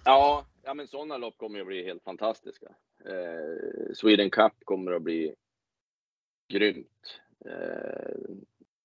Ja, 0.05 0.45
ja, 0.65 0.75
men 0.75 0.89
sådana 0.89 1.17
lopp 1.17 1.39
kommer 1.39 1.61
att 1.61 1.67
bli 1.67 1.85
helt 1.85 2.05
fantastiska. 2.05 2.67
Eh, 3.05 3.95
Sweden 3.95 4.31
Cup 4.31 4.53
kommer 4.65 4.93
att 4.93 5.03
bli 5.03 5.35
grymt. 6.53 7.21
Eh, 7.45 8.15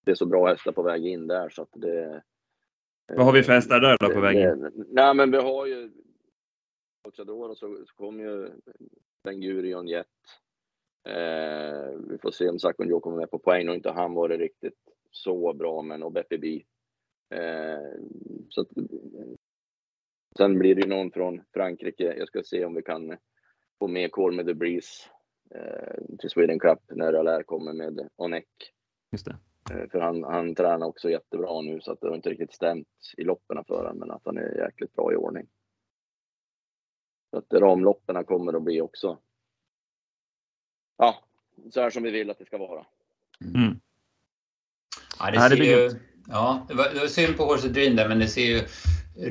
det 0.07 0.13
är 0.13 0.15
så 0.15 0.25
bra 0.25 0.47
hästar 0.47 0.71
på 0.71 0.81
väg 0.81 1.05
in 1.05 1.27
där 1.27 1.49
så 1.49 1.61
att 1.61 1.69
det... 1.73 2.23
Vad 3.07 3.25
har 3.25 3.33
vi 3.33 3.43
för 3.43 3.53
hästar 3.53 3.79
där 3.79 3.97
då 3.99 4.09
på 4.09 4.19
väg 4.19 4.37
in? 4.37 4.85
Nej 4.87 5.13
men 5.13 5.31
vi 5.31 5.37
har 5.37 5.65
ju 5.65 5.91
Ochador 7.07 7.49
och 7.49 7.57
så, 7.57 7.85
så 7.87 7.95
kommer 7.95 8.23
ju 8.23 8.49
Ben 9.23 9.41
Gurion 9.41 9.87
Jet. 9.87 10.07
Eh, 11.07 11.99
vi 12.09 12.17
får 12.17 12.31
se 12.31 12.49
om 12.49 12.59
Sakonjo 12.59 12.99
kommer 12.99 13.17
med 13.17 13.31
på 13.31 13.39
poäng 13.39 13.69
och 13.69 13.75
inte 13.75 13.91
han 13.91 14.13
varit 14.13 14.39
riktigt 14.39 14.79
så 15.11 15.53
bra 15.53 15.81
men 15.81 16.03
och 16.03 16.11
Beppe 16.11 16.35
eh, 17.33 17.79
så 18.49 18.61
att, 18.61 18.67
Sen 20.37 20.59
blir 20.59 20.75
det 20.75 20.81
ju 20.81 20.87
någon 20.87 21.11
från 21.11 21.41
Frankrike. 21.53 22.15
Jag 22.17 22.27
ska 22.27 22.43
se 22.43 22.65
om 22.65 22.75
vi 22.75 22.81
kan 22.81 23.17
få 23.79 23.87
med 23.87 24.11
Call 24.11 24.35
med 24.35 24.45
the 24.45 24.53
Breeze 24.53 25.09
eh, 25.55 26.17
till 26.19 26.29
Sweden 26.29 26.59
Cup 26.59 26.79
när 26.89 27.13
Allaire 27.13 27.43
kommer 27.43 27.73
med 27.73 28.09
Onek. 28.15 28.47
Just 29.11 29.25
det. 29.25 29.37
Eh, 29.71 29.89
för 29.91 29.99
han, 29.99 30.23
han 30.23 30.55
tränar 30.55 30.87
också 30.87 31.09
jättebra 31.09 31.61
nu 31.61 31.81
så 31.81 31.91
att 31.91 32.01
det 32.01 32.07
har 32.07 32.15
inte 32.15 32.29
riktigt 32.29 32.53
stämt 32.53 32.87
i 33.17 33.23
loppen 33.23 33.63
för 33.67 33.77
honom 33.77 33.97
men 33.97 34.11
att 34.11 34.21
han 34.25 34.37
är 34.37 34.57
jäkligt 34.57 34.93
bra 34.93 35.13
i 35.13 35.15
ordning. 35.15 35.47
Så 37.31 37.37
att 37.37 37.53
ramloppen 37.53 38.25
kommer 38.25 38.53
att 38.53 38.63
bli 38.63 38.81
också 38.81 39.17
ja, 40.97 41.23
så 41.73 41.81
här 41.81 41.89
som 41.89 42.03
vi 42.03 42.11
vill 42.11 42.29
att 42.29 42.39
det 42.39 42.45
ska 42.45 42.57
vara. 42.57 42.85
Mm. 43.41 43.79
Ja, 45.19 45.31
det, 45.31 45.39
ser 45.39 45.63
ju, 45.63 45.99
ja, 46.27 46.65
det 46.67 46.73
var, 46.73 46.89
det 46.93 46.99
var 46.99 47.07
synd 47.07 47.37
på 47.37 47.43
Horse 47.43 47.69
Dream 47.69 47.95
där, 47.95 48.07
men 48.07 48.19
det 48.19 48.27
ser 48.27 48.45
ju 48.45 48.61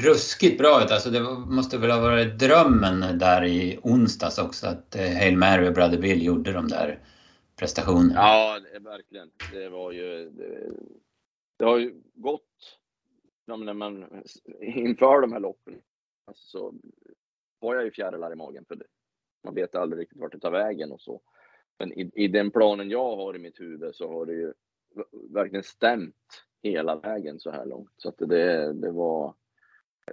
ruskigt 0.00 0.58
bra 0.58 0.84
ut. 0.84 0.90
Alltså 0.90 1.10
det 1.10 1.20
måste 1.46 1.78
väl 1.78 1.90
ha 1.90 2.00
varit 2.00 2.38
drömmen 2.38 3.18
där 3.18 3.44
i 3.44 3.78
onsdags 3.82 4.38
också 4.38 4.66
att 4.66 4.96
eh, 4.96 5.02
Hail 5.02 5.36
Mary 5.36 5.68
och 5.68 5.74
Brother 5.74 5.98
Bill 5.98 6.24
gjorde 6.24 6.52
de 6.52 6.68
där 6.68 6.98
prestation. 7.56 8.10
Ja, 8.14 8.60
verkligen. 8.80 9.30
Det 9.52 9.68
var 9.68 9.92
ju... 9.92 10.30
Det, 10.30 10.70
det 11.56 11.64
har 11.64 11.78
ju 11.78 12.02
gått 12.14 12.78
när 13.46 13.74
man 13.74 14.24
inför 14.60 15.20
de 15.20 15.32
här 15.32 15.40
loppen 15.40 15.80
alltså, 16.26 16.46
så 16.46 16.74
var 17.58 17.74
jag 17.74 17.84
ju 17.84 17.90
fjärilar 17.90 18.32
i 18.32 18.36
magen 18.36 18.64
för 18.68 18.76
det. 18.76 18.86
Man 19.44 19.54
vet 19.54 19.74
aldrig 19.74 20.00
riktigt 20.00 20.18
vart 20.18 20.32
det 20.32 20.40
tar 20.40 20.50
vägen 20.50 20.92
och 20.92 21.00
så. 21.00 21.20
Men 21.78 21.92
i, 21.92 22.10
i 22.14 22.28
den 22.28 22.50
planen 22.50 22.90
jag 22.90 23.16
har 23.16 23.36
i 23.36 23.38
mitt 23.38 23.60
huvud 23.60 23.94
så 23.94 24.08
har 24.08 24.26
det 24.26 24.32
ju 24.32 24.52
verkligen 25.30 25.62
stämt 25.62 26.44
hela 26.62 26.96
vägen 26.96 27.40
så 27.40 27.50
här 27.50 27.66
långt. 27.66 27.92
Så 27.96 28.08
att 28.08 28.18
det, 28.18 28.72
det 28.72 28.90
var 28.90 29.34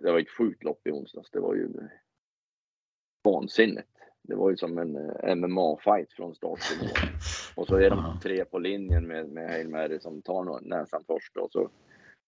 det 0.02 0.12
var 0.12 0.20
ett 0.20 0.30
sjukt 0.30 0.64
lopp 0.64 0.88
i 0.88 0.92
onsdags. 0.92 1.32
Det 1.32 1.40
var 1.40 1.56
ju 1.56 1.70
vansinnigt. 3.24 3.93
Det 4.24 4.36
var 4.36 4.50
ju 4.50 4.58
som 4.58 4.78
en 4.78 4.96
eh, 4.96 5.36
MMA-fight 5.36 6.14
från 6.16 6.36
start 6.36 6.60
till 6.60 6.88
mål. 6.88 7.10
Och 7.56 7.68
så 7.68 7.76
är 7.76 7.90
de 7.90 8.20
tre 8.24 8.46
på 8.46 8.60
linjen 8.60 9.08
med, 9.08 9.30
med 9.30 9.50
Hail 9.50 9.70
Mary 9.70 10.00
som 10.00 10.22
tar 10.22 10.62
näsan 10.62 11.04
först 11.08 11.38
och 11.38 11.52
så 11.52 11.70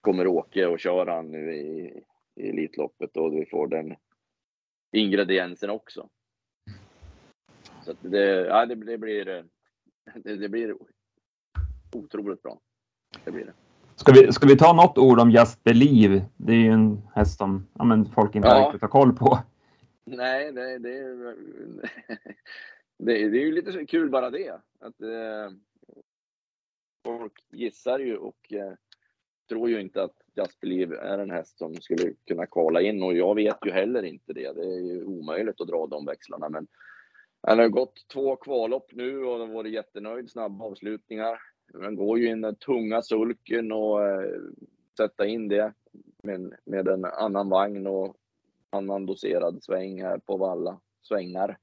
kommer 0.02 0.28
Åke 0.28 0.66
och 0.66 0.80
kör 0.80 1.08
han 1.08 1.32
nu 1.32 1.56
i, 1.56 2.02
i 2.36 2.50
Elitloppet 2.50 3.18
och 3.18 3.34
vi 3.34 3.46
får 3.46 3.68
den 3.68 3.96
ingrediensen 4.91 5.70
också. 5.70 6.10
Så 7.86 7.93
det, 8.02 8.46
ja, 8.46 8.66
det, 8.66 8.76
det, 8.76 8.98
blir, 8.98 9.26
det, 10.24 10.36
det 10.36 10.50
blir 10.50 10.76
otroligt 11.96 12.41
bra. 12.41 12.60
Det 13.24 13.32
blir 13.32 13.46
det. 13.46 13.54
Ska 13.96 14.12
vi, 14.12 14.34
ska 14.34 14.48
vi 14.48 14.58
ta 14.58 14.74
något 14.74 14.98
ord 14.98 15.20
om 15.20 15.32
Just 15.32 15.64
Believe? 15.64 16.26
Det 16.38 16.54
är 16.54 16.58
ju 16.58 16.72
en 16.72 17.02
häst 17.16 17.38
som 17.38 17.68
ja, 17.74 18.06
folk 18.16 18.36
inte 18.36 18.48
ja. 18.48 18.66
riktigt 18.66 18.82
har 18.82 18.89
koll 18.89 19.14
på. 19.14 19.39
Nej, 20.06 20.51
det, 20.51 20.78
det, 20.78 20.99
det, 22.97 23.30
det 23.30 23.38
är 23.38 23.45
ju 23.45 23.51
lite 23.51 23.86
kul 23.86 24.10
bara 24.10 24.30
det. 24.30 24.62
Att, 24.80 25.01
eh, 25.01 25.51
folk 27.06 27.34
gissar 27.51 27.99
ju 27.99 28.18
och 28.18 28.53
eh, 28.53 28.74
tror 29.49 29.70
ju 29.70 29.82
inte 29.82 30.03
att 30.03 30.16
Just 30.36 30.60
Believe 30.60 30.97
är 30.97 31.18
en 31.18 31.32
häst 31.32 31.58
som 31.58 31.76
skulle 31.76 32.14
kunna 32.28 32.45
kvala 32.45 32.82
in 32.82 33.03
och 33.03 33.14
jag 33.14 33.36
vet 33.36 33.58
ju 33.66 33.72
heller 33.72 34.03
inte 34.03 34.34
det. 34.34 34.53
Det 34.53 34.66
är 34.66 34.80
ju 34.80 35.03
omöjligt 35.03 35.62
att 35.62 35.68
dra 35.68 35.88
de 35.88 36.06
växlarna. 36.06 36.49
Men 36.49 36.68
han 37.41 37.60
har 37.60 37.68
gått 37.68 38.08
två 38.14 38.36
kvallopp 38.36 38.91
nu 38.93 39.24
och 39.24 39.39
har 39.39 39.47
varit 39.47 39.74
jättenöjd. 39.74 40.32
Snabba 40.32 40.66
avslutningar. 40.66 41.39
Han 41.74 41.95
går 41.95 42.20
ju 42.20 42.28
in 42.28 42.41
den 42.41 42.56
tunga 42.56 43.01
sulken 43.01 43.72
och 43.72 44.08
eh, 44.08 44.41
sätta 44.97 45.26
in 45.26 45.47
det 45.47 45.74
med, 46.24 46.53
med 46.66 46.88
en 46.88 47.06
annan 47.06 47.49
vagn 47.49 47.88
och 47.88 48.18
annan 48.76 49.05
doserad 49.05 49.63
sväng 49.63 50.01
här 50.01 50.17
på 50.17 50.38
Valla. 50.38 50.80
Svängar. 51.01 51.57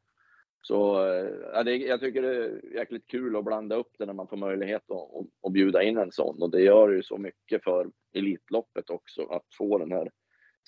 Så 0.62 1.06
eh, 1.06 1.30
ja, 1.52 1.62
det, 1.62 1.76
jag 1.76 2.00
tycker 2.00 2.22
det 2.22 2.36
är 2.36 2.74
jäkligt 2.74 3.06
kul 3.06 3.36
att 3.36 3.44
blanda 3.44 3.76
upp 3.76 3.90
det 3.98 4.06
när 4.06 4.12
man 4.12 4.28
får 4.28 4.36
möjlighet 4.36 4.90
att, 4.90 4.96
att, 4.96 5.26
att 5.46 5.52
bjuda 5.52 5.82
in 5.82 5.98
en 5.98 6.12
sån. 6.12 6.42
Och 6.42 6.50
det 6.50 6.62
gör 6.62 6.88
ju 6.88 7.02
så 7.02 7.18
mycket 7.18 7.64
för 7.64 7.90
Elitloppet 8.12 8.90
också 8.90 9.22
att 9.22 9.46
få 9.58 9.78
den 9.78 9.92
här 9.92 10.10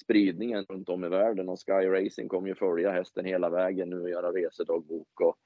spridningen 0.03 0.65
runt 0.65 0.89
om 0.89 1.05
i 1.05 1.09
världen. 1.09 1.49
Och 1.49 1.59
Sky 1.67 1.87
Racing 1.87 2.29
kommer 2.29 2.49
ju 2.49 2.55
följa 2.55 2.91
hästen 2.91 3.25
hela 3.25 3.51
vägen 3.51 3.91
nu 3.91 4.01
och 4.01 4.11
göra 4.11 4.33
resedagbok. 4.33 5.21
Och 5.21 5.37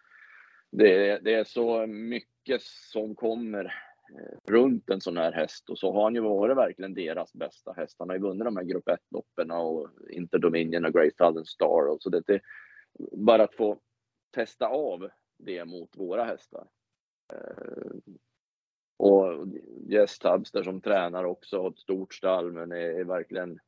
det, 0.70 1.18
det 1.18 1.34
är 1.34 1.44
så 1.44 1.86
mycket 1.86 2.62
som 2.62 3.14
kommer 3.14 3.74
Eh, 4.10 4.52
runt 4.52 4.90
en 4.90 5.00
sån 5.00 5.16
här 5.16 5.32
häst 5.32 5.70
och 5.70 5.78
så 5.78 5.92
har 5.92 6.02
han 6.02 6.14
ju 6.14 6.20
varit 6.20 6.56
verkligen 6.56 6.94
deras 6.94 7.32
bästa 7.32 7.72
häst. 7.72 7.96
Han 7.98 8.08
har 8.08 8.16
ju 8.16 8.22
vunnit 8.22 8.44
de 8.44 8.56
här 8.56 8.64
grupp 8.64 8.88
1-loppen 8.88 9.50
och 9.50 9.88
Interdominion 10.10 10.84
och 10.84 10.92
Great 10.92 11.16
Southern 11.16 11.44
Star 11.44 11.88
och 11.88 12.02
så 12.02 12.10
det, 12.10 12.28
är 12.28 12.40
bara 13.12 13.44
att 13.44 13.54
få 13.54 13.80
testa 14.30 14.66
av 14.66 15.08
det 15.38 15.64
mot 15.64 15.96
våra 15.96 16.24
hästar. 16.24 16.66
Eh, 17.32 18.12
och 18.96 19.46
Jess 19.88 20.18
Tabster 20.18 20.62
som 20.62 20.80
tränar 20.80 21.24
också 21.24 21.62
har 21.62 21.70
ett 21.70 21.78
stort 21.78 22.14
stall 22.14 22.52
men 22.52 22.72
är, 22.72 23.04
verkligen 23.04 23.58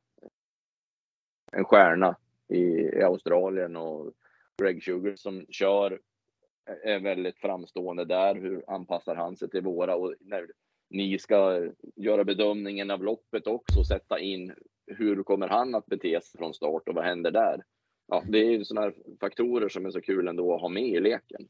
en 1.51 1.65
stjärna 1.65 2.15
i 2.47 3.01
Australien 3.01 3.75
och 3.75 4.13
Greg 4.61 4.83
Sugar 4.83 5.15
som 5.15 5.45
kör 5.49 5.99
är 6.83 6.99
väldigt 6.99 7.37
framstående 7.37 8.05
där. 8.05 8.35
Hur 8.35 8.63
anpassar 8.67 9.15
han 9.15 9.37
sig 9.37 9.49
till 9.49 9.61
våra? 9.61 9.95
Och 9.95 10.13
när 10.19 10.47
ni 10.89 11.19
ska 11.19 11.69
göra 11.95 12.23
bedömningen 12.23 12.91
av 12.91 13.03
loppet 13.03 13.47
också, 13.47 13.83
sätta 13.83 14.19
in 14.19 14.53
hur 14.87 15.23
kommer 15.23 15.47
han 15.47 15.75
att 15.75 15.85
bete 15.85 16.21
sig 16.21 16.37
från 16.37 16.53
start 16.53 16.87
och 16.87 16.95
vad 16.95 17.03
händer 17.03 17.31
där? 17.31 17.63
Ja, 18.07 18.23
det 18.27 18.37
är 18.37 18.63
sådana 18.63 18.87
här 18.87 18.95
faktorer 19.19 19.69
som 19.69 19.85
är 19.85 19.91
så 19.91 20.01
kul 20.01 20.27
ändå 20.27 20.55
att 20.55 20.61
ha 20.61 20.69
med 20.69 20.87
i 20.87 20.99
leken. 20.99 21.47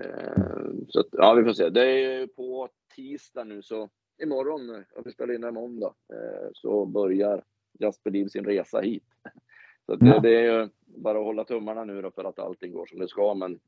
Eh, 0.00 0.72
så 0.88 1.00
att, 1.00 1.06
ja, 1.12 1.34
vi 1.34 1.44
får 1.44 1.52
se. 1.52 1.68
Det 1.68 1.84
är 1.84 2.26
på 2.26 2.68
tisdag 2.94 3.44
nu 3.44 3.62
så 3.62 3.90
imorgon, 4.22 4.70
om 4.70 5.02
vi 5.04 5.12
spelar 5.12 5.34
in 5.34 5.40
det 5.40 5.52
måndag, 5.52 5.94
eh, 6.12 6.48
så 6.52 6.86
börjar 6.86 7.44
Just 7.78 8.04
Believe 8.04 8.28
sin 8.28 8.44
resa 8.44 8.80
hit. 8.80 9.04
Så 9.86 9.96
det, 9.96 10.20
det, 10.22 10.46
är 10.46 10.70
bara 10.84 11.18
att 11.18 11.24
hålla 11.24 11.44
tummarna 11.44 11.84
nu 11.84 12.02
då 12.02 12.10
för 12.10 12.24
att 12.24 12.38
allting 12.38 12.72
går 12.72 12.86
som 12.86 12.98
det 12.98 13.08
ska. 13.08 13.34
Men 13.34 13.60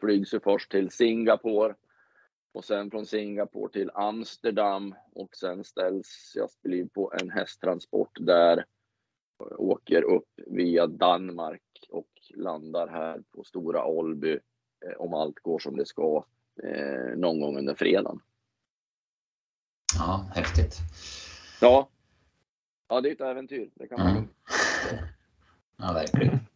flygs 0.00 0.34
ju 0.34 0.40
först 0.40 0.70
till 0.70 0.90
Singapore 0.90 1.74
och 2.52 2.64
sen 2.64 2.90
från 2.90 3.06
Singapore 3.06 3.72
till 3.72 3.90
Amsterdam 3.94 4.94
och 5.12 5.36
sen 5.36 5.64
ställs 5.64 6.32
Jasperliv 6.36 6.88
på 6.94 7.12
en 7.20 7.30
hästtransport 7.30 8.16
där 8.20 8.64
åker 9.58 10.02
upp 10.02 10.28
via 10.46 10.86
Danmark 10.86 11.62
och 11.88 12.08
landar 12.34 12.88
här 12.88 13.22
på 13.30 13.44
Stora 13.44 13.84
Ålby 13.84 14.32
eh, 14.86 14.92
om 14.98 15.14
allt 15.14 15.38
går 15.38 15.58
som 15.58 15.76
det 15.76 15.86
ska 15.86 16.24
eh, 16.62 17.16
någon 17.16 17.40
gång 17.40 17.58
under 17.58 17.74
fredagen. 17.74 18.20
Ja, 19.98 20.26
häftigt. 20.34 20.80
Ja, 21.60 21.88
ja 22.88 23.00
det 23.00 23.08
är 23.08 23.12
ett 23.12 23.20
äventyr. 23.20 23.70
Det 23.74 23.88
kan 23.88 23.98
man 23.98 24.10
Mm. 24.10 24.28
Ja, 25.76 25.92
verkligen. 25.92 26.47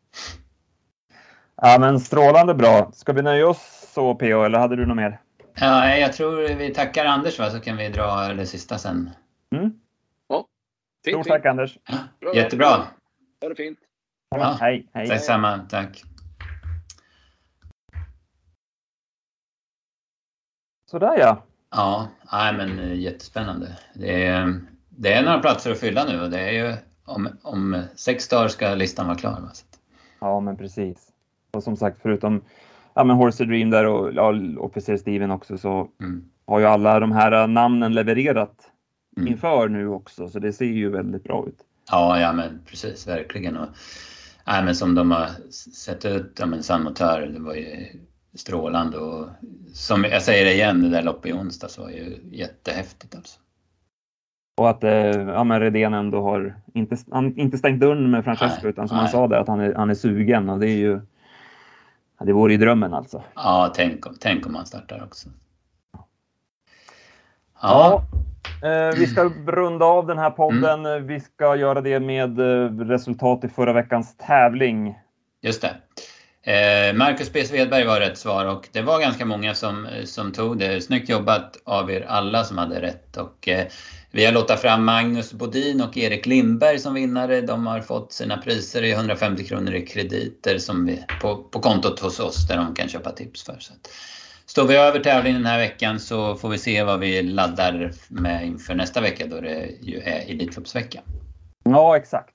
Ja, 1.64 1.78
men 1.80 2.00
strålande 2.00 2.54
bra. 2.54 2.90
Ska 2.92 3.12
vi 3.12 3.22
nöja 3.22 3.48
oss 3.48 3.90
så 3.94 4.14
PO, 4.14 4.42
eller 4.42 4.58
hade 4.58 4.76
du 4.76 4.86
något 4.86 4.96
mer? 4.96 5.20
Ja, 5.54 5.96
jag 5.96 6.12
tror 6.12 6.54
vi 6.54 6.74
tackar 6.74 7.04
Anders 7.04 7.38
va, 7.38 7.50
så 7.50 7.60
kan 7.60 7.76
vi 7.76 7.88
dra 7.88 8.28
det 8.28 8.46
sista 8.46 8.78
sen. 8.78 9.10
Mm. 9.54 9.70
Fint, 11.04 11.14
Stort 11.14 11.24
fint. 11.24 11.26
tack 11.26 11.46
Anders. 11.46 11.78
Bra. 12.20 12.34
Jättebra. 12.34 12.66
Ha 13.40 13.48
det 13.48 13.54
fint. 13.54 13.78
Ja. 14.30 14.56
Hej, 14.60 14.86
hej. 14.92 15.08
Detsamma, 15.08 15.66
tack. 15.68 16.02
Sådär 20.90 21.18
ja. 21.18 21.42
Ja, 21.70 22.08
nej, 22.32 22.52
men 22.52 22.78
eh, 22.78 22.94
jättespännande. 22.94 23.78
Det 23.94 24.24
är, 24.24 24.60
det 24.88 25.12
är 25.12 25.22
några 25.22 25.38
platser 25.38 25.72
att 25.72 25.80
fylla 25.80 26.04
nu 26.04 26.20
och 26.22 26.30
det 26.30 26.40
är 26.40 26.52
ju 26.52 26.74
om, 27.04 27.28
om 27.42 27.82
sex 27.96 28.28
dagar 28.28 28.48
ska 28.48 28.74
listan 28.74 29.06
vara 29.06 29.18
klar. 29.18 29.40
Va? 29.40 29.50
Ja, 30.20 30.40
men 30.40 30.56
precis. 30.56 31.11
Och 31.56 31.62
som 31.62 31.76
sagt, 31.76 31.98
förutom 32.02 32.40
ja, 32.94 33.04
men 33.04 33.16
Horse 33.16 33.44
Dream 33.44 33.70
där 33.70 33.86
och 33.86 34.12
ja, 34.14 34.34
officer 34.58 34.96
Steven 34.96 35.30
också 35.30 35.58
så 35.58 35.88
Mm. 36.00 36.24
har 36.46 36.58
ju 36.60 36.66
alla 36.66 37.00
de 37.00 37.12
här 37.12 37.46
namnen 37.46 37.94
levererat 37.94 38.68
Mm. 39.16 39.28
inför 39.28 39.68
nu 39.68 39.88
också, 39.88 40.28
så 40.28 40.38
det 40.38 40.52
ser 40.52 40.64
ju 40.64 40.90
väldigt 40.90 41.24
bra 41.24 41.44
ut. 41.48 41.58
Ja, 41.90 42.20
ja 42.20 42.32
men 42.32 42.60
precis, 42.66 43.08
verkligen. 43.08 43.56
Och, 43.56 43.68
nej, 44.46 44.64
men 44.64 44.74
som 44.74 44.94
de 44.94 45.10
har 45.10 45.26
sett 45.74 46.04
ut, 46.04 46.36
ja, 46.40 46.46
men 46.46 46.62
San 46.62 46.82
Motör, 46.84 47.26
det 47.26 47.40
var 47.40 47.54
ju 47.54 47.86
strålande 48.34 48.98
och 48.98 49.28
som 49.72 50.04
jag 50.04 50.22
säger 50.22 50.44
det 50.44 50.52
igen, 50.54 50.82
det 50.82 50.88
där 50.88 51.02
loppet 51.02 51.30
i 51.30 51.32
onsdags 51.32 51.78
var 51.78 51.90
ju 51.90 52.16
jättehäftigt 52.30 53.14
alltså. 53.14 53.40
Och 54.60 54.70
att 54.70 54.84
eh, 54.84 54.92
ja, 55.10 55.44
men 55.44 55.60
Redén 55.60 55.94
ändå 55.94 56.22
har 56.22 56.54
inte, 56.74 56.96
han, 57.10 57.38
inte 57.38 57.58
stängt 57.58 57.80
dörren 57.80 58.10
med 58.10 58.24
Francesco 58.24 58.60
Nej, 58.62 58.70
utan 58.70 58.88
som 58.88 58.96
nej. 58.96 59.02
han 59.04 59.12
sa 59.12 59.28
där 59.28 59.36
att 59.36 59.48
han 59.48 59.60
är, 59.60 59.74
han 59.74 59.90
är 59.90 59.94
sugen 59.94 60.48
och 60.50 60.60
det 60.60 60.68
är 60.70 60.76
ju 60.76 60.90
ja, 60.92 61.00
det 62.24 62.32
vore 62.32 62.52
ju 62.52 62.58
drömmen 62.58 62.94
alltså. 62.94 63.22
Ja, 63.34 63.72
tänk, 63.76 64.04
tänk 64.20 64.46
om 64.46 64.54
han 64.54 64.66
startar 64.66 65.04
också. 65.04 65.28
Ja, 67.62 68.04
Eh, 68.62 68.98
vi 68.98 69.06
ska 69.06 69.30
runda 69.46 69.84
av 69.84 70.06
den 70.06 70.18
här 70.18 70.30
podden. 70.30 70.86
Mm. 70.86 71.06
Vi 71.06 71.20
ska 71.20 71.56
göra 71.56 71.80
det 71.80 72.00
med 72.00 72.40
eh, 72.40 72.78
resultat 72.78 73.44
i 73.44 73.48
förra 73.48 73.72
veckans 73.72 74.16
tävling. 74.16 74.98
just 75.42 75.62
det. 75.62 75.74
Eh, 76.52 76.94
Marcus 76.94 77.32
B. 77.32 77.44
Svedberg 77.44 77.86
var 77.86 78.00
rätt 78.00 78.18
svar 78.18 78.46
och 78.46 78.68
det 78.72 78.82
var 78.82 79.00
ganska 79.00 79.24
många 79.24 79.54
som, 79.54 79.86
som 80.04 80.32
tog 80.32 80.58
det. 80.58 80.80
Snyggt 80.80 81.08
jobbat 81.08 81.56
av 81.64 81.90
er 81.90 82.06
alla 82.08 82.44
som 82.44 82.58
hade 82.58 82.80
rätt. 82.80 83.16
Och, 83.16 83.48
vi 84.12 84.24
har 84.24 84.32
låtit 84.32 84.60
fram 84.60 84.84
Magnus 84.84 85.32
Bodin 85.32 85.80
och 85.80 85.96
Erik 85.98 86.26
Lindberg 86.26 86.78
som 86.78 86.94
vinnare. 86.94 87.40
De 87.40 87.66
har 87.66 87.80
fått 87.80 88.12
sina 88.12 88.36
priser 88.36 88.82
i 88.82 88.92
150 88.92 89.44
kronor 89.44 89.74
i 89.74 89.86
krediter 89.86 90.58
som 90.58 90.86
vi, 90.86 91.04
på, 91.22 91.36
på 91.36 91.60
kontot 91.60 92.00
hos 92.00 92.20
oss 92.20 92.48
där 92.48 92.56
de 92.56 92.74
kan 92.74 92.88
köpa 92.88 93.10
tips 93.10 93.44
för. 93.44 93.56
Så 93.58 93.72
att, 93.72 93.90
står 94.46 94.66
vi 94.66 94.76
över 94.76 95.00
tävlingen 95.00 95.42
den 95.42 95.50
här 95.50 95.58
veckan 95.58 96.00
så 96.00 96.36
får 96.36 96.48
vi 96.48 96.58
se 96.58 96.82
vad 96.82 97.00
vi 97.00 97.22
laddar 97.22 97.92
med 98.08 98.46
inför 98.46 98.74
nästa 98.74 99.00
vecka 99.00 99.26
då 99.26 99.40
det 99.40 99.68
ju 99.80 99.98
är 99.98 100.30
Elitloppsvecka. 100.30 101.00
Ja, 101.64 101.96
exakt. 101.96 102.34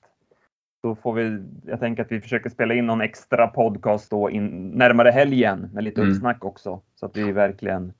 Då 0.82 0.96
får 0.96 1.12
vi, 1.12 1.42
jag 1.66 1.80
tänker 1.80 2.02
att 2.02 2.12
vi 2.12 2.20
försöker 2.20 2.50
spela 2.50 2.74
in 2.74 2.86
någon 2.86 3.00
extra 3.00 3.46
podcast 3.46 4.10
då 4.10 4.30
in, 4.30 4.70
närmare 4.70 5.10
helgen 5.10 5.70
med 5.72 5.84
lite 5.84 6.00
Mm. 6.00 6.12
uppsnack 6.12 6.44
också. 6.44 6.80
Så 7.00 7.06
att 7.06 7.16
vi 7.16 7.32
verkligen 7.32 7.92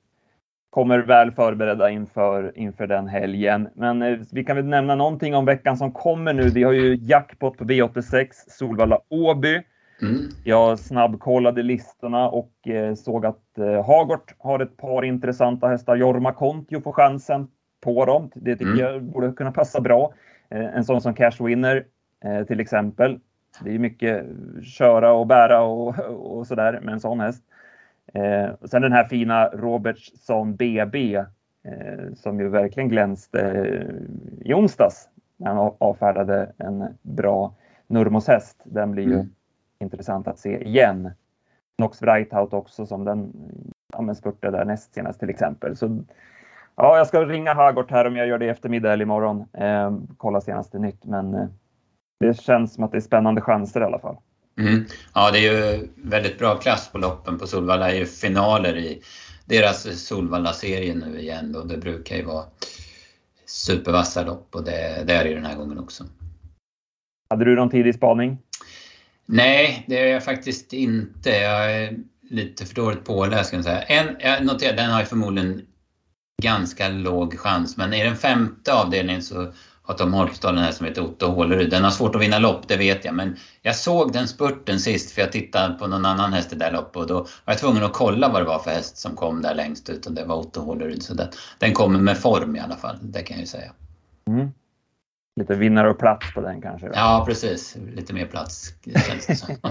kommer 0.69 0.99
väl 0.99 1.31
förberedda 1.31 1.89
inför, 1.89 2.51
inför 2.55 2.87
den 2.87 3.07
helgen. 3.07 3.69
Men 3.75 4.01
eh, 4.01 4.17
vi 4.31 4.43
kan 4.43 4.55
väl 4.55 4.65
nämna 4.65 4.95
någonting 4.95 5.35
om 5.35 5.45
veckan 5.45 5.77
som 5.77 5.91
kommer 5.91 6.33
nu. 6.33 6.49
Vi 6.49 6.63
har 6.63 6.71
ju 6.71 6.95
jackpot 6.95 7.57
på 7.57 7.63
V86 7.63 8.27
Solvalla 8.47 8.99
Åby. 9.09 9.61
Mm. 10.01 10.15
Jag 10.43 10.79
snabbkollade 10.79 11.63
listorna 11.63 12.29
och 12.29 12.67
eh, 12.67 12.93
såg 12.93 13.25
att 13.25 13.57
eh, 13.57 13.85
Hagort 13.85 14.35
har 14.39 14.59
ett 14.59 14.77
par 14.77 15.05
intressanta 15.05 15.67
hästar. 15.67 15.95
Jorma 15.95 16.31
Kontio 16.33 16.81
får 16.81 16.91
chansen 16.91 17.47
på 17.83 18.05
dem. 18.05 18.31
Det 18.35 18.55
tycker 18.55 18.71
Mm. 18.71 18.79
jag 18.79 19.03
borde 19.03 19.31
kunna 19.31 19.51
passa 19.51 19.81
bra. 19.81 20.13
Eh, 20.49 20.65
en 20.75 20.83
sån 20.83 21.01
som 21.01 21.13
Cash 21.13 21.45
Winner 21.45 21.85
eh, 22.25 22.43
till 22.43 22.59
exempel. 22.59 23.19
Det 23.63 23.75
är 23.75 23.79
mycket 23.79 24.25
köra 24.63 25.13
och 25.13 25.27
bära 25.27 25.61
och, 25.61 25.99
och 26.09 26.47
sådär 26.47 26.79
med 26.83 26.93
en 26.93 26.99
sån 26.99 27.19
häst. 27.19 27.43
Eh, 28.13 28.49
och 28.61 28.69
sen 28.69 28.81
den 28.81 28.91
här 28.91 29.03
fina 29.03 29.47
Robertsson 29.47 30.55
BB 30.55 31.15
eh, 31.15 32.13
som 32.15 32.39
ju 32.39 32.49
verkligen 32.49 32.89
glänste 32.89 33.41
eh, 33.41 34.49
i 34.49 34.53
onsdags 34.53 35.09
när 35.37 35.53
han 35.53 35.73
avfärdade 35.77 36.51
en 36.57 36.85
bra 37.01 37.53
Nurmos 37.87 38.27
häst. 38.27 38.61
Den 38.63 38.91
blir 38.91 39.03
ju 39.03 39.13
Mm. 39.13 39.29
intressant 39.79 40.27
att 40.27 40.39
se 40.39 40.63
igen. 40.63 41.11
Nox 41.77 41.99
Breithout 41.99 42.53
också 42.53 42.85
som 42.85 43.05
den 43.05 43.33
ja, 43.93 44.13
spurtade 44.15 44.57
där 44.57 44.65
näst 44.65 44.93
senast 44.93 45.19
till 45.19 45.29
exempel. 45.29 45.75
Så, 45.75 46.03
ja, 46.75 46.97
jag 46.97 47.07
ska 47.07 47.25
ringa 47.25 47.53
Hagort 47.53 47.91
här 47.91 48.07
om 48.07 48.15
jag 48.15 48.27
gör 48.27 48.37
det 48.37 48.45
i 48.45 48.49
eftermiddag 48.49 48.93
eller 48.93 49.03
imorgon. 49.05 49.45
Eh, 49.53 49.97
kolla 50.17 50.41
senaste 50.41 50.79
nytt, 50.79 51.05
men 51.05 51.33
eh, 51.35 51.47
det 52.19 52.33
känns 52.33 52.73
som 52.73 52.83
att 52.83 52.91
det 52.91 52.97
är 52.97 53.01
spännande 53.01 53.41
chanser 53.41 53.81
i 53.81 53.83
alla 53.83 53.99
fall. 53.99 54.17
Mm. 54.59 54.85
Ja, 55.13 55.31
det 55.31 55.47
är 55.47 55.53
ju 55.53 55.87
väldigt 55.95 56.39
bra 56.39 56.55
klass 56.55 56.89
på 56.91 56.97
loppen 56.97 57.39
på 57.39 57.47
Solvalla. 57.47 57.87
Det 57.87 57.91
är 57.91 57.95
ju 57.95 58.05
finaler 58.05 58.77
i 58.77 59.01
deras 59.45 60.05
Solvalla-serie 60.07 60.95
nu 60.95 61.19
igen 61.19 61.51
då. 61.51 61.63
Det 61.63 61.77
brukar 61.77 62.15
ju 62.15 62.23
vara 62.23 62.45
supervassa 63.45 64.23
lopp 64.23 64.55
och 64.55 64.63
det, 64.63 65.03
det 65.07 65.13
är 65.13 65.23
det 65.23 65.33
den 65.33 65.45
här 65.45 65.55
gången 65.55 65.79
också. 65.79 66.05
Hade 67.29 67.45
du 67.45 67.55
någon 67.55 67.69
tidig 67.69 67.95
spaning? 67.95 68.37
Nej, 69.25 69.85
det 69.87 69.99
är 69.99 70.07
jag 70.07 70.23
faktiskt 70.23 70.73
inte. 70.73 71.29
Jag 71.29 71.71
är 71.75 71.97
lite 72.29 72.65
för 72.65 72.75
dåligt 72.75 73.05
påläst 73.05 73.51
kan 73.51 73.57
jag 73.57 73.65
säga. 73.65 73.81
En, 73.81 74.15
jag 74.19 74.45
noterar, 74.45 74.75
den 74.75 74.91
har 74.91 74.99
ju 74.99 75.05
förmodligen 75.05 75.65
ganska 76.41 76.89
låg 76.89 77.39
chans, 77.39 77.77
men 77.77 77.93
i 77.93 78.03
den 78.03 78.15
femte 78.15 78.73
avdelningen 78.73 79.21
så 79.21 79.53
har 79.89 79.97
Tom 79.97 80.13
Holkestad 80.13 80.51
den 80.51 80.63
här 80.63 80.71
som 80.71 80.85
heter 80.85 81.03
Otto 81.03 81.27
Hålerud. 81.27 81.69
Den 81.69 81.83
har 81.83 81.91
svårt 81.91 82.15
att 82.15 82.21
vinna 82.21 82.39
lopp, 82.39 82.67
det 82.67 82.77
vet 82.77 83.05
jag, 83.05 83.15
men 83.15 83.35
jag 83.61 83.75
såg 83.75 84.13
den 84.13 84.27
spurten 84.27 84.79
sist 84.79 85.11
för 85.11 85.21
jag 85.21 85.31
tittade 85.31 85.73
på 85.73 85.87
någon 85.87 86.05
annan 86.05 86.33
häst 86.33 86.53
i 86.53 86.55
det 86.55 86.65
där 86.65 86.71
loppet 86.71 86.95
och 86.95 87.07
då 87.07 87.13
var 87.13 87.25
jag 87.45 87.57
tvungen 87.57 87.83
att 87.83 87.93
kolla 87.93 88.29
vad 88.29 88.41
det 88.41 88.45
var 88.45 88.59
för 88.59 88.71
häst 88.71 88.97
som 88.97 89.15
kom 89.15 89.41
där 89.41 89.55
längst 89.55 89.89
ut 89.89 90.05
och 90.05 90.13
det 90.13 90.25
var 90.25 90.35
Otto 90.35 90.61
Hålerud. 90.61 91.03
Så 91.03 91.13
den, 91.13 91.27
den 91.57 91.73
kommer 91.73 91.99
med 91.99 92.17
form 92.17 92.55
i 92.55 92.59
alla 92.59 92.75
fall, 92.75 92.97
det 93.01 93.21
kan 93.21 93.35
jag 93.35 93.41
ju 93.41 93.47
säga. 93.47 93.71
Mm. 94.27 94.49
Lite 95.39 95.55
vinnare 95.55 95.89
och 95.89 95.99
plats 95.99 96.33
på 96.33 96.41
den 96.41 96.61
kanske? 96.61 96.87
Då. 96.87 96.93
Ja, 96.95 97.23
precis. 97.27 97.77
Lite 97.93 98.13
mer 98.13 98.25
plats 98.25 98.73
känns 99.07 99.27
det 99.27 99.35
som. 99.35 99.55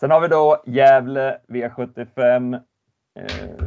Sen 0.00 0.10
har 0.10 0.20
vi 0.20 0.28
då 0.28 0.62
Gävle 0.66 1.38
V75. 1.48 2.54
Eh, 3.20 3.66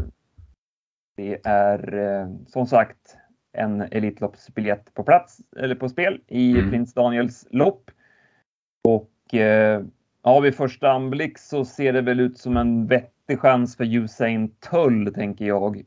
Det 1.18 1.40
är 1.44 1.98
eh, 1.98 2.28
som 2.48 2.68
sagt 2.68 3.18
en 3.54 3.82
Elitloppsbiljett 3.82 4.94
på 4.94 5.04
plats 5.04 5.38
eller 5.58 5.76
på 5.76 5.90
spel 5.90 6.22
i 6.28 6.58
Mm. 6.58 6.72
Prins 6.72 6.94
Daniels 6.94 7.48
lopp. 7.52 7.92
Och 8.88 9.34
eh, 9.34 9.82
ja, 10.24 10.40
vid 10.40 10.56
första 10.56 10.92
anblick 10.92 11.38
så 11.38 11.66
ser 11.66 11.94
det 11.94 12.02
väl 12.02 12.20
ut 12.20 12.38
som 12.38 12.58
en 12.58 12.88
vettig 12.88 13.40
chans 13.40 13.78
för 13.78 13.96
Usain 13.96 14.50
Tull, 14.50 15.14
tänker 15.14 15.46
jag. 15.46 15.84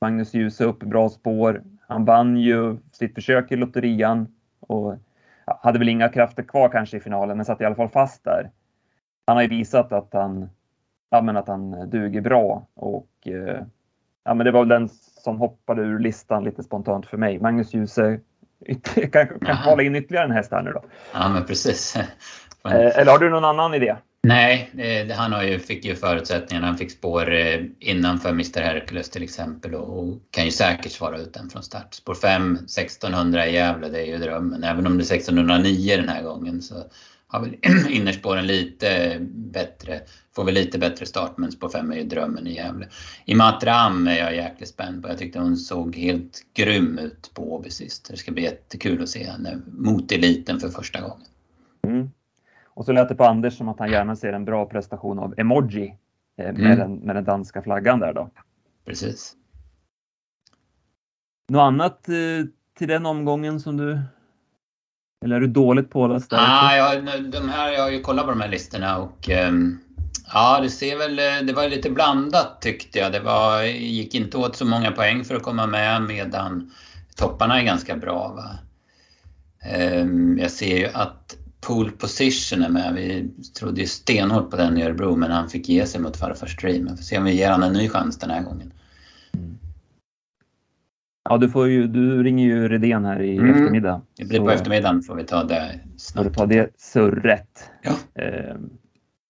Magnus 0.00 0.34
Djuse 0.34 0.64
upp, 0.64 0.78
bra 0.78 1.08
spår. 1.08 1.62
Han 1.88 2.04
vann 2.04 2.36
ju 2.36 2.76
sitt 2.92 3.14
försök 3.14 3.52
i 3.52 3.56
lotterian 3.56 4.34
och 4.60 4.94
hade 5.44 5.78
väl 5.78 5.88
inga 5.88 6.08
krafter 6.08 6.42
kvar 6.42 6.68
kanske 6.68 6.96
i 6.96 7.00
finalen, 7.00 7.36
men 7.36 7.46
satt 7.46 7.60
i 7.60 7.64
alla 7.64 7.74
fall 7.74 7.88
fast 7.88 8.24
där 8.24 8.50
han 9.28 9.36
har 9.36 9.42
ju 9.42 9.48
visat 9.48 9.92
att 9.92 10.12
han, 10.12 10.50
ja, 11.10 11.22
men 11.22 11.36
att 11.36 11.48
han 11.48 11.90
duger 11.90 12.20
bra 12.20 12.66
och 12.74 13.10
eh, 13.24 13.62
ja, 14.24 14.34
men 14.34 14.44
det 14.44 14.50
var 14.50 14.60
väl 14.60 14.68
den 14.68 14.88
som 15.20 15.38
hoppade 15.38 15.82
ur 15.82 15.98
listan 15.98 16.44
lite 16.44 16.62
spontant 16.62 17.06
för 17.06 17.16
mig. 17.16 17.38
Magnus 17.38 17.74
Djuse 17.74 18.20
kan, 19.12 19.26
kan 19.26 19.62
kvala 19.62 19.82
in 19.82 19.96
ytterligare 19.96 20.24
en 20.24 20.30
häst 20.30 20.52
här 20.52 20.62
nu 20.62 20.72
då. 20.72 20.82
Ja, 21.12 21.28
men 21.28 21.44
precis. 21.44 21.96
Eh, 22.64 22.98
eller 22.98 23.12
har 23.12 23.18
du 23.18 23.30
någon 23.30 23.44
annan 23.44 23.74
idé? 23.74 23.96
Nej, 24.22 24.70
eh, 24.78 25.16
han 25.16 25.32
har 25.32 25.42
ju, 25.42 25.58
fick 25.58 25.84
ju 25.84 25.94
förutsättningarna. 25.94 26.66
Han 26.66 26.78
fick 26.78 26.90
spår 26.90 27.34
eh, 27.34 27.60
innanför 27.78 28.28
Mr 28.28 28.60
Hercules 28.60 29.10
till 29.10 29.22
exempel 29.22 29.74
och, 29.74 29.98
och 29.98 30.18
kan 30.30 30.44
ju 30.44 30.50
säkert 30.50 30.92
svara 30.92 31.18
ut 31.18 31.34
den 31.34 31.50
från 31.50 31.62
start. 31.62 31.94
Spår 31.94 32.14
5, 32.14 32.54
1600 32.54 33.46
i 33.46 33.54
Gävle, 33.54 33.88
det 33.88 34.00
är 34.00 34.06
ju 34.06 34.18
drömmen. 34.18 34.64
Även 34.64 34.86
om 34.86 34.98
det 34.98 35.02
är 35.02 35.16
1609 35.16 35.96
den 35.96 36.08
här 36.08 36.22
gången 36.22 36.62
så 36.62 36.74
har 37.28 37.40
väl 37.40 37.56
innerspåren 37.90 38.46
lite 38.46 39.18
bättre, 39.30 40.00
får 40.34 40.44
väl 40.44 40.54
lite 40.54 40.78
bättre 40.78 41.06
start 41.06 41.38
men 41.38 41.52
spår 41.52 41.68
5 41.68 41.92
är 41.92 41.96
ju 41.96 42.04
drömmen 42.04 42.46
i 42.46 42.54
Gävle. 42.54 42.88
I 43.24 43.34
Matram 43.34 44.06
är 44.06 44.18
jag 44.18 44.36
jäkligt 44.36 44.68
spänd 44.68 45.02
på. 45.02 45.08
Jag 45.08 45.18
tyckte 45.18 45.38
hon 45.38 45.56
såg 45.56 45.96
helt 45.96 46.40
grym 46.54 46.98
ut 46.98 47.30
på 47.34 47.54
Åby 47.54 47.70
sist. 47.70 48.08
Det 48.10 48.16
ska 48.16 48.32
bli 48.32 48.42
jättekul 48.42 49.02
att 49.02 49.08
se 49.08 49.24
henne 49.24 49.58
mot 49.66 50.12
eliten 50.12 50.60
för 50.60 50.68
första 50.68 51.00
gången. 51.00 51.26
Mm. 51.82 52.10
Och 52.64 52.84
så 52.84 52.92
lät 52.92 53.08
det 53.08 53.14
på 53.14 53.24
Anders 53.24 53.56
som 53.56 53.68
att 53.68 53.78
han 53.78 53.90
gärna 53.90 54.16
ser 54.16 54.32
en 54.32 54.44
bra 54.44 54.66
prestation 54.66 55.18
av 55.18 55.34
Emoji 55.36 55.94
eh, 56.36 56.52
med, 56.52 56.58
mm. 56.58 56.78
den, 56.78 56.94
med 56.94 57.16
den 57.16 57.24
danska 57.24 57.62
flaggan 57.62 58.00
där 58.00 58.12
då. 58.12 58.30
Precis. 58.84 59.36
Något 61.48 61.60
annat 61.60 62.08
eh, 62.08 62.14
till 62.78 62.88
den 62.88 63.06
omgången 63.06 63.60
som 63.60 63.76
du 63.76 64.00
eller 65.24 65.36
är 65.36 65.40
du 65.40 65.46
dåligt 65.46 65.90
påläst? 65.90 66.32
Ah, 66.32 66.76
ja, 66.76 67.00
de 67.32 67.48
här, 67.48 67.72
jag 67.72 67.82
har 67.82 67.90
ju 67.90 68.00
kollat 68.00 68.24
på 68.24 68.30
de 68.30 68.40
här 68.40 68.48
listorna 68.48 68.98
och 68.98 69.28
um, 69.48 69.78
ja, 70.32 70.60
det 70.62 70.70
ser 70.70 70.98
väl, 70.98 71.18
eh, 71.18 71.46
det 71.46 71.52
var 71.52 71.68
lite 71.68 71.90
blandat 71.90 72.62
tyckte 72.62 72.98
jag. 72.98 73.12
Det 73.12 73.20
var, 73.20 73.62
gick 73.62 74.14
inte 74.14 74.36
åt 74.36 74.56
så 74.56 74.64
många 74.64 74.90
poäng 74.90 75.24
för 75.24 75.34
att 75.34 75.42
komma 75.42 75.66
med 75.66 76.02
medan 76.02 76.70
topparna 77.16 77.60
är 77.60 77.64
ganska 77.64 77.96
bra. 77.96 78.28
Va? 78.28 78.58
Um, 79.78 80.38
jag 80.38 80.50
ser 80.50 80.78
ju 80.78 80.88
att 80.92 81.36
Pool 81.60 81.90
Position 81.90 82.62
är 82.62 82.68
med. 82.68 82.94
Vi 82.94 83.30
trodde 83.58 83.80
ju 83.80 83.86
stenhårt 83.86 84.50
på 84.50 84.56
den 84.56 84.78
i 84.78 84.82
Örebro 84.82 85.16
men 85.16 85.30
han 85.30 85.48
fick 85.48 85.68
ge 85.68 85.86
sig 85.86 86.00
mot 86.00 86.16
farfar 86.16 86.46
Stream. 86.46 86.88
Vi 86.90 86.96
får 86.96 87.04
se 87.04 87.18
om 87.18 87.24
vi 87.24 87.34
ger 87.34 87.50
honom 87.50 87.68
en 87.68 87.76
ny 87.76 87.88
chans 87.88 88.18
den 88.18 88.30
här 88.30 88.42
gången. 88.42 88.72
Ja, 91.28 91.38
du, 91.38 91.48
får 91.48 91.68
ju, 91.68 91.86
du 91.86 92.22
ringer 92.22 92.44
ju 92.44 92.68
Redén 92.68 93.04
här 93.04 93.22
i 93.22 93.36
mm. 93.36 93.50
eftermiddag. 93.50 94.02
Det 94.16 94.24
blir 94.24 94.38
så, 94.38 94.44
på 94.44 94.50
eftermiddagen 94.50 95.02
får 95.02 95.14
vi 95.14 95.24
ta 95.24 95.44
det 95.44 95.80
snabbt. 95.96 96.24
Får 96.24 96.24
du 96.24 96.34
ta 96.34 96.46
det 96.46 96.70
surret. 96.76 97.70
Ja. 97.82 98.22
Eh, 98.22 98.56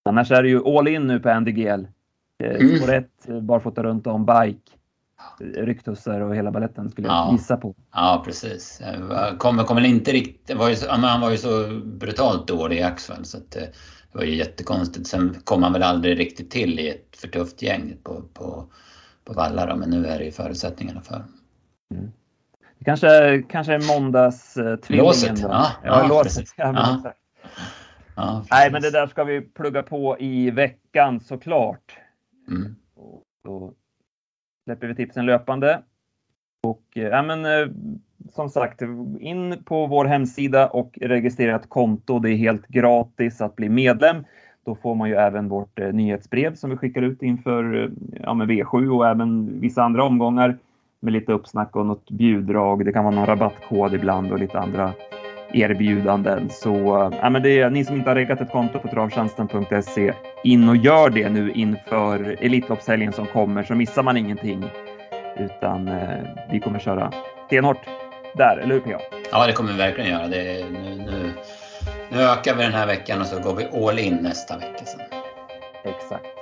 annars 0.05 0.31
är 0.31 0.43
det 0.43 0.49
ju 0.49 0.65
all 0.65 0.89
in 0.89 1.07
nu 1.07 1.21
på 1.21 1.41
NDGL. 1.41 1.87
Eh, 2.45 2.61
mm. 2.61 2.79
Spår 2.79 2.95
1, 2.95 3.29
eh, 3.29 3.41
barfota 3.41 3.83
runt 3.83 4.07
om, 4.07 4.27
bike, 4.27 4.71
ryktussar 5.41 6.21
och 6.21 6.37
hela 6.37 6.51
balletten 6.51 6.91
skulle 6.91 7.09
ja. 7.09 7.25
jag 7.25 7.33
gissa 7.33 7.57
på. 7.57 7.75
Ja, 7.95 8.23
precis. 8.25 8.83
Kommer, 9.39 9.65
kommer 9.65 9.85
inte 9.85 10.13
riktigt, 10.13 10.57
var 10.57 10.69
ju, 10.69 10.77
han 10.89 11.21
var 11.21 11.31
ju 11.31 11.37
så 11.37 11.81
brutalt 11.85 12.49
dålig 12.49 12.79
i 12.79 12.83
Axel 12.83 13.25
så 13.25 13.39
att, 13.39 13.57
eh, 13.57 13.63
det 14.13 14.19
var 14.19 14.25
ju 14.25 14.35
jättekonstigt. 14.35 15.07
Sen 15.07 15.37
kom 15.45 15.63
han 15.63 15.73
väl 15.73 15.83
aldrig 15.83 16.19
riktigt 16.19 16.51
till 16.51 16.81
i 16.81 16.89
ett 16.89 17.17
för 17.17 17.29
tufft 17.29 17.63
gäng 17.63 17.97
på, 18.03 18.23
på, 18.35 18.65
på 19.25 19.33
Valla 19.33 19.67
då, 19.67 19.77
men 19.77 19.91
nu 19.91 20.07
är 20.07 20.19
det 20.19 20.25
ju 20.25 20.31
förutsättningarna 20.31 21.01
för 21.01 21.25
Mm. 21.95 22.13
Kanske, 22.85 23.43
kanske 23.49 23.75
är 23.75 23.99
måndagstvillingen. 23.99 25.07
Låset, 25.07 25.43
då. 25.43 25.49
ja. 25.49 25.71
Ja, 25.85 26.01
ja 26.03 26.09
låset. 26.09 26.47
Ja, 26.57 27.03
ja. 28.17 28.45
Nej, 28.51 28.73
men 28.73 28.83
det 28.83 28.91
där 28.91 29.07
ska 29.07 29.25
vi 29.25 29.41
plugga 29.41 29.83
på 29.83 30.17
i 30.19 30.51
veckan 30.51 31.21
såklart. 31.21 31.99
Mm. 32.49 32.77
då 33.45 33.73
släpper 34.65 34.87
vi 34.87 34.95
tipsen 34.95 35.27
löpande. 35.27 35.83
Och 36.63 36.83
eh, 36.95 37.03
ja, 37.03 37.23
men, 37.23 37.45
eh, 37.45 37.69
som 38.35 38.49
sagt, 38.51 38.83
in 39.21 39.65
på 39.65 39.87
vår 39.87 40.05
hemsida 40.05 40.69
och 40.69 40.99
registrera 41.01 41.57
ett 41.57 41.69
konto. 41.69 42.19
Det 42.19 42.31
är 42.31 42.37
helt 42.37 42.69
gratis 42.69 43.41
att 43.41 43.57
bli 43.57 43.69
medlem. 43.69 44.25
Då 44.65 44.75
får 44.75 44.95
man 44.95 45.09
ju 45.09 45.15
även 45.15 45.49
vårt 45.49 45.79
eh, 45.79 45.93
nyhetsbrev 45.93 46.55
som 46.55 46.71
vi 46.71 46.77
skickar 46.77 47.03
ut 47.03 47.23
inför 47.23 47.91
ja, 48.23 48.35
med 48.35 48.49
V7 48.49 48.89
och 48.89 49.09
även 49.09 49.61
vissa 49.61 49.83
andra 49.83 50.05
omgångar 50.05 50.59
med 51.01 51.13
lite 51.13 51.33
uppsnack 51.33 51.77
och 51.77 51.87
något 51.87 52.11
bjuddrag. 52.11 52.85
Det 52.85 52.93
kan 52.93 53.05
vara 53.05 53.15
någon 53.15 53.27
rabattkod 53.27 53.95
ibland 53.95 54.33
och 54.33 54.39
lite 54.39 54.59
andra 54.59 54.93
erbjudanden. 55.53 56.51
Så 56.51 57.03
äh, 57.23 57.31
men 57.31 57.43
det 57.43 57.61
är, 57.61 57.71
ni 57.71 57.85
som 57.85 57.97
inte 57.97 58.11
har 58.11 58.15
reggat 58.15 58.41
ett 58.41 58.53
konto 58.53 58.79
på 58.79 58.89
travtjänsten.se, 58.89 60.13
in 60.45 60.69
och 60.69 60.77
gör 60.77 61.11
det 61.11 61.29
nu 61.29 61.53
inför 61.53 62.37
Elitloppshelgen 62.41 63.13
som 63.13 63.27
kommer 63.27 63.63
så 63.63 63.75
missar 63.75 64.03
man 64.03 64.17
ingenting. 64.17 64.65
Utan 65.39 65.89
äh, 65.89 66.19
vi 66.51 66.61
kommer 66.61 66.79
köra 66.79 67.13
stenhårt 67.47 67.87
där, 68.35 68.57
eller 68.57 68.75
hur 68.75 68.81
PA? 68.81 69.01
Ja, 69.33 69.47
det 69.47 69.53
kommer 69.53 69.73
vi 69.73 69.79
verkligen 69.79 70.11
göra. 70.11 70.29
Det, 70.29 70.65
nu, 70.73 70.95
nu, 70.97 71.31
nu 72.11 72.23
ökar 72.23 72.57
vi 72.57 72.63
den 72.63 72.73
här 72.73 72.87
veckan 72.87 73.21
och 73.21 73.27
så 73.27 73.41
går 73.41 73.55
vi 73.55 73.87
all 73.87 73.99
in 73.99 74.19
nästa 74.23 74.59
vecka. 74.59 74.85
Sen. 74.85 75.01
Exakt. 75.85 76.38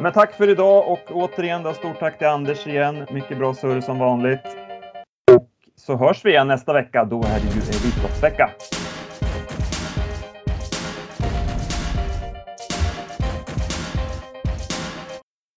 Men 0.00 0.12
tack 0.12 0.32
för 0.34 0.48
idag 0.48 0.88
och 0.88 1.10
återigen 1.10 1.62
då, 1.62 1.72
stort 1.72 1.98
tack 1.98 2.18
till 2.18 2.26
Anders 2.26 2.66
igen. 2.66 3.06
Mycket 3.10 3.38
bra 3.38 3.54
surr 3.54 3.80
som 3.80 3.98
vanligt. 3.98 4.40
Och 5.32 5.48
så 5.76 5.96
hörs 5.96 6.24
vi 6.24 6.30
igen 6.30 6.48
nästa 6.48 6.72
vecka. 6.72 7.04
Då 7.04 7.16
är 7.16 7.40
det 7.40 7.54
ju 7.54 7.60
Elitloppsvecka. 7.60 8.50